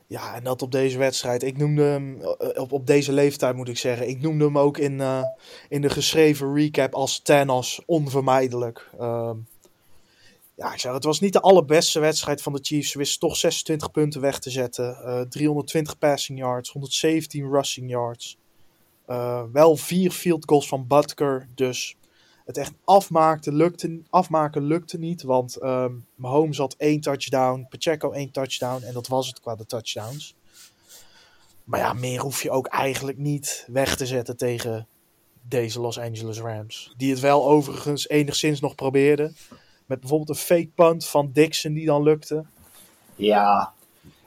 Ja, 0.06 0.34
en 0.34 0.44
dat 0.44 0.62
op 0.62 0.72
deze 0.72 0.98
wedstrijd. 0.98 1.42
Ik 1.42 1.56
noemde 1.56 1.82
hem, 1.82 2.20
eh, 2.20 2.62
op, 2.62 2.72
op 2.72 2.86
deze 2.86 3.12
leeftijd 3.12 3.56
moet 3.56 3.68
ik 3.68 3.78
zeggen, 3.78 4.08
ik 4.08 4.20
noemde 4.20 4.44
hem 4.44 4.58
ook 4.58 4.78
in, 4.78 4.92
uh, 4.92 5.22
in 5.68 5.80
de 5.80 5.90
geschreven 5.90 6.54
recap 6.54 6.94
als 6.94 7.20
Thanos 7.22 7.82
onvermijdelijk. 7.86 8.90
Uh, 9.00 9.30
ja, 10.58 10.72
ik 10.72 10.78
zeg, 10.78 10.92
het 10.92 11.04
was 11.04 11.20
niet 11.20 11.32
de 11.32 11.40
allerbeste 11.40 12.00
wedstrijd 12.00 12.42
van 12.42 12.52
de 12.52 12.58
Chiefs. 12.62 12.90
Ze 12.90 12.98
wisten 12.98 13.20
toch 13.20 13.36
26 13.36 13.90
punten 13.90 14.20
weg 14.20 14.38
te 14.38 14.50
zetten. 14.50 14.98
Uh, 15.04 15.20
320 15.20 15.98
passing 15.98 16.38
yards, 16.38 16.70
117 16.70 17.50
rushing 17.50 17.90
yards. 17.90 18.38
wel 19.52 19.76
vier 19.76 20.10
field 20.10 20.44
goals 20.46 20.68
van 20.68 20.86
Butker, 20.86 21.48
dus 21.54 21.96
het 22.48 22.56
echt 22.56 22.72
afmaakte, 22.84 23.52
lukte, 23.52 24.00
afmaken 24.10 24.62
lukte 24.62 24.98
niet. 24.98 25.22
Want 25.22 25.62
um, 25.62 26.06
Mahomes 26.14 26.58
had 26.58 26.74
één 26.78 27.00
touchdown, 27.00 27.66
Pacheco 27.68 28.12
één 28.12 28.30
touchdown. 28.30 28.82
En 28.82 28.92
dat 28.92 29.06
was 29.06 29.26
het 29.26 29.40
qua 29.40 29.54
de 29.54 29.66
touchdowns. 29.66 30.34
Maar 31.64 31.80
ja, 31.80 31.92
meer 31.92 32.20
hoef 32.20 32.42
je 32.42 32.50
ook 32.50 32.66
eigenlijk 32.66 33.18
niet 33.18 33.66
weg 33.70 33.96
te 33.96 34.06
zetten 34.06 34.36
tegen 34.36 34.86
deze 35.42 35.80
Los 35.80 35.98
Angeles 35.98 36.38
Rams. 36.38 36.94
Die 36.96 37.10
het 37.10 37.20
wel 37.20 37.48
overigens 37.48 38.08
enigszins 38.08 38.60
nog 38.60 38.74
probeerden. 38.74 39.36
Met 39.88 40.00
bijvoorbeeld 40.00 40.28
een 40.28 40.44
fake 40.44 40.70
punt 40.74 41.06
van 41.06 41.30
Dixon 41.32 41.72
die 41.72 41.86
dan 41.86 42.02
lukte. 42.02 42.44
Ja, 43.16 43.72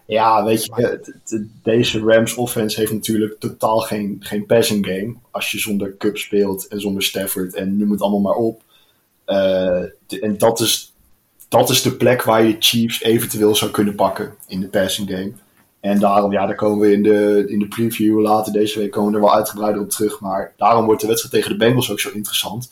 ja, 0.06 0.44
weet 0.44 0.66
je, 0.66 1.48
deze 1.64 2.00
Rams 2.00 2.36
offense 2.36 2.80
heeft 2.80 2.92
natuurlijk 2.92 3.40
totaal 3.40 3.78
geen, 3.78 4.18
geen 4.20 4.46
passing 4.46 4.86
game. 4.86 5.16
Als 5.32 5.52
je 5.52 5.60
zonder 5.60 5.98
Cup 5.98 6.18
speelt 6.18 6.68
en 6.68 6.82
zonder 6.82 7.04
Stafford 7.04 7.56
en 7.56 7.78
noem 7.78 7.92
het 7.92 8.02
allemaal 8.02 8.20
maar 8.20 8.36
op. 8.36 8.62
Uh, 9.28 9.84
en 10.24 10.38
dat 10.38 10.60
is, 10.60 10.94
dat 11.48 11.70
is 11.70 11.82
de 11.82 11.96
plek 11.96 12.24
waar 12.24 12.44
je 12.44 12.56
Chiefs 12.60 13.02
eventueel 13.02 13.56
zou 13.56 13.72
kunnen 13.72 13.96
pakken 13.96 14.36
in 14.48 14.60
de 14.60 14.68
passing 14.68 15.10
game. 15.10 15.32
En 15.80 16.00
daarom, 16.00 16.32
ja, 16.32 16.46
daar 16.46 16.56
komen 16.56 16.88
we 16.88 16.94
in 16.94 17.04
de, 17.04 17.44
in 17.48 17.60
de 17.60 17.68
preview 17.68 18.20
later 18.20 18.54
deze 18.54 18.80
week 18.80 18.92
komen 18.92 19.12
we 19.12 19.18
er 19.18 19.24
wel 19.24 19.36
uitgebreider 19.36 19.82
op 19.82 19.90
terug. 19.90 20.20
Maar 20.20 20.54
daarom 20.58 20.86
wordt 20.86 21.02
de 21.02 21.08
wedstrijd 21.08 21.34
tegen 21.36 21.58
de 21.58 21.66
Bengals 21.66 21.92
ook 21.92 22.00
zo 22.00 22.10
interessant. 22.10 22.70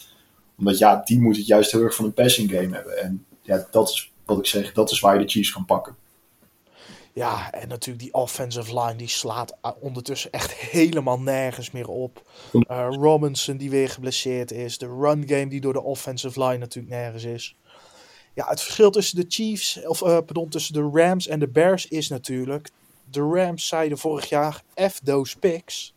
Omdat 0.60 0.78
ja, 0.78 1.01
die 1.05 1.20
moet 1.20 1.38
het 1.38 1.45
juist 1.45 1.72
heel 1.72 1.82
erg 1.82 1.95
van 1.95 2.05
een 2.05 2.14
passing 2.14 2.51
game 2.51 2.76
hebben. 2.76 2.97
En 3.03 3.26
ja, 3.41 3.68
dat 3.72 3.89
is 3.89 4.12
wat 4.26 4.38
ik 4.38 4.45
zeg, 4.45 4.74
dat 4.74 4.91
is 4.91 4.99
waar 4.99 5.14
je 5.20 5.26
de 5.26 5.32
Chiefs 5.32 5.51
kan 5.51 5.66
pakken. 5.66 5.95
Ja, 7.14 7.51
en 7.51 7.68
natuurlijk 7.68 8.03
die 8.03 8.14
offensive 8.14 8.80
line 8.80 8.95
die 8.95 9.07
slaat 9.07 9.57
ondertussen 9.80 10.32
echt 10.32 10.53
helemaal 10.53 11.20
nergens 11.20 11.72
meer 11.72 11.88
op. 11.88 12.24
Uh, 12.53 12.88
Robinson 12.89 13.57
die 13.57 13.70
weer 13.70 13.89
geblesseerd 13.89 14.51
is. 14.51 14.78
De 14.78 14.86
run 14.86 15.24
game 15.28 15.47
die 15.47 15.62
door 15.62 15.74
de 15.74 15.82
offensive 15.82 16.43
line 16.43 16.57
natuurlijk 16.57 16.95
nergens 16.95 17.24
is. 17.24 17.55
Ja, 18.34 18.47
het 18.47 18.62
verschil 18.62 18.91
tussen 18.91 19.20
de 19.20 19.26
Chiefs, 19.28 19.86
of 19.86 20.01
uh, 20.01 20.07
pardon, 20.07 20.49
tussen 20.49 20.74
de 20.74 20.89
Rams 20.93 21.28
en 21.28 21.39
de 21.39 21.47
Bears 21.47 21.88
is 21.88 22.10
natuurlijk. 22.10 22.70
De 23.12 23.22
Rams 23.22 23.68
zeiden 23.68 23.97
vorig 23.97 24.30
jaar: 24.30 24.64
F 24.89 24.99
those 25.03 25.39
picks. 25.39 25.93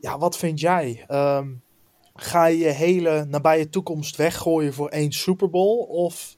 Ja, 0.00 0.18
wat 0.18 0.36
vind 0.36 0.60
jij? 0.60 1.04
Um, 1.08 1.62
ga 2.16 2.46
je 2.46 2.58
je 2.58 2.68
hele 2.68 3.24
nabije 3.28 3.68
toekomst 3.68 4.16
weggooien 4.16 4.74
voor 4.74 4.88
één 4.88 5.12
Super 5.12 5.50
Bowl? 5.50 5.78
Of 5.78 6.36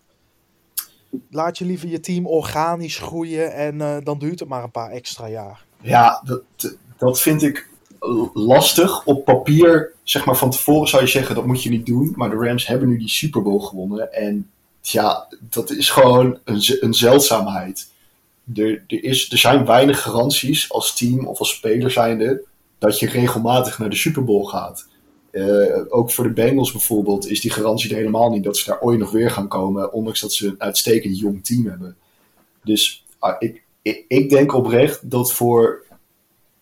laat 1.30 1.58
je 1.58 1.64
liever 1.64 1.88
je 1.88 2.00
team 2.00 2.26
organisch 2.26 2.98
groeien 2.98 3.52
en 3.52 3.74
uh, 3.74 3.96
dan 4.02 4.18
duurt 4.18 4.40
het 4.40 4.48
maar 4.48 4.62
een 4.62 4.70
paar 4.70 4.90
extra 4.90 5.28
jaar. 5.28 5.64
Ja, 5.80 6.22
dat, 6.24 6.76
dat 6.96 7.20
vind 7.20 7.42
ik 7.42 7.68
lastig. 8.34 9.04
Op 9.04 9.24
papier, 9.24 9.92
zeg 10.02 10.24
maar 10.24 10.36
van 10.36 10.50
tevoren 10.50 10.88
zou 10.88 11.02
je 11.02 11.08
zeggen 11.08 11.34
dat 11.34 11.46
moet 11.46 11.62
je 11.62 11.70
niet 11.70 11.86
doen. 11.86 12.12
Maar 12.16 12.30
de 12.30 12.36
Rams 12.36 12.66
hebben 12.66 12.88
nu 12.88 12.98
die 12.98 13.08
Super 13.08 13.42
Bowl 13.42 13.60
gewonnen. 13.60 14.12
En 14.12 14.50
ja, 14.80 15.28
dat 15.40 15.70
is 15.70 15.90
gewoon 15.90 16.38
een, 16.44 16.62
een 16.80 16.94
zeldzaamheid. 16.94 17.88
Er, 18.54 18.84
er, 18.86 19.04
is, 19.04 19.32
er 19.32 19.38
zijn 19.38 19.64
weinig 19.64 20.02
garanties 20.02 20.72
als 20.72 20.96
team 20.96 21.26
of 21.26 21.38
als 21.38 21.50
speler 21.50 21.90
zijnde 21.90 22.44
dat 22.78 22.98
je 22.98 23.08
regelmatig 23.08 23.78
naar 23.78 23.90
de 23.90 23.96
Super 23.96 24.24
Bowl 24.24 24.44
gaat. 24.44 24.86
Uh, 25.38 25.84
ook 25.88 26.10
voor 26.10 26.24
de 26.24 26.32
Bengals 26.32 26.72
bijvoorbeeld 26.72 27.26
is 27.26 27.40
die 27.40 27.50
garantie 27.50 27.90
er 27.90 27.96
helemaal 27.96 28.30
niet 28.30 28.44
dat 28.44 28.56
ze 28.56 28.70
daar 28.70 28.80
ooit 28.80 28.98
nog 28.98 29.10
weer 29.10 29.30
gaan 29.30 29.48
komen, 29.48 29.92
ondanks 29.92 30.20
dat 30.20 30.32
ze 30.32 30.46
een 30.46 30.60
uitstekend 30.60 31.18
jong 31.18 31.44
team 31.44 31.66
hebben. 31.66 31.96
Dus 32.64 33.04
uh, 33.22 33.34
ik, 33.38 33.62
ik, 34.08 34.30
denk 34.30 34.54
oprecht 34.54 35.10
dat 35.10 35.32
voor, 35.32 35.84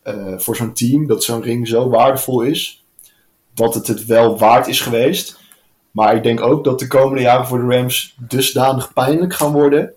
uh, 0.05 0.39
voor 0.39 0.57
zo'n 0.57 0.72
team, 0.72 1.07
dat 1.07 1.24
zo'n 1.24 1.43
ring 1.43 1.68
zo 1.68 1.89
waardevol 1.89 2.43
is, 2.43 2.85
dat 3.55 3.74
het 3.74 3.87
het 3.87 4.05
wel 4.05 4.39
waard 4.39 4.66
is 4.66 4.81
geweest. 4.81 5.39
Maar 5.91 6.16
ik 6.16 6.22
denk 6.22 6.41
ook 6.41 6.64
dat 6.64 6.79
de 6.79 6.87
komende 6.87 7.22
jaren 7.22 7.47
voor 7.47 7.59
de 7.59 7.77
Rams 7.77 8.16
dusdanig 8.18 8.93
pijnlijk 8.93 9.35
gaan 9.35 9.53
worden, 9.53 9.93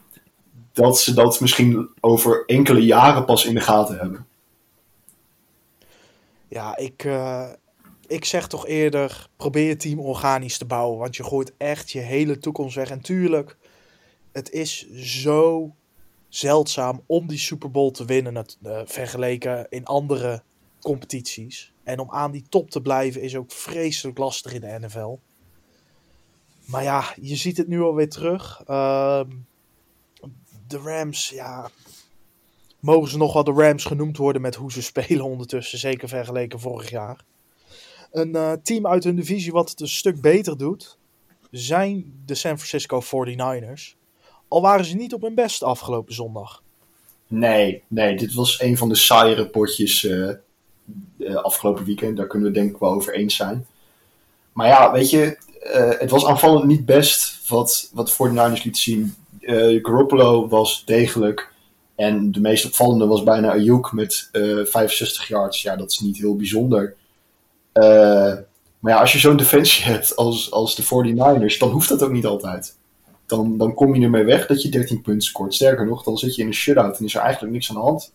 dat 0.74 1.00
ze 1.00 1.14
dat 1.14 1.40
misschien 1.40 1.90
over 2.00 2.44
enkele 2.46 2.86
jaren 2.86 3.26
pas 3.26 3.46
in 3.46 3.54
de 3.54 3.62
gaten 3.62 3.98
hebben. 3.98 4.26
Ja, 6.48 6.78
ik, 6.78 7.08
ik 8.10 8.26
zeg 8.26 8.47
toch 8.47 8.68
eerder, 8.68 9.30
probeer 9.36 9.68
je 9.68 9.76
team 9.76 9.99
organisch 9.99 10.57
te 10.57 10.66
bouwen. 10.66 10.99
Want 10.99 11.16
je 11.16 11.24
gooit 11.24 11.53
echt 11.57 11.91
je 11.91 11.99
hele 11.99 12.38
toekomst 12.38 12.76
weg. 12.76 12.89
En 12.89 13.01
tuurlijk, 13.01 13.57
het 14.32 14.51
is 14.51 14.91
zo 14.93 15.74
zeldzaam 16.30 17.03
om 17.05 17.28
die 17.28 17.38
Super 17.38 17.72
Bowl 17.72 17.91
te 17.91 18.05
winnen. 18.05 18.36
Het, 18.36 18.57
uh, 18.64 18.82
vergeleken 18.86 19.66
in 19.70 19.86
andere 19.86 20.43
competities. 20.82 21.74
En 21.84 21.99
om 21.99 22.12
aan 22.12 22.32
die 22.32 22.45
top 22.49 22.70
te 22.70 22.82
blijven 22.82 23.22
is 23.22 23.36
ook 23.36 23.51
vreselijk 23.51 24.18
lastig 24.18 24.53
in 24.53 24.62
de 24.62 24.78
NFL. 24.80 25.18
Maar 26.66 26.84
ja, 26.84 27.14
je 27.22 27.36
ziet 27.36 27.57
het 27.57 27.68
nu 27.68 27.82
alweer 27.82 28.10
terug. 28.10 28.62
Uh, 28.68 29.22
de 30.68 30.78
Rams, 30.78 31.30
ja. 31.30 31.70
Mogen 32.80 33.10
ze 33.10 33.18
nog 33.18 33.34
wel 33.34 33.43
de 33.43 33.51
Rams 33.51 33.86
genoemd 33.86 34.18
worden 34.18 34.41
met 34.41 34.55
hoe 34.55 34.72
ze 34.72 34.82
spelen 34.91 35.26
ondertussen. 35.26 35.80
Zeker 35.80 36.07
vergeleken 36.07 36.60
vorig 36.60 36.89
jaar. 36.89 37.26
Een 38.12 38.36
uh, 38.36 38.51
team 38.64 38.88
uit 38.88 39.03
hun 39.03 39.16
divisie 39.16 39.51
wat 39.51 39.70
het 39.70 39.80
een 39.80 39.88
stuk 39.88 40.22
beter 40.22 40.57
doet, 40.57 40.97
zijn 41.51 42.14
de 42.26 42.36
San 42.36 42.60
Francisco 42.60 43.01
49ers. 43.01 43.97
Al 44.47 44.62
waren 44.62 44.86
ze 44.86 44.95
niet 44.95 45.14
op 45.14 45.22
hun 45.22 45.36
best 45.36 45.64
afgelopen 45.64 46.14
zondag. 46.14 46.64
Nee, 47.28 47.84
nee, 47.88 48.18
dit 48.18 48.34
was 48.34 48.62
een 48.62 48.78
van 48.78 48.89
de 48.89 48.95
saaiere 48.95 49.47
potjes 49.47 50.03
uh, 50.03 50.32
uh, 51.18 51.36
afgelopen 51.36 51.86
weekend. 51.86 52.18
Daar 52.18 52.28
kunnen 52.28 52.47
we 52.47 52.53
denk 52.53 52.72
ik 52.72 52.78
wel 52.78 52.91
over 52.91 53.14
eens 53.14 53.36
zijn. 53.36 53.66
Maar 54.53 54.68
ja, 54.68 54.91
weet 54.91 55.10
je, 55.10 55.38
het 55.99 56.10
was 56.10 56.26
aanvallend 56.26 56.66
niet 56.66 56.86
best 56.86 57.49
wat, 57.49 57.89
wat 57.93 58.07
de 58.07 58.30
49ers 58.30 58.64
liet 58.64 58.78
zien. 58.78 59.16
Garoppolo 59.82 60.47
was 60.47 60.86
degelijk. 60.86 61.51
En 61.95 62.32
de 62.32 62.39
meest 62.39 62.66
opvallende 62.66 63.05
was 63.05 63.24
bijna 63.24 63.51
Ayuk 63.51 63.91
met 63.91 64.30
65 64.32 65.28
yards. 65.28 65.62
Ja, 65.62 65.76
dat 65.76 65.91
is 65.91 65.99
niet 65.99 66.18
heel 66.18 66.36
bijzonder. 66.36 66.95
Uh, 67.74 68.36
maar 68.80 68.94
ja, 68.94 69.00
als 69.00 69.12
je 69.12 69.20
zo'n 69.20 69.38
defensie 69.38 69.86
hebt 69.86 70.16
als, 70.16 70.52
als 70.52 70.76
de 70.76 70.84
49ers, 70.84 71.58
dan 71.58 71.70
hoeft 71.70 71.90
dat 71.90 72.04
ook 72.04 72.12
niet 72.12 72.26
altijd. 72.26 72.78
Dan, 73.26 73.58
dan 73.58 73.74
kom 73.74 73.96
je 73.96 74.04
ermee 74.04 74.24
weg 74.24 74.46
dat 74.46 74.62
je 74.62 74.70
13 74.70 75.02
punten 75.02 75.28
scoort. 75.28 75.54
Sterker 75.54 75.86
nog, 75.86 76.04
dan 76.04 76.18
zit 76.18 76.36
je 76.36 76.42
in 76.42 76.48
een 76.48 76.54
shutout 76.54 76.98
en 76.98 77.06
is 77.06 77.16
er 77.16 77.22
eigenlijk 77.22 77.54
niks 77.54 77.70
aan 77.70 77.76
de 77.76 77.82
hand. 77.82 78.14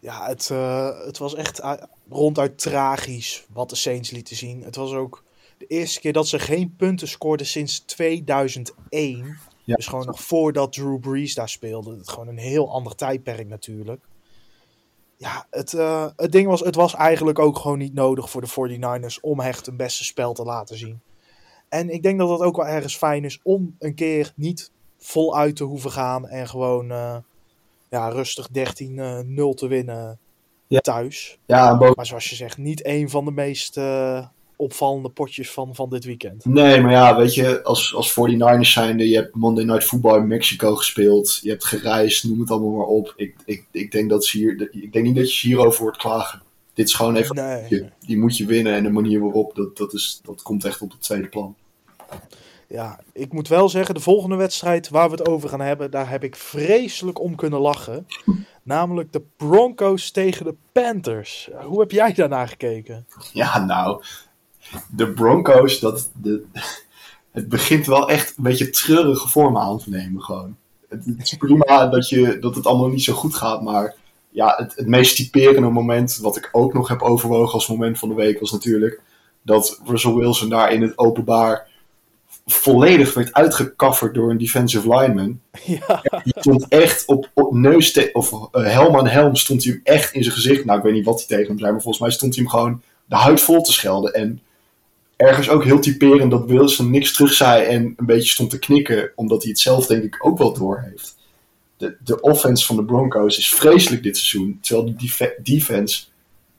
Ja, 0.00 0.26
het, 0.26 0.48
uh, 0.52 1.04
het 1.04 1.18
was 1.18 1.34
echt 1.34 1.62
ronduit 2.08 2.58
tragisch 2.58 3.44
wat 3.52 3.70
de 3.70 3.76
Saints 3.76 4.10
lieten 4.10 4.36
zien. 4.36 4.62
Het 4.62 4.76
was 4.76 4.92
ook 4.92 5.24
de 5.58 5.66
eerste 5.66 6.00
keer 6.00 6.12
dat 6.12 6.28
ze 6.28 6.38
geen 6.38 6.74
punten 6.76 7.08
scoorden 7.08 7.46
sinds 7.46 7.78
2001. 7.78 9.38
Ja. 9.64 9.74
Dus 9.74 9.86
gewoon 9.86 10.06
nog 10.06 10.20
voordat 10.20 10.72
Drew 10.72 11.00
Brees 11.00 11.34
daar 11.34 11.48
speelde. 11.48 11.96
Het 11.96 12.08
gewoon 12.08 12.28
een 12.28 12.38
heel 12.38 12.70
ander 12.70 12.94
tijdperk 12.94 13.48
natuurlijk 13.48 14.04
ja, 15.22 15.46
het, 15.50 15.72
uh, 15.72 16.06
het 16.16 16.32
ding 16.32 16.46
was, 16.46 16.60
het 16.60 16.74
was 16.74 16.94
eigenlijk 16.94 17.38
ook 17.38 17.58
gewoon 17.58 17.78
niet 17.78 17.94
nodig 17.94 18.30
voor 18.30 18.40
de 18.40 18.48
49ers 18.48 19.20
om 19.20 19.40
echt 19.40 19.66
een 19.66 19.76
beste 19.76 20.04
spel 20.04 20.32
te 20.32 20.44
laten 20.44 20.76
zien. 20.76 21.00
En 21.68 21.90
ik 21.90 22.02
denk 22.02 22.18
dat 22.18 22.28
dat 22.28 22.40
ook 22.40 22.56
wel 22.56 22.66
ergens 22.66 22.96
fijn 22.96 23.24
is 23.24 23.40
om 23.42 23.76
een 23.78 23.94
keer 23.94 24.32
niet 24.36 24.70
voluit 24.98 25.56
te 25.56 25.64
hoeven 25.64 25.90
gaan 25.90 26.28
en 26.28 26.48
gewoon 26.48 26.90
uh, 26.90 27.16
ja, 27.88 28.08
rustig 28.08 28.48
13-0 28.48 28.52
uh, 28.52 29.50
te 29.50 29.66
winnen 29.66 30.18
ja. 30.66 30.80
thuis. 30.80 31.38
Ja, 31.46 31.74
maar 31.74 32.06
zoals 32.06 32.30
je 32.30 32.36
zegt, 32.36 32.58
niet 32.58 32.86
een 32.86 33.10
van 33.10 33.24
de 33.24 33.30
meest 33.30 33.76
uh, 33.76 34.26
opvallende 34.62 35.08
potjes 35.08 35.50
van, 35.50 35.74
van 35.74 35.90
dit 35.90 36.04
weekend. 36.04 36.44
Nee, 36.44 36.80
maar 36.80 36.90
ja, 36.90 37.16
weet 37.16 37.34
je, 37.34 37.62
als, 37.62 37.94
als 37.94 38.10
49ers 38.10 38.60
zijnde, 38.60 39.08
je 39.08 39.16
hebt 39.16 39.34
Monday 39.34 39.64
Night 39.64 39.84
Football 39.84 40.18
in 40.18 40.26
Mexico 40.26 40.74
gespeeld, 40.74 41.38
je 41.42 41.50
hebt 41.50 41.64
gereisd, 41.64 42.24
noem 42.24 42.40
het 42.40 42.50
allemaal 42.50 42.76
maar 42.76 42.86
op. 42.86 43.12
Ik, 43.16 43.34
ik, 43.44 43.64
ik 43.70 43.92
denk 43.92 44.10
dat 44.10 44.24
ze 44.24 44.38
hier, 44.38 44.68
ik 44.70 44.92
denk 44.92 45.04
niet 45.04 45.16
dat 45.16 45.38
je 45.38 45.48
hierover 45.48 45.82
wordt 45.82 45.98
klagen. 45.98 46.42
Dit 46.74 46.88
is 46.88 46.94
gewoon 46.94 47.16
even, 47.16 47.34
nee. 47.34 47.66
je, 47.68 47.86
die 48.06 48.18
moet 48.18 48.36
je 48.36 48.46
winnen 48.46 48.74
en 48.74 48.82
de 48.82 48.90
manier 48.90 49.20
waarop, 49.20 49.54
dat, 49.54 49.76
dat, 49.76 49.92
is, 49.92 50.20
dat 50.24 50.42
komt 50.42 50.64
echt 50.64 50.80
op 50.80 50.90
het 50.90 51.02
tweede 51.02 51.28
plan. 51.28 51.56
Ja, 52.72 53.00
ik 53.12 53.32
moet 53.32 53.48
wel 53.48 53.68
zeggen, 53.68 53.94
de 53.94 54.00
volgende 54.00 54.36
wedstrijd 54.36 54.88
waar 54.88 55.10
we 55.10 55.16
het 55.16 55.28
over 55.28 55.48
gaan 55.48 55.60
hebben, 55.60 55.90
daar 55.90 56.10
heb 56.10 56.24
ik 56.24 56.36
vreselijk 56.36 57.20
om 57.20 57.34
kunnen 57.34 57.60
lachen. 57.60 58.06
Namelijk 58.62 59.12
de 59.12 59.22
Broncos 59.36 60.10
tegen 60.10 60.44
de 60.44 60.54
Panthers. 60.72 61.50
Hoe 61.64 61.80
heb 61.80 61.90
jij 61.90 62.12
daarnaar 62.12 62.48
gekeken? 62.48 63.06
Ja, 63.32 63.64
nou, 63.64 64.02
de 64.90 65.08
Broncos, 65.08 65.80
dat, 65.80 66.10
de, 66.22 66.44
het 67.30 67.48
begint 67.48 67.86
wel 67.86 68.08
echt 68.10 68.34
een 68.36 68.42
beetje 68.42 68.70
treurige 68.70 69.28
vormen 69.28 69.62
aan 69.62 69.78
te 69.78 69.90
nemen 69.90 70.22
gewoon. 70.22 70.56
Het, 70.88 71.04
het 71.04 71.22
is 71.22 71.36
prima 71.36 71.86
dat, 71.86 72.08
je, 72.08 72.38
dat 72.38 72.54
het 72.54 72.66
allemaal 72.66 72.88
niet 72.88 73.04
zo 73.04 73.12
goed 73.12 73.34
gaat, 73.34 73.62
maar 73.62 73.94
ja, 74.30 74.54
het, 74.56 74.76
het 74.76 74.86
meest 74.86 75.16
typerende 75.16 75.68
moment, 75.68 76.16
wat 76.16 76.36
ik 76.36 76.48
ook 76.52 76.72
nog 76.72 76.88
heb 76.88 77.02
overwogen 77.02 77.54
als 77.54 77.66
moment 77.66 77.98
van 77.98 78.08
de 78.08 78.14
week, 78.14 78.40
was 78.40 78.52
natuurlijk 78.52 79.00
dat 79.42 79.80
Russell 79.84 80.14
Wilson 80.14 80.48
daar 80.48 80.72
in 80.72 80.82
het 80.82 80.98
openbaar 80.98 81.70
volledig 82.46 83.14
werd 83.14 83.32
uitgekafferd 83.32 84.14
door 84.14 84.30
een 84.30 84.38
defensive 84.38 84.88
lineman. 84.96 85.40
Ja. 85.64 86.02
Die 86.24 86.34
stond 86.38 86.68
echt 86.68 87.06
op, 87.06 87.30
op 87.34 87.54
neus, 87.54 87.92
te- 87.92 88.10
of 88.12 88.32
eh, 88.52 88.64
helm 88.64 88.96
aan 88.96 89.08
helm, 89.08 89.36
stond 89.36 89.64
hij 89.64 89.72
hem 89.72 89.80
echt 89.96 90.12
in 90.12 90.22
zijn 90.22 90.34
gezicht. 90.34 90.64
Nou, 90.64 90.78
ik 90.78 90.84
weet 90.84 90.94
niet 90.94 91.04
wat 91.04 91.18
hij 91.18 91.26
tegen 91.26 91.46
hem 91.46 91.58
zei, 91.58 91.72
maar 91.72 91.80
volgens 91.80 92.02
mij 92.02 92.12
stond 92.12 92.34
hij 92.34 92.42
hem 92.42 92.52
gewoon 92.52 92.82
de 93.04 93.16
huid 93.16 93.40
vol 93.40 93.62
te 93.62 93.72
schelden. 93.72 94.14
En 94.14 94.40
ergens 95.16 95.48
ook 95.48 95.64
heel 95.64 95.80
typerend 95.80 96.30
dat 96.30 96.44
Wilson 96.46 96.90
niks 96.90 97.12
terug 97.12 97.32
zei 97.32 97.64
en 97.64 97.82
een 97.96 98.06
beetje 98.06 98.28
stond 98.30 98.50
te 98.50 98.58
knikken, 98.58 99.12
omdat 99.14 99.42
hij 99.42 99.50
het 99.50 99.60
zelf 99.60 99.86
denk 99.86 100.02
ik 100.02 100.26
ook 100.26 100.38
wel 100.38 100.52
door 100.52 100.80
heeft. 100.80 101.16
De, 101.76 101.96
de 102.04 102.20
offense 102.20 102.66
van 102.66 102.76
de 102.76 102.84
Broncos 102.84 103.38
is 103.38 103.54
vreselijk 103.54 104.02
dit 104.02 104.16
seizoen, 104.16 104.58
terwijl 104.62 104.86
de 104.86 104.94
def- 104.96 105.34
defense 105.42 106.04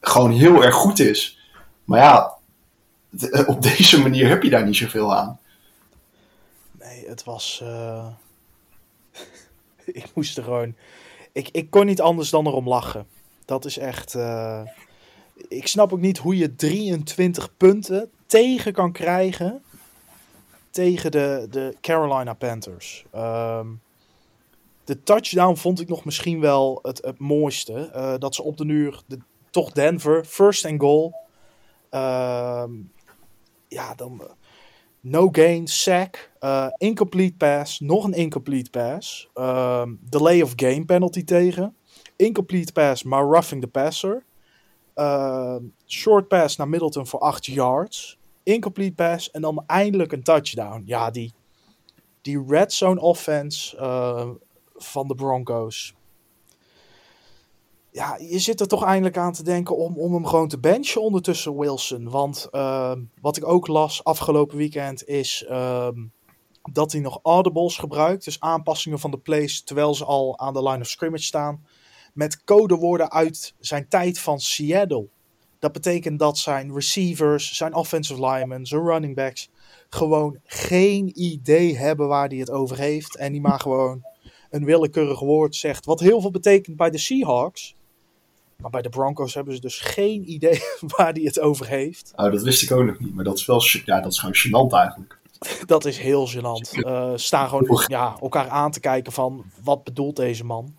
gewoon 0.01 0.31
heel 0.31 0.63
erg 0.63 0.75
goed 0.75 0.99
is. 0.99 1.39
Maar 1.83 1.99
ja, 1.99 2.33
de- 3.09 3.43
op 3.47 3.61
deze 3.61 4.01
manier 4.01 4.27
heb 4.29 4.43
je 4.43 4.49
daar 4.49 4.65
niet 4.65 4.75
zoveel 4.75 5.15
aan. 5.15 5.39
Nee, 6.79 7.05
het 7.07 7.23
was. 7.23 7.59
eh, 7.63 8.07
ik 9.85 10.05
moest 10.13 10.37
er 10.37 10.43
gewoon. 10.43 10.75
Ik, 11.31 11.49
ik 11.51 11.69
kon 11.69 11.85
niet 11.85 12.01
anders 12.01 12.29
dan 12.29 12.47
erom 12.47 12.67
lachen. 12.67 13.07
Dat 13.45 13.65
is 13.65 13.77
echt. 13.77 14.15
eh, 14.15 14.61
Ik 15.47 15.67
snap 15.67 15.93
ook 15.93 15.99
niet 15.99 16.17
hoe 16.17 16.37
je 16.37 16.55
23 16.55 17.57
punten 17.57 18.11
tegen 18.25 18.73
kan 18.73 18.91
krijgen. 18.91 19.63
Tegen 20.69 21.11
de, 21.11 21.47
de 21.49 21.75
Carolina 21.81 22.33
Panthers. 22.33 23.05
Ehm, 23.11 23.67
de 24.83 25.03
touchdown 25.03 25.55
vond 25.55 25.79
ik 25.79 25.87
nog 25.87 26.05
misschien 26.05 26.39
wel 26.39 26.79
het, 26.81 27.05
het 27.05 27.19
mooiste. 27.19 27.73
Eh, 27.73 28.13
dat 28.17 28.35
ze 28.35 28.43
op 28.43 28.57
de 28.57 28.65
uur. 28.65 29.01
De, 29.05 29.17
toch 29.49 29.71
Denver, 29.71 30.25
first 30.25 30.65
and 30.65 30.81
goal. 30.81 31.13
Ehm, 31.89 32.71
ja, 33.67 33.95
dan. 33.95 34.21
No 34.99 35.29
gain, 35.31 35.67
sack, 35.67 36.31
eh, 36.39 36.67
incomplete 36.77 37.37
pass, 37.37 37.79
nog 37.79 38.03
een 38.03 38.13
incomplete 38.13 38.69
pass. 38.69 39.29
ehm, 39.33 39.93
delay 39.99 40.41
of 40.41 40.53
game 40.55 40.85
penalty 40.85 41.23
tegen. 41.23 41.75
Incomplete 42.15 42.71
pass, 42.71 43.03
maar 43.03 43.23
roughing 43.23 43.61
the 43.61 43.67
passer. 43.67 44.23
Ehm, 44.93 45.63
short 45.87 46.27
pass 46.27 46.55
naar 46.55 46.69
Middleton 46.69 47.07
voor 47.07 47.19
8 47.19 47.45
yards. 47.45 48.17
Incomplete 48.43 48.93
pass 48.93 49.31
en 49.31 49.41
dan 49.41 49.63
eindelijk 49.67 50.11
een 50.11 50.23
touchdown. 50.23 50.83
Ja, 50.85 51.11
die, 51.11 51.33
die 52.21 52.43
red 52.47 52.73
zone 52.73 53.01
offense 53.01 53.77
eh, 53.77 54.29
van 54.75 55.07
de 55.07 55.15
Broncos. 55.15 55.93
Ja, 57.91 58.17
je 58.19 58.39
zit 58.39 58.59
er 58.59 58.67
toch 58.67 58.83
eindelijk 58.83 59.17
aan 59.17 59.33
te 59.33 59.43
denken 59.43 59.77
om, 59.77 59.97
om 59.97 60.13
hem 60.13 60.25
gewoon 60.25 60.47
te 60.47 60.59
benchen 60.59 61.01
ondertussen 61.01 61.57
Wilson. 61.57 62.09
Want 62.09 62.47
ehm, 62.51 63.01
wat 63.21 63.37
ik 63.37 63.47
ook 63.47 63.67
las 63.67 64.03
afgelopen 64.03 64.57
weekend 64.57 65.07
is 65.07 65.45
ehm, 65.49 66.05
dat 66.71 66.91
hij 66.91 67.01
nog 67.01 67.19
audibles 67.23 67.77
gebruikt. 67.77 68.25
Dus 68.25 68.39
aanpassingen 68.39 68.99
van 68.99 69.11
de 69.11 69.17
plays 69.17 69.63
terwijl 69.63 69.95
ze 69.95 70.05
al 70.05 70.39
aan 70.39 70.53
de 70.53 70.63
line 70.63 70.79
of 70.79 70.87
scrimmage 70.87 71.23
staan. 71.23 71.65
Met 72.13 72.43
codewoorden 72.43 73.11
uit 73.11 73.53
zijn 73.59 73.87
tijd 73.87 74.19
van 74.19 74.39
Seattle. 74.39 75.07
Dat 75.59 75.71
betekent 75.71 76.19
dat 76.19 76.37
zijn 76.37 76.73
receivers, 76.73 77.55
zijn 77.57 77.73
offensive 77.73 78.25
linemen, 78.25 78.65
zijn 78.65 78.81
running 78.81 79.15
backs 79.15 79.49
gewoon 79.93 80.37
geen 80.45 81.11
idee 81.21 81.77
hebben 81.77 82.07
waar 82.07 82.27
hij 82.27 82.37
het 82.37 82.51
over 82.51 82.77
heeft. 82.77 83.15
En 83.15 83.31
die 83.31 83.41
maar 83.41 83.59
gewoon 83.59 84.03
een 84.49 84.65
willekeurig 84.65 85.19
woord 85.19 85.55
zegt. 85.55 85.85
Wat 85.85 85.99
heel 85.99 86.21
veel 86.21 86.31
betekent 86.31 86.77
bij 86.77 86.89
de 86.89 86.97
Seahawks. 86.97 87.75
Maar 88.57 88.71
bij 88.71 88.81
de 88.81 88.89
Broncos 88.89 89.33
hebben 89.33 89.53
ze 89.53 89.61
dus 89.61 89.79
geen 89.79 90.31
idee 90.31 90.61
waar 90.97 91.13
hij 91.13 91.23
het 91.23 91.39
over 91.39 91.67
heeft. 91.67 92.13
Nou, 92.15 92.31
dat 92.31 92.41
wist 92.41 92.61
ik 92.61 92.71
ook 92.71 92.83
nog 92.83 92.99
niet, 92.99 93.13
maar 93.13 93.23
dat 93.23 93.37
is 93.37 93.45
wel 93.45 93.61
ja, 93.85 94.01
dat 94.01 94.11
is 94.11 94.19
gewoon 94.19 94.35
gênant 94.35 94.73
eigenlijk. 94.77 95.21
Dat 95.65 95.85
is 95.85 95.97
heel 95.97 96.29
gênant. 96.29 96.71
Eh 96.83 97.11
staan 97.15 97.49
gewoon 97.49 97.83
ja, 97.87 98.17
elkaar 98.21 98.47
aan 98.47 98.71
te 98.71 98.79
kijken 98.79 99.11
van 99.11 99.45
wat 99.63 99.83
bedoelt 99.83 100.15
deze 100.15 100.45
man. 100.45 100.75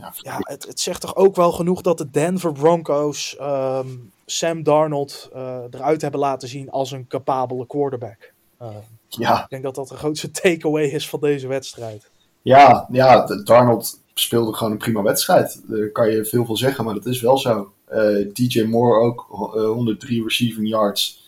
Ja, 0.00 0.12
Ja, 0.16 0.36
het, 0.40 0.66
het 0.66 0.80
zegt 0.80 1.00
toch 1.00 1.16
ook 1.16 1.36
wel 1.36 1.52
genoeg 1.52 1.80
dat 1.82 1.98
de 1.98 2.10
Denver 2.10 2.52
Broncos 2.52 3.36
ehm, 3.36 3.88
Sam 4.26 4.62
Darnold 4.62 5.28
eh, 5.34 5.58
eruit 5.70 6.02
hebben 6.02 6.20
laten 6.20 6.48
zien 6.48 6.70
als 6.70 6.90
een 6.90 7.06
capabele 7.06 7.66
quarterback. 7.66 8.32
Eh, 8.58 8.68
ja, 9.08 9.42
ik 9.42 9.48
denk 9.50 9.62
dat 9.62 9.74
dat 9.74 9.88
de 9.88 9.96
grootste 9.96 10.30
takeaway 10.42 10.84
is 10.84 11.08
van 11.08 11.20
deze 11.20 11.46
wedstrijd. 11.46 12.10
ja, 12.42 12.86
ja, 12.90 13.26
Darnold 13.44 13.98
speelde 14.14 14.52
gewoon 14.54 14.72
een 14.72 14.78
prima 14.78 15.02
wedstrijd. 15.02 15.60
Daar 15.66 15.88
kan 15.90 16.10
je 16.10 16.24
veel 16.24 16.44
van 16.44 16.56
zeggen, 16.56 16.84
maar 16.84 16.94
dat 16.94 17.06
is 17.06 17.20
wel 17.20 17.38
zo. 17.38 17.72
Eh, 17.84 18.26
DJ 18.32 18.62
Moore 18.62 19.00
ook, 19.00 19.26
ho- 19.28 19.52
eh, 19.54 19.64
103 19.72 20.22
receiving 20.22 20.68
yards. 20.68 21.18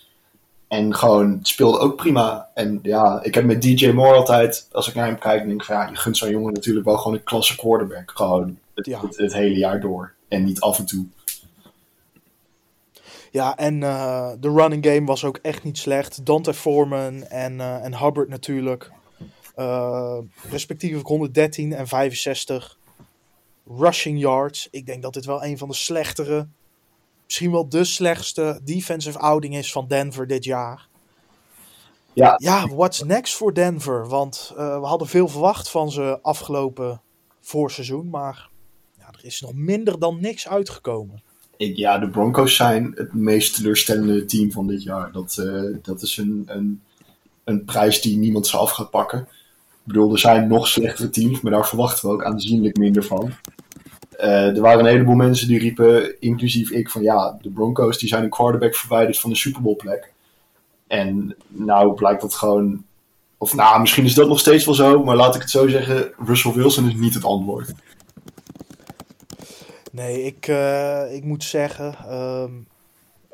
En 0.68 0.94
gewoon 0.94 1.38
speelde 1.42 1.78
ook 1.78 1.96
prima. 1.96 2.48
En 2.54 2.78
ja, 2.82 3.22
ik 3.22 3.34
heb 3.34 3.44
met 3.44 3.62
DJ 3.62 3.90
Moore 3.90 4.16
altijd, 4.16 4.68
als 4.72 4.88
ik 4.88 4.94
naar 4.94 5.06
hem 5.06 5.18
kijk, 5.18 5.46
denk 5.46 5.60
ik 5.60 5.66
van 5.66 5.76
ja, 5.76 5.88
je 5.88 5.96
gunt 5.96 6.16
zo'n 6.16 6.30
jongen 6.30 6.52
natuurlijk 6.52 6.86
wel 6.86 6.96
gewoon 6.96 7.16
een 7.16 7.24
klasse 7.24 7.56
quarterback. 7.56 8.10
Gewoon 8.14 8.58
het, 8.74 8.86
Ja. 8.86 9.00
het, 9.00 9.16
het 9.16 9.32
hele 9.32 9.56
jaar 9.56 9.80
door. 9.80 10.14
En 10.28 10.44
niet 10.44 10.60
af 10.60 10.78
en 10.78 10.86
toe. 10.86 11.06
Ja, 13.32 13.56
en 13.56 13.82
eh, 13.82 14.30
de 14.40 14.50
running 14.50 14.86
game 14.86 15.04
was 15.06 15.24
ook 15.24 15.38
echt 15.42 15.64
niet 15.64 15.78
slecht. 15.78 16.26
Dante 16.26 16.54
Foreman 16.54 17.22
en, 17.22 17.60
eh, 17.60 17.84
en 17.84 17.98
Hubbard 17.98 18.28
natuurlijk. 18.28 18.90
Eh, 19.54 20.18
respectievelijk 20.50 21.08
113 21.08 21.72
en 21.72 21.88
65 21.88 22.78
rushing 23.78 24.20
yards. 24.20 24.68
Ik 24.70 24.86
denk 24.86 25.02
dat 25.02 25.14
dit 25.14 25.24
wel 25.24 25.44
een 25.44 25.58
van 25.58 25.68
de 25.68 25.74
slechtere, 25.74 26.46
misschien 27.24 27.50
wel 27.50 27.68
de 27.68 27.84
slechtste 27.84 28.60
defensive 28.64 29.18
outing 29.18 29.56
is 29.56 29.72
van 29.72 29.86
Denver 29.88 30.26
dit 30.26 30.44
jaar. 30.44 30.88
Ja. 32.12 32.34
Ja, 32.36 32.68
what's 32.68 33.02
next 33.02 33.34
voor 33.34 33.54
Denver? 33.54 34.08
Want 34.08 34.52
we 34.56 34.62
hadden 34.62 35.08
veel 35.08 35.28
verwacht 35.28 35.70
van 35.70 35.90
ze 35.90 36.18
afgelopen 36.22 37.00
voorseizoen. 37.40 38.08
Maar 38.10 38.48
is 39.24 39.40
nog 39.40 39.54
minder 39.54 39.98
dan 39.98 40.20
niks 40.20 40.48
uitgekomen. 40.48 41.22
Ja, 41.56 41.98
de 41.98 42.08
Broncos 42.08 42.56
zijn 42.56 42.92
het 42.94 43.14
meest 43.14 43.54
teleurstellende 43.54 44.24
team 44.24 44.52
van 44.52 44.66
dit 44.66 44.82
jaar. 44.82 45.12
Dat, 45.12 45.36
eh, 45.38 45.62
dat 45.82 46.02
is 46.02 46.16
een, 46.16 46.44
een, 46.46 46.80
een 47.44 47.64
prijs 47.64 48.00
die 48.00 48.16
niemand 48.16 48.46
ze 48.46 48.56
af 48.56 48.70
gaat 48.70 48.90
pakken. 48.90 49.18
Ik 49.18 49.88
bedoel, 49.88 50.12
er 50.12 50.18
zijn 50.18 50.48
nog 50.48 50.68
slechtere 50.68 51.10
teams, 51.10 51.40
maar 51.40 51.52
daar 51.52 51.68
verwachten 51.68 52.08
we 52.08 52.14
ook 52.14 52.24
aanzienlijk 52.24 52.76
minder 52.76 53.04
van. 53.04 53.32
Eh, 54.16 54.56
er 54.56 54.60
waren 54.60 54.80
een 54.80 54.90
heleboel 54.90 55.14
mensen 55.14 55.48
die 55.48 55.58
riepen, 55.58 56.20
inclusief 56.20 56.70
ik, 56.70 56.90
van 56.90 57.02
ja, 57.02 57.38
de 57.42 57.50
Broncos 57.50 57.98
die 57.98 58.08
zijn 58.08 58.22
een 58.22 58.30
quarterback 58.30 58.74
verwijderd 58.74 59.18
van 59.18 59.30
de 59.30 59.36
Super 59.36 59.62
Bowl 59.62 59.76
plek. 59.76 60.12
En 60.86 61.36
nou 61.48 61.94
blijkt 61.94 62.20
dat 62.20 62.34
gewoon, 62.34 62.84
of 63.38 63.54
nou, 63.54 63.80
misschien 63.80 64.04
is 64.04 64.14
dat 64.14 64.28
nog 64.28 64.40
steeds 64.40 64.64
wel 64.64 64.74
zo, 64.74 65.04
maar 65.04 65.16
laat 65.16 65.34
ik 65.34 65.40
het 65.40 65.50
zo 65.50 65.68
zeggen, 65.68 66.12
Russell 66.26 66.52
Wilson 66.52 66.88
is 66.88 66.94
niet 66.94 67.14
het 67.14 67.24
antwoord. 67.24 67.72
Nee, 69.92 70.22
ik, 70.22 70.48
eh, 70.48 71.14
ik 71.14 71.24
moet 71.24 71.44
zeggen, 71.44 71.94
ehm, 71.94 72.52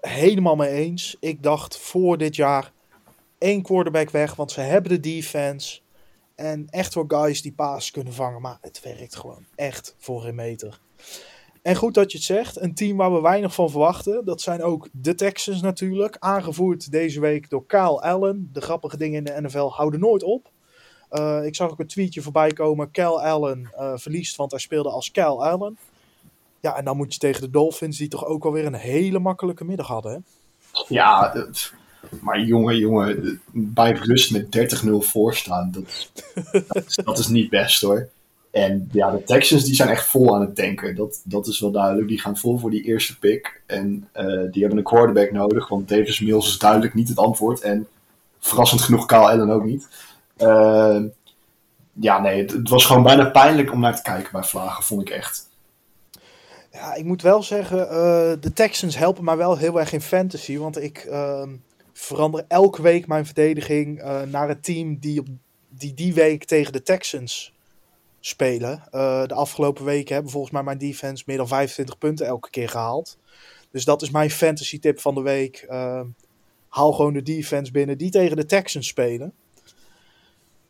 helemaal 0.00 0.56
mee 0.56 0.70
eens. 0.70 1.16
Ik 1.20 1.42
dacht 1.42 1.78
voor 1.78 2.18
dit 2.18 2.36
jaar 2.36 2.72
één 3.38 3.62
quarterback 3.62 4.10
weg, 4.10 4.34
want 4.34 4.50
ze 4.50 4.60
hebben 4.60 4.90
de 4.90 5.00
defense. 5.00 5.80
En 6.34 6.66
echt 6.70 6.94
wel 6.94 7.04
guys 7.08 7.42
die 7.42 7.52
paas 7.52 7.90
kunnen 7.90 8.12
vangen, 8.12 8.40
maar 8.40 8.58
het 8.60 8.80
werkt 8.82 9.16
gewoon 9.16 9.44
echt 9.54 9.94
voor 9.98 10.26
een 10.26 10.34
meter. 10.34 10.80
En 11.62 11.76
goed 11.76 11.94
dat 11.94 12.12
je 12.12 12.18
het 12.18 12.26
zegt, 12.26 12.60
een 12.60 12.74
team 12.74 12.96
waar 12.96 13.12
we 13.12 13.20
weinig 13.20 13.54
van 13.54 13.70
verwachten. 13.70 14.24
Dat 14.24 14.40
zijn 14.40 14.62
ook 14.62 14.88
de 14.92 15.14
Texans 15.14 15.60
natuurlijk, 15.60 16.16
aangevoerd 16.18 16.90
deze 16.90 17.20
week 17.20 17.50
door 17.50 17.66
Kyle 17.66 18.00
Allen. 18.00 18.50
De 18.52 18.60
grappige 18.60 18.96
dingen 18.96 19.18
in 19.18 19.24
de 19.24 19.40
NFL 19.40 19.68
houden 19.68 20.00
nooit 20.00 20.22
op. 20.22 20.50
Eh, 21.08 21.44
ik 21.44 21.54
zag 21.54 21.70
ook 21.70 21.80
een 21.80 21.86
tweetje 21.86 22.22
voorbij 22.22 22.52
komen. 22.52 22.90
Kyle 22.90 23.20
Allen 23.20 23.70
eh, 23.76 23.92
verliest, 23.94 24.36
want 24.36 24.50
hij 24.50 24.60
speelde 24.60 24.90
als 24.90 25.10
Kyle 25.10 25.36
Allen. 25.36 25.78
Ja, 26.60 26.76
en 26.76 26.84
dan 26.84 26.96
moet 26.96 27.12
je 27.12 27.18
tegen 27.18 27.40
de 27.40 27.50
Dolphins, 27.50 27.98
die 27.98 28.08
toch 28.08 28.24
ook 28.26 28.44
alweer 28.44 28.66
een 28.66 28.74
hele 28.74 29.18
makkelijke 29.18 29.64
middag 29.64 29.86
hadden. 29.86 30.12
Hè? 30.12 30.18
Ja, 30.88 31.30
het- 31.34 31.72
maar 32.20 32.40
jongen, 32.40 32.76
jongen, 32.78 33.40
bij 33.52 33.92
rust 33.92 34.32
met 34.32 34.50
30-0 34.52 35.00
voorstaan, 35.00 35.70
dat, 35.72 36.10
dat, 36.68 36.86
is, 36.86 36.94
dat 37.04 37.18
is 37.18 37.26
niet 37.26 37.50
best 37.50 37.80
hoor. 37.80 38.08
En 38.50 38.88
ja, 38.92 39.10
de 39.10 39.22
Texans 39.24 39.64
die 39.64 39.74
zijn 39.74 39.88
echt 39.88 40.06
vol 40.06 40.34
aan 40.34 40.40
het 40.40 40.54
tanken. 40.56 40.94
Dat, 40.96 41.20
dat 41.24 41.46
is 41.46 41.60
wel 41.60 41.70
duidelijk. 41.70 42.08
Die 42.08 42.20
gaan 42.20 42.36
vol 42.36 42.58
voor 42.58 42.70
die 42.70 42.82
eerste 42.82 43.18
pick. 43.18 43.60
En 43.66 44.08
eh, 44.12 44.24
die 44.26 44.60
hebben 44.60 44.78
een 44.78 44.84
quarterback 44.84 45.30
nodig, 45.32 45.68
want 45.68 45.88
Davis 45.88 46.20
Mills 46.20 46.48
is 46.48 46.58
duidelijk 46.58 46.94
niet 46.94 47.08
het 47.08 47.18
antwoord. 47.18 47.60
En 47.60 47.86
verrassend 48.38 48.80
genoeg 48.80 49.06
Kyle 49.06 49.18
Allen 49.28 49.50
ook 49.50 49.64
niet. 49.64 49.88
Eh, 50.36 50.98
ja, 51.92 52.20
nee, 52.20 52.40
het, 52.42 52.52
het 52.52 52.68
was 52.68 52.86
gewoon 52.86 53.02
bijna 53.02 53.24
pijnlijk 53.30 53.72
om 53.72 53.80
naar 53.80 53.96
te 53.96 54.02
kijken 54.02 54.32
bij 54.32 54.42
Vlagen, 54.42 54.84
vond 54.84 55.00
ik 55.00 55.10
echt. 55.10 55.47
Ja, 56.72 56.94
ik 56.94 57.04
moet 57.04 57.22
wel 57.22 57.42
zeggen, 57.42 57.88
eh, 57.90 58.32
de 58.40 58.52
Texans 58.54 58.96
helpen 58.96 59.24
mij 59.24 59.36
wel 59.36 59.56
heel 59.56 59.80
erg 59.80 59.92
in 59.92 60.00
fantasy. 60.00 60.58
Want 60.58 60.82
ik 60.82 60.98
ehm, 60.98 61.56
verander 61.92 62.44
elke 62.48 62.82
week 62.82 63.06
mijn 63.06 63.26
verdediging 63.26 64.00
eh, 64.00 64.22
naar 64.22 64.48
het 64.48 64.64
team 64.64 64.98
die, 64.98 65.20
op, 65.20 65.26
die 65.68 65.94
die 65.94 66.14
week 66.14 66.44
tegen 66.44 66.72
de 66.72 66.82
Texans 66.82 67.52
spelen. 68.20 68.82
Eh, 68.90 69.26
de 69.26 69.34
afgelopen 69.34 69.84
weken 69.84 70.14
hebben 70.14 70.32
volgens 70.32 70.52
mij 70.52 70.62
mijn 70.62 70.78
defense 70.78 71.22
meer 71.26 71.36
dan 71.36 71.48
25 71.48 71.98
punten 71.98 72.26
elke 72.26 72.50
keer 72.50 72.68
gehaald. 72.68 73.18
Dus 73.70 73.84
dat 73.84 74.02
is 74.02 74.10
mijn 74.10 74.30
fantasy 74.30 74.78
tip 74.78 75.00
van 75.00 75.14
de 75.14 75.20
week. 75.20 75.56
Eh, 75.56 76.00
haal 76.68 76.92
gewoon 76.92 77.12
de 77.12 77.22
defense 77.22 77.72
binnen 77.72 77.98
die 77.98 78.10
tegen 78.10 78.36
de 78.36 78.46
Texans 78.46 78.86
spelen. 78.86 79.32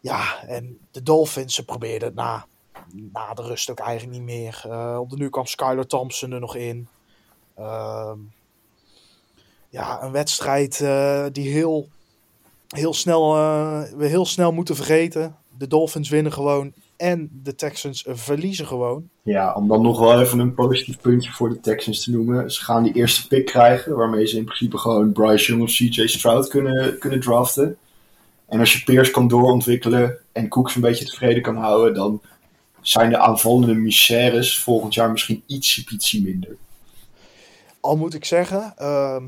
Ja, 0.00 0.44
en 0.46 0.78
de 0.90 1.02
Dolphins, 1.02 1.54
ze 1.54 1.64
het 1.78 2.14
na, 2.14 2.46
na 2.92 3.34
de 3.34 3.42
rust 3.42 3.70
ook 3.70 3.78
eigenlijk 3.78 4.18
niet 4.18 4.26
meer. 4.26 4.64
Eh, 4.64 4.96
op 5.00 5.10
de 5.10 5.16
nu 5.16 5.28
kwam 5.28 5.46
Skylar 5.46 5.86
Thompson 5.86 6.32
er 6.32 6.40
nog 6.40 6.56
in. 6.56 6.88
Ehm, 7.54 8.18
ja, 9.68 10.02
een 10.02 10.12
wedstrijd 10.12 10.80
eh, 10.80 11.26
die 11.32 11.50
heel, 11.50 11.88
heel 12.68 12.94
snel, 12.94 13.36
eh, 13.36 13.82
we 13.96 14.06
heel 14.06 14.26
snel 14.26 14.52
moeten 14.52 14.76
vergeten. 14.76 15.36
De 15.58 15.66
Dolphins 15.66 16.08
winnen 16.08 16.32
gewoon 16.32 16.72
en 16.96 17.40
de 17.42 17.54
Texans 17.54 18.04
verliezen 18.08 18.66
gewoon. 18.66 19.08
Ja, 19.22 19.54
om 19.54 19.68
dan 19.68 19.82
nog 19.82 19.98
wel 19.98 20.20
even 20.20 20.38
een 20.38 20.54
positief 20.54 21.00
puntje 21.00 21.30
voor 21.30 21.48
de 21.48 21.60
Texans 21.60 22.04
te 22.04 22.10
noemen. 22.10 22.50
Ze 22.50 22.64
gaan 22.64 22.82
die 22.82 22.92
eerste 22.92 23.26
pick 23.28 23.46
krijgen, 23.46 23.96
waarmee 23.96 24.26
ze 24.26 24.36
in 24.36 24.44
principe 24.44 24.78
gewoon 24.78 25.12
Bryce 25.12 25.46
Young 25.46 25.62
of 25.62 25.70
CJ 25.70 26.06
Stroud 26.06 26.48
kunnen, 26.48 26.98
kunnen 26.98 27.20
draften. 27.20 27.76
En 28.48 28.60
als 28.60 28.72
je 28.72 28.84
Pierce 28.84 29.10
kan 29.10 29.28
doorontwikkelen 29.28 30.18
en 30.32 30.48
Cooks 30.48 30.74
een 30.74 30.80
beetje 30.80 31.04
tevreden 31.04 31.42
kan 31.42 31.56
houden, 31.56 31.94
dan 31.94 32.20
zijn 32.88 33.10
de 33.10 33.18
aanvallende 33.18 33.74
misères 33.74 34.60
volgend 34.60 34.94
jaar 34.94 35.10
misschien 35.10 35.42
ietsje, 35.46 36.20
minder. 36.22 36.56
Al 37.80 37.96
moet 37.96 38.14
ik 38.14 38.24
zeggen, 38.24 38.72
ehm, 38.76 39.24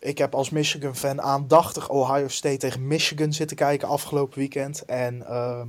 ik 0.00 0.18
heb 0.18 0.34
als 0.34 0.50
Michigan-fan 0.50 1.22
aandachtig 1.22 1.88
Ohio 1.88 2.28
State 2.28 2.56
tegen 2.56 2.86
Michigan 2.86 3.32
zitten 3.32 3.56
kijken 3.56 3.88
afgelopen 3.88 4.38
weekend. 4.38 4.84
En 4.84 5.26
ehm, 5.26 5.68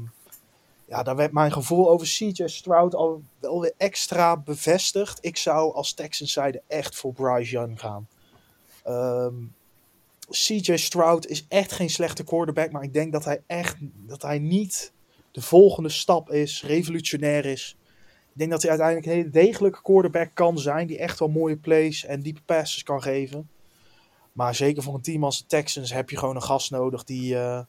ja, 0.85 1.03
daar 1.03 1.15
werd 1.15 1.31
mijn 1.31 1.51
gevoel 1.51 1.89
over 1.89 2.07
CJ 2.07 2.47
Stroud 2.47 2.95
al 2.95 3.21
wel 3.39 3.61
weer 3.61 3.73
extra 3.77 4.37
bevestigd. 4.37 5.17
Ik 5.21 5.37
zou 5.37 5.73
als 5.73 5.93
Texans 5.93 6.31
zijde 6.33 6.61
echt 6.67 6.95
voor 6.95 7.13
Bryce 7.13 7.51
Young 7.51 7.79
gaan. 7.79 8.07
Ehm, 8.83 9.35
CJ 10.29 10.77
Stroud 10.77 11.27
is 11.27 11.45
echt 11.47 11.71
geen 11.71 11.89
slechte 11.89 12.23
quarterback, 12.23 12.71
maar 12.71 12.83
ik 12.83 12.93
denk 12.93 13.11
dat 13.11 13.25
hij 13.25 13.41
echt 13.47 13.75
dat 13.81 14.21
hij 14.21 14.39
niet 14.39 14.91
de 15.31 15.41
volgende 15.41 15.89
stap 15.89 16.31
is, 16.31 16.63
revolutionair 16.63 17.45
is. 17.45 17.75
Ik 18.31 18.37
denk 18.37 18.51
dat 18.51 18.61
hij 18.61 18.71
uiteindelijk 18.71 19.07
een 19.07 19.17
hele 19.17 19.29
degelijke 19.29 19.81
quarterback 19.81 20.31
kan 20.33 20.59
zijn, 20.59 20.87
die 20.87 20.97
echt 20.97 21.19
wel 21.19 21.29
mooie 21.29 21.57
plays 21.57 22.05
en 22.05 22.21
diepe 22.21 22.41
passes 22.45 22.83
kan 22.83 23.01
geven. 23.01 23.49
Maar 24.31 24.55
zeker 24.55 24.83
voor 24.83 24.93
een 24.93 25.01
team 25.01 25.23
als 25.23 25.37
de 25.37 25.45
Texans 25.45 25.93
heb 25.93 26.09
je 26.09 26.17
gewoon 26.17 26.35
een 26.35 26.41
gast 26.41 26.71
nodig 26.71 27.03
die, 27.03 27.37
eh, 27.37 27.61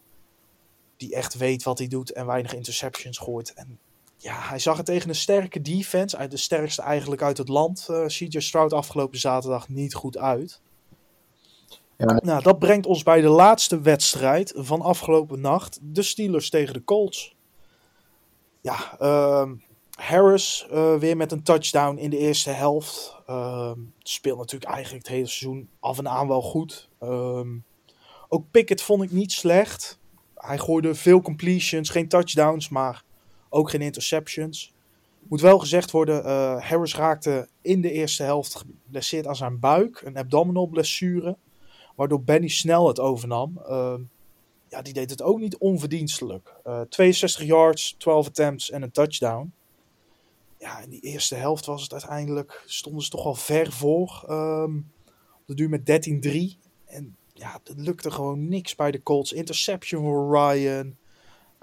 die 0.96 1.14
echt 1.14 1.36
weet 1.36 1.62
wat 1.62 1.78
hij 1.78 1.88
doet 1.88 2.12
en 2.12 2.26
weinig 2.26 2.54
interceptions 2.54 3.18
gooit. 3.18 3.52
En 3.52 3.78
ja, 4.16 4.40
hij 4.40 4.58
zag 4.58 4.76
het 4.76 4.86
tegen 4.86 5.08
een 5.08 5.14
sterke 5.14 5.60
defense, 5.60 6.16
uit 6.16 6.30
de 6.30 6.36
sterkste 6.36 6.82
eigenlijk 6.82 7.22
uit 7.22 7.38
het 7.38 7.48
land, 7.48 7.86
uh, 7.90 8.06
CJ 8.06 8.40
Stroud 8.40 8.72
afgelopen 8.72 9.18
zaterdag 9.18 9.68
niet 9.68 9.94
goed 9.94 10.18
uit. 10.18 10.60
Ja. 11.96 12.20
Nou, 12.22 12.42
dat 12.42 12.58
brengt 12.58 12.86
ons 12.86 13.02
bij 13.02 13.20
de 13.20 13.28
laatste 13.28 13.80
wedstrijd 13.80 14.52
van 14.56 14.80
afgelopen 14.80 15.40
nacht. 15.40 15.78
De 15.82 16.02
Steelers 16.02 16.50
tegen 16.50 16.74
de 16.74 16.84
Colts. 16.84 17.34
Ja, 18.62 18.98
ehm, 18.98 19.54
Harris 19.90 20.66
uh, 20.72 20.96
weer 20.96 21.16
met 21.16 21.32
een 21.32 21.42
touchdown 21.42 21.96
in 21.96 22.10
de 22.10 22.18
eerste 22.18 22.50
helft. 22.50 23.16
Ehm, 23.26 23.78
speelt 23.98 24.38
natuurlijk 24.38 24.72
eigenlijk 24.72 25.04
het 25.04 25.14
hele 25.14 25.26
seizoen 25.26 25.68
af 25.80 25.98
en 25.98 26.08
aan 26.08 26.28
wel 26.28 26.42
goed. 26.42 26.88
Ehm, 26.98 27.48
ook 28.28 28.50
Pickett 28.50 28.82
vond 28.82 29.02
ik 29.02 29.10
niet 29.10 29.32
slecht. 29.32 29.98
Hij 30.34 30.58
gooide 30.58 30.94
veel 30.94 31.20
completions, 31.20 31.90
geen 31.90 32.08
touchdowns, 32.08 32.68
maar 32.68 33.04
ook 33.48 33.70
geen 33.70 33.82
interceptions. 33.82 34.72
Moet 35.28 35.40
wel 35.40 35.58
gezegd 35.58 35.90
worden, 35.90 36.26
uh, 36.26 36.68
Harris 36.68 36.96
raakte 36.96 37.48
in 37.60 37.80
de 37.80 37.90
eerste 37.90 38.22
helft 38.22 38.54
geblesseerd 38.54 39.26
aan 39.26 39.36
zijn 39.36 39.58
buik. 39.58 40.02
Een 40.04 40.16
abdominal 40.16 40.66
blessure. 40.66 41.36
Waardoor 41.96 42.22
Benny 42.22 42.48
snel 42.48 42.88
het 42.88 43.00
overnam. 43.00 43.60
Ja, 44.72 44.82
die 44.82 44.92
deed 44.92 45.10
het 45.10 45.22
ook 45.22 45.38
niet 45.38 45.56
onverdienstelijk. 45.56 46.54
Uh, 46.66 46.80
62 46.80 47.44
yards, 47.44 47.94
12 47.98 48.26
attempts 48.26 48.70
en 48.70 48.82
een 48.82 48.90
touchdown. 48.90 49.52
Ja, 50.58 50.80
in 50.80 50.90
die 50.90 51.00
eerste 51.00 51.34
helft 51.34 51.66
was 51.66 51.82
het 51.82 51.92
uiteindelijk, 51.92 52.62
stonden 52.66 53.02
ze 53.02 53.10
toch 53.10 53.24
wel 53.24 53.34
ver 53.34 53.72
voor. 53.72 54.24
Um, 54.30 54.92
de 55.46 55.54
duur 55.54 55.68
met 55.68 55.80
13-3. 55.80 56.58
En 56.84 57.16
ja, 57.32 57.60
het 57.64 57.78
lukte 57.78 58.10
gewoon 58.10 58.48
niks 58.48 58.74
bij 58.74 58.90
de 58.90 59.02
Colts. 59.02 59.32
Interception 59.32 60.02
voor 60.02 60.36
Ryan. 60.36 60.96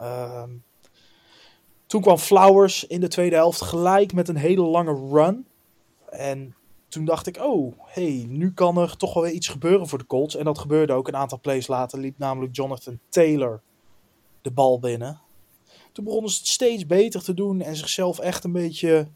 Um, 0.01 0.64
toen 1.88 2.01
kwam 2.01 2.18
Flowers 2.18 2.88
in 2.88 2.99
de 2.99 3.07
tweede 3.07 3.36
helft 3.36 3.62
gelijk 3.62 4.14
met 4.14 4.28
een 4.28 4.38
hele 4.38 4.62
lange 4.62 5.10
run. 5.12 5.47
En 6.10 6.55
toen 6.90 7.06
dacht 7.06 7.28
ik, 7.28 7.38
oh, 7.38 7.74
hey, 7.86 8.26
nu 8.30 8.54
kan 8.54 8.78
er 8.78 8.98
toch 8.98 9.14
wel 9.14 9.24
weer 9.24 9.32
iets 9.32 9.48
gebeuren 9.48 9.88
voor 9.88 9.98
de 9.98 10.06
Colts. 10.06 10.36
En 10.36 10.46
dat 10.46 10.60
gebeurde 10.60 10.94
ook. 10.94 11.08
Een 11.08 11.16
aantal 11.16 11.40
plays 11.40 11.68
later 11.68 12.00
liep 12.00 12.18
namelijk 12.18 12.56
Jonathan 12.56 13.00
Taylor 13.10 13.62
de 14.42 14.52
bal 14.52 14.80
binnen. 14.80 15.20
Toen 15.92 16.04
begonnen 16.04 16.32
ze 16.32 16.38
het 16.38 16.48
steeds 16.48 16.86
beter 16.86 17.24
te 17.24 17.34
doen 17.34 17.62
en 17.62 17.76
zichzelf 17.76 18.20
echt 18.20 18.44
een 18.44 18.52
beetje 18.52 19.08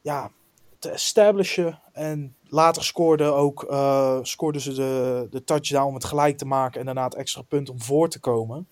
ja, 0.00 0.30
te 0.78 0.90
establishen. 0.90 1.80
En 1.92 2.34
later 2.48 2.84
scoorden, 2.84 3.34
ook, 3.34 3.66
uh, 3.70 4.18
scoorden 4.22 4.60
ze 4.60 4.72
de, 4.72 5.26
de 5.30 5.44
touchdown 5.44 5.88
om 5.88 5.94
het 5.94 6.04
gelijk 6.04 6.38
te 6.38 6.46
maken 6.46 6.80
en 6.80 6.86
daarna 6.86 7.04
het 7.04 7.14
extra 7.14 7.42
punt 7.42 7.68
om 7.68 7.82
voor 7.82 8.08
te 8.08 8.20
komen. 8.20 8.66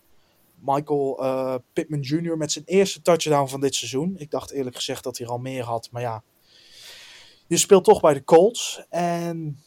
Michael 0.54 1.24
uh, 1.24 1.54
Pittman 1.72 2.00
Jr. 2.00 2.36
met 2.36 2.52
zijn 2.52 2.64
eerste 2.64 3.02
touchdown 3.02 3.48
van 3.48 3.60
dit 3.60 3.74
seizoen. 3.74 4.14
Ik 4.18 4.30
dacht 4.30 4.50
eerlijk 4.50 4.76
gezegd 4.76 5.04
dat 5.04 5.18
hij 5.18 5.26
er 5.26 5.32
al 5.32 5.38
meer 5.38 5.64
had, 5.64 5.88
maar 5.90 6.02
ja, 6.02 6.22
je 7.50 7.56
speelt 7.56 7.84
toch 7.84 8.00
bij 8.00 8.14
de 8.14 8.24
Colts. 8.24 8.84
En 8.88 9.58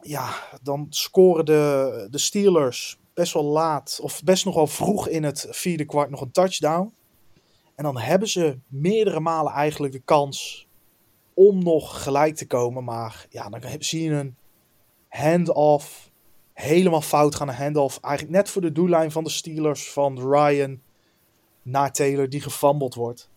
ja, 0.00 0.34
dan 0.62 0.86
scoren 0.90 1.44
de, 1.44 2.06
de 2.10 2.18
Steelers 2.18 2.98
best 3.14 3.32
wel 3.32 3.44
laat, 3.44 3.98
of 4.02 4.22
best 4.22 4.44
nog 4.44 4.54
wel 4.54 4.66
vroeg 4.66 5.08
in 5.08 5.22
het 5.22 5.46
vierde 5.50 5.84
kwart 5.84 6.10
nog 6.10 6.20
een 6.20 6.30
touchdown. 6.30 6.94
En 7.74 7.84
dan 7.84 7.98
hebben 7.98 8.28
ze 8.28 8.58
meerdere 8.68 9.20
malen 9.20 9.52
eigenlijk 9.52 9.92
de 9.92 10.02
kans 10.04 10.66
om 11.34 11.62
nog 11.62 12.02
gelijk 12.02 12.36
te 12.36 12.46
komen. 12.46 12.84
Maar 12.84 13.26
ja, 13.30 13.48
dan 13.48 13.62
zie 13.78 14.02
je 14.02 14.10
een 14.10 14.36
hand-off 15.08 16.10
helemaal 16.52 17.02
fout 17.02 17.34
gaan. 17.34 17.48
Een 17.48 17.54
hand-off 17.54 17.98
eigenlijk 18.00 18.36
net 18.36 18.50
voor 18.50 18.62
de 18.62 18.72
doellijn 18.72 19.10
van 19.10 19.24
de 19.24 19.30
Steelers 19.30 19.90
van 19.90 20.32
Ryan 20.32 20.80
naar 21.62 21.92
Taylor 21.92 22.28
die 22.28 22.40
gefumbled 22.40 22.94
wordt. 22.94 23.30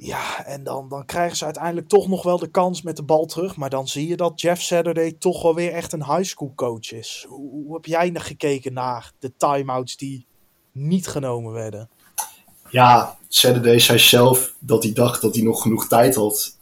Ja, 0.00 0.44
en 0.44 0.64
dan, 0.64 0.88
dan 0.88 1.04
krijgen 1.04 1.36
ze 1.36 1.44
uiteindelijk 1.44 1.88
toch 1.88 2.08
nog 2.08 2.22
wel 2.22 2.38
de 2.38 2.50
kans 2.50 2.82
met 2.82 2.96
de 2.96 3.02
bal 3.02 3.26
terug. 3.26 3.56
Maar 3.56 3.70
dan 3.70 3.88
zie 3.88 4.08
je 4.08 4.16
dat 4.16 4.40
Jeff 4.40 4.62
Saturday 4.62 5.12
toch 5.12 5.42
wel 5.42 5.54
weer 5.54 5.72
echt 5.72 5.92
een 5.92 6.04
high 6.04 6.22
school 6.22 6.52
coach 6.54 6.92
is. 6.92 7.26
Hoe, 7.28 7.74
heb 7.74 7.84
jij 7.84 8.10
nog 8.10 8.26
gekeken 8.26 8.72
naar 8.72 9.12
de 9.18 9.32
timeouts 9.36 9.96
die 9.96 10.26
niet 10.72 11.06
genomen 11.06 11.52
werden? 11.52 11.88
Ja, 12.70 13.16
Saturday 13.28 13.78
zei 13.78 13.98
zelf 13.98 14.54
dat 14.58 14.82
hij 14.82 14.92
dacht 14.92 15.22
dat 15.22 15.34
hij 15.34 15.44
nog 15.44 15.62
genoeg 15.62 15.88
tijd 15.88 16.14
had. 16.14 16.56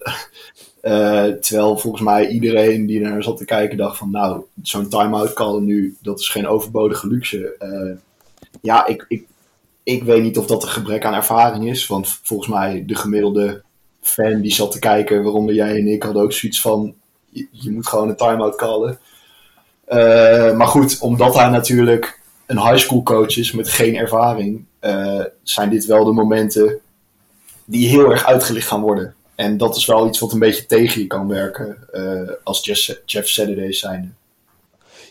uh, 0.83 1.25
terwijl 1.45 1.79
volgens 1.79 2.03
mij 2.03 2.29
iedereen 2.29 2.87
die 2.87 3.01
naar 3.01 3.23
zat 3.23 3.37
te 3.37 3.45
kijken 3.45 3.77
dacht 3.77 3.99
van... 3.99 4.11
Nou, 4.11 4.45
zo'n 4.63 4.89
timeout 4.89 5.33
callen 5.33 5.65
nu, 5.65 5.97
dat 6.03 6.21
is 6.21 6.29
geen 6.29 6.47
overbodige 6.47 7.07
luxe. 7.07 7.57
Uh, 7.59 7.99
ja, 8.61 8.87
ik, 8.87 9.05
ik, 9.09 9.27
ik 9.87 10.03
weet 10.03 10.23
niet 10.23 10.39
of 10.39 10.47
dat 10.47 10.63
een 10.63 10.69
gebrek 10.69 11.05
aan 11.05 11.15
ervaring 11.15 11.69
is. 11.69 11.87
Want 11.87 12.19
volgens 12.23 12.49
mij 12.49 12.83
de 12.87 12.95
gemiddelde 12.95 13.63
fan 14.01 14.41
die 14.41 14.53
zat 14.53 14.73
te 14.73 14.79
kijken, 14.79 15.23
waaronder 15.23 15.55
jij 15.55 15.79
en 15.79 15.87
ik, 15.87 16.03
hadden 16.03 16.23
ook 16.23 16.33
zoiets 16.33 16.61
van: 16.61 16.95
je, 17.51 17.71
moet 17.71 17.87
gewoon 17.87 18.09
een 18.09 18.17
time-out 18.17 18.57
callen. 18.57 18.99
Uh, 19.89 20.57
maar 20.57 20.67
goed, 20.67 20.99
omdat 20.99 21.35
hij 21.35 21.49
natuurlijk 21.49 22.21
een 22.47 22.61
high 22.61 22.77
school 22.77 23.03
coach 23.03 23.37
is 23.37 23.53
met 23.53 23.69
geen 23.69 23.97
ervaring, 23.97 24.65
uh, 24.81 25.25
zijn 25.43 25.71
dit 25.71 25.87
wel 25.87 26.05
de 26.05 26.13
momenten 26.13 26.81
die 27.65 27.89
heel 27.89 28.11
erg 28.11 28.25
uitgelicht 28.25 28.69
gaan 28.69 28.81
worden. 28.81 29.15
En 29.35 29.57
dat 29.57 29.77
is 29.77 29.87
wel 29.87 30.07
iets 30.07 30.19
wat 30.19 30.33
een 30.33 30.39
beetje 30.39 30.67
tegen 30.67 31.01
je 31.01 31.07
kan 31.07 31.29
werken 31.29 31.89
uh, 31.93 32.31
als 32.43 32.65
Jeff, 32.65 33.01
Jeff 33.05 33.29
Saturday 33.29 33.73
zijnde. 33.73 34.09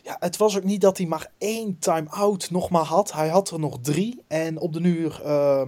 Ja, 0.05 0.15
het 0.19 0.37
was 0.37 0.57
ook 0.57 0.63
niet 0.63 0.81
dat 0.81 0.97
hij 0.97 1.05
maar 1.05 1.31
één 1.37 1.79
time-out 1.79 2.51
nog 2.51 2.69
maar 2.69 2.83
had. 2.83 3.11
Hij 3.11 3.27
had 3.27 3.49
er 3.51 3.59
nog 3.59 3.79
drie. 3.81 4.23
En 4.27 4.59
op 4.59 4.73
de 4.73 4.79
uur 4.79 5.21
uh, 5.25 5.67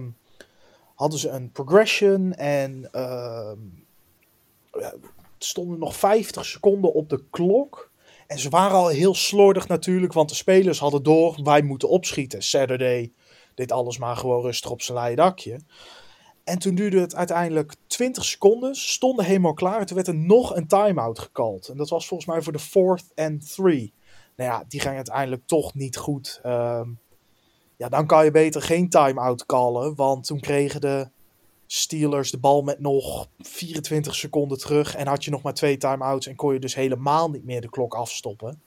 hadden 0.94 1.18
ze 1.18 1.28
een 1.28 1.52
progression. 1.52 2.34
En 2.34 2.88
uh, 2.92 3.52
stonden 5.38 5.78
nog 5.78 5.96
50 5.96 6.44
seconden 6.44 6.92
op 6.94 7.08
de 7.08 7.24
klok. 7.30 7.90
En 8.26 8.38
ze 8.38 8.48
waren 8.48 8.76
al 8.76 8.88
heel 8.88 9.14
slordig 9.14 9.68
natuurlijk. 9.68 10.12
Want 10.12 10.28
de 10.28 10.34
spelers 10.34 10.78
hadden 10.78 11.02
door. 11.02 11.40
Wij 11.42 11.62
moeten 11.62 11.88
opschieten. 11.88 12.42
Saturday 12.42 13.12
deed 13.54 13.72
alles 13.72 13.98
maar 13.98 14.16
gewoon 14.16 14.42
rustig 14.42 14.70
op 14.70 14.82
zijn 14.82 14.98
leien 14.98 15.16
dakje. 15.16 15.60
En 16.44 16.58
toen 16.58 16.74
duurde 16.74 17.00
het 17.00 17.14
uiteindelijk 17.14 17.74
20 17.86 18.24
seconden. 18.24 18.74
Stonden 18.74 19.24
helemaal 19.24 19.54
klaar. 19.54 19.86
Toen 19.86 19.96
werd 19.96 20.08
er 20.08 20.14
nog 20.14 20.56
een 20.56 20.66
time-out 20.66 21.18
gecalled. 21.18 21.68
En 21.68 21.76
dat 21.76 21.88
was 21.88 22.06
volgens 22.06 22.28
mij 22.28 22.42
voor 22.42 22.52
de 22.52 22.58
fourth 22.58 23.04
and 23.14 23.54
three. 23.54 23.92
Nou 24.38 24.50
ja, 24.50 24.64
die 24.68 24.80
ging 24.80 24.96
uiteindelijk 24.96 25.42
toch 25.46 25.74
niet 25.74 25.96
goed. 25.96 26.40
Ehm, 26.42 26.90
ja, 27.76 27.88
dan 27.88 28.06
kan 28.06 28.24
je 28.24 28.30
beter 28.30 28.62
geen 28.62 28.88
time-out 28.88 29.46
callen. 29.46 29.94
Want 29.94 30.26
toen 30.26 30.40
kregen 30.40 30.80
de 30.80 31.08
Steelers 31.66 32.30
de 32.30 32.38
bal 32.38 32.62
met 32.62 32.80
nog 32.80 33.28
24 33.38 34.14
seconden 34.14 34.58
terug. 34.58 34.94
En 34.94 35.06
had 35.06 35.24
je 35.24 35.30
nog 35.30 35.42
maar 35.42 35.54
twee 35.54 35.76
time-outs. 35.76 36.26
En 36.26 36.36
kon 36.36 36.52
je 36.52 36.58
dus 36.58 36.74
helemaal 36.74 37.30
niet 37.30 37.44
meer 37.44 37.60
de 37.60 37.70
klok 37.70 37.94
afstoppen. 37.94 38.60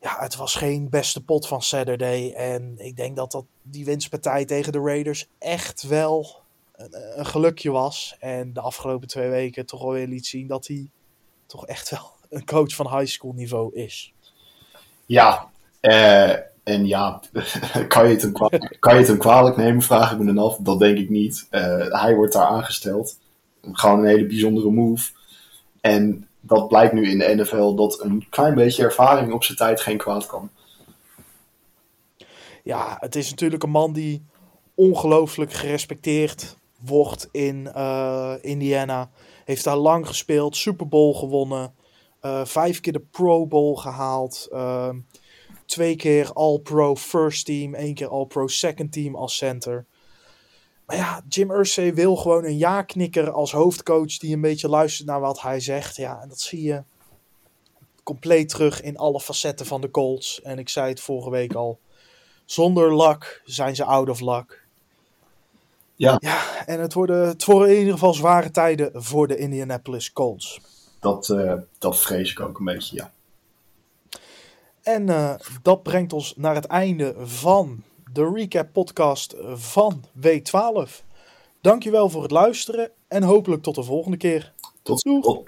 Ja, 0.00 0.16
het 0.18 0.36
was 0.36 0.54
geen 0.54 0.88
beste 0.88 1.24
pot 1.24 1.46
van 1.46 1.62
Saturday. 1.62 2.32
En 2.32 2.74
ik 2.78 2.96
denk 2.96 3.16
dat, 3.16 3.30
dat 3.30 3.44
die 3.62 3.84
winstpartij 3.84 4.44
tegen 4.44 4.72
de 4.72 4.80
Raiders 4.80 5.28
echt 5.38 5.82
wel 5.82 6.42
een, 6.72 7.18
een 7.18 7.26
gelukje 7.26 7.70
was. 7.70 8.16
En 8.18 8.52
de 8.52 8.60
afgelopen 8.60 9.08
twee 9.08 9.28
weken 9.28 9.66
toch 9.66 9.80
alweer 9.80 10.06
liet 10.06 10.26
zien 10.26 10.46
dat 10.46 10.66
hij 10.66 10.90
toch 11.46 11.66
echt 11.66 11.90
wel 11.90 12.15
een 12.36 12.44
coach 12.44 12.74
van 12.74 12.98
high 12.98 13.12
school 13.12 13.32
niveau 13.32 13.74
is. 13.74 14.12
Ja, 15.06 15.48
eh, 15.80 16.32
en 16.62 16.86
ja, 16.86 17.20
kan 17.88 18.06
je, 18.08 18.12
het 18.12 18.22
hem 18.22 18.32
kwalijk, 18.32 18.76
kan 18.80 18.92
je 18.92 18.98
het 18.98 19.08
hem 19.08 19.18
kwalijk 19.18 19.56
nemen, 19.56 19.82
vraag 19.82 20.12
ik 20.12 20.18
me 20.18 20.24
dan 20.24 20.38
af. 20.38 20.56
Dat 20.56 20.78
denk 20.78 20.98
ik 20.98 21.08
niet. 21.08 21.46
Eh, 21.50 21.86
hij 21.88 22.14
wordt 22.14 22.32
daar 22.32 22.46
aangesteld. 22.46 23.18
Gewoon 23.72 23.98
een 23.98 24.06
hele 24.06 24.26
bijzondere 24.26 24.70
move. 24.70 25.10
En 25.80 26.28
dat 26.40 26.68
blijkt 26.68 26.92
nu 26.92 27.10
in 27.10 27.18
de 27.18 27.34
NFL 27.34 27.74
dat 27.74 28.00
een 28.02 28.26
klein 28.30 28.54
beetje 28.54 28.82
ervaring 28.84 29.32
op 29.32 29.44
zijn 29.44 29.58
tijd 29.58 29.80
geen 29.80 29.96
kwaad 29.96 30.26
kan. 30.26 30.50
Ja, 32.62 32.96
het 33.00 33.16
is 33.16 33.30
natuurlijk 33.30 33.62
een 33.62 33.70
man 33.70 33.92
die 33.92 34.24
ongelooflijk 34.74 35.52
gerespecteerd 35.52 36.56
wordt 36.80 37.28
in 37.32 37.70
uh, 37.76 38.32
Indiana. 38.40 39.10
Heeft 39.44 39.64
daar 39.64 39.76
lang 39.76 40.06
gespeeld, 40.06 40.56
Super 40.56 40.88
Bowl 40.88 41.14
gewonnen. 41.14 41.74
Uh, 42.26 42.44
vijf 42.44 42.80
keer 42.80 42.92
de 42.92 43.04
Pro 43.10 43.46
Bowl 43.46 43.74
gehaald. 43.74 44.48
Uh, 44.52 44.90
twee 45.66 45.96
keer 45.96 46.32
All-Pro 46.32 46.96
First 46.96 47.46
Team. 47.46 47.74
één 47.74 47.94
keer 47.94 48.08
All-Pro 48.08 48.46
Second 48.46 48.92
Team 48.92 49.14
als 49.14 49.36
center. 49.36 49.86
Maar 50.86 50.96
ja, 50.96 51.22
Jim 51.28 51.50
Irsay 51.50 51.94
wil 51.94 52.16
gewoon 52.16 52.44
een 52.44 52.56
ja-knikker 52.56 53.30
als 53.30 53.52
hoofdcoach 53.52 54.18
die 54.18 54.34
een 54.34 54.40
beetje 54.40 54.68
luistert 54.68 55.08
naar 55.08 55.20
wat 55.20 55.40
hij 55.40 55.60
zegt. 55.60 55.96
Ja, 55.96 56.20
en 56.22 56.28
dat 56.28 56.40
zie 56.40 56.62
je 56.62 56.82
compleet 58.02 58.48
terug 58.48 58.82
in 58.82 58.96
alle 58.96 59.20
facetten 59.20 59.66
van 59.66 59.80
de 59.80 59.90
Colts. 59.90 60.42
En 60.42 60.58
ik 60.58 60.68
zei 60.68 60.88
het 60.88 61.00
vorige 61.00 61.30
week 61.30 61.54
al. 61.54 61.78
Zonder 62.44 62.96
luck 62.96 63.42
zijn 63.44 63.76
ze 63.76 63.84
out 63.84 64.08
of 64.08 64.20
luck. 64.20 64.64
Ja. 65.94 66.16
ja 66.20 66.66
en 66.66 66.80
het 66.80 66.92
worden, 66.92 67.26
het 67.26 67.44
worden 67.44 67.70
in 67.70 67.78
ieder 67.78 67.92
geval 67.92 68.14
zware 68.14 68.50
tijden 68.50 68.90
voor 68.94 69.28
de 69.28 69.36
Indianapolis 69.36 70.12
Colts. 70.12 70.60
Dat, 71.00 71.28
uh, 71.28 71.54
dat 71.78 72.00
vrees 72.00 72.30
ik 72.30 72.40
ook 72.40 72.58
een 72.58 72.64
beetje, 72.64 72.96
ja. 72.96 73.12
En 74.82 75.08
uh, 75.08 75.34
dat 75.62 75.82
brengt 75.82 76.12
ons 76.12 76.34
naar 76.36 76.54
het 76.54 76.66
einde 76.66 77.14
van 77.18 77.82
de 78.12 78.30
recap 78.34 78.72
podcast 78.72 79.34
van 79.54 80.04
week 80.12 80.44
12. 80.44 81.04
Dankjewel 81.60 82.10
voor 82.10 82.22
het 82.22 82.30
luisteren 82.30 82.90
en 83.08 83.22
hopelijk 83.22 83.62
tot 83.62 83.74
de 83.74 83.82
volgende 83.82 84.16
keer. 84.16 84.52
Tot, 84.82 85.00
tot. 85.22 85.44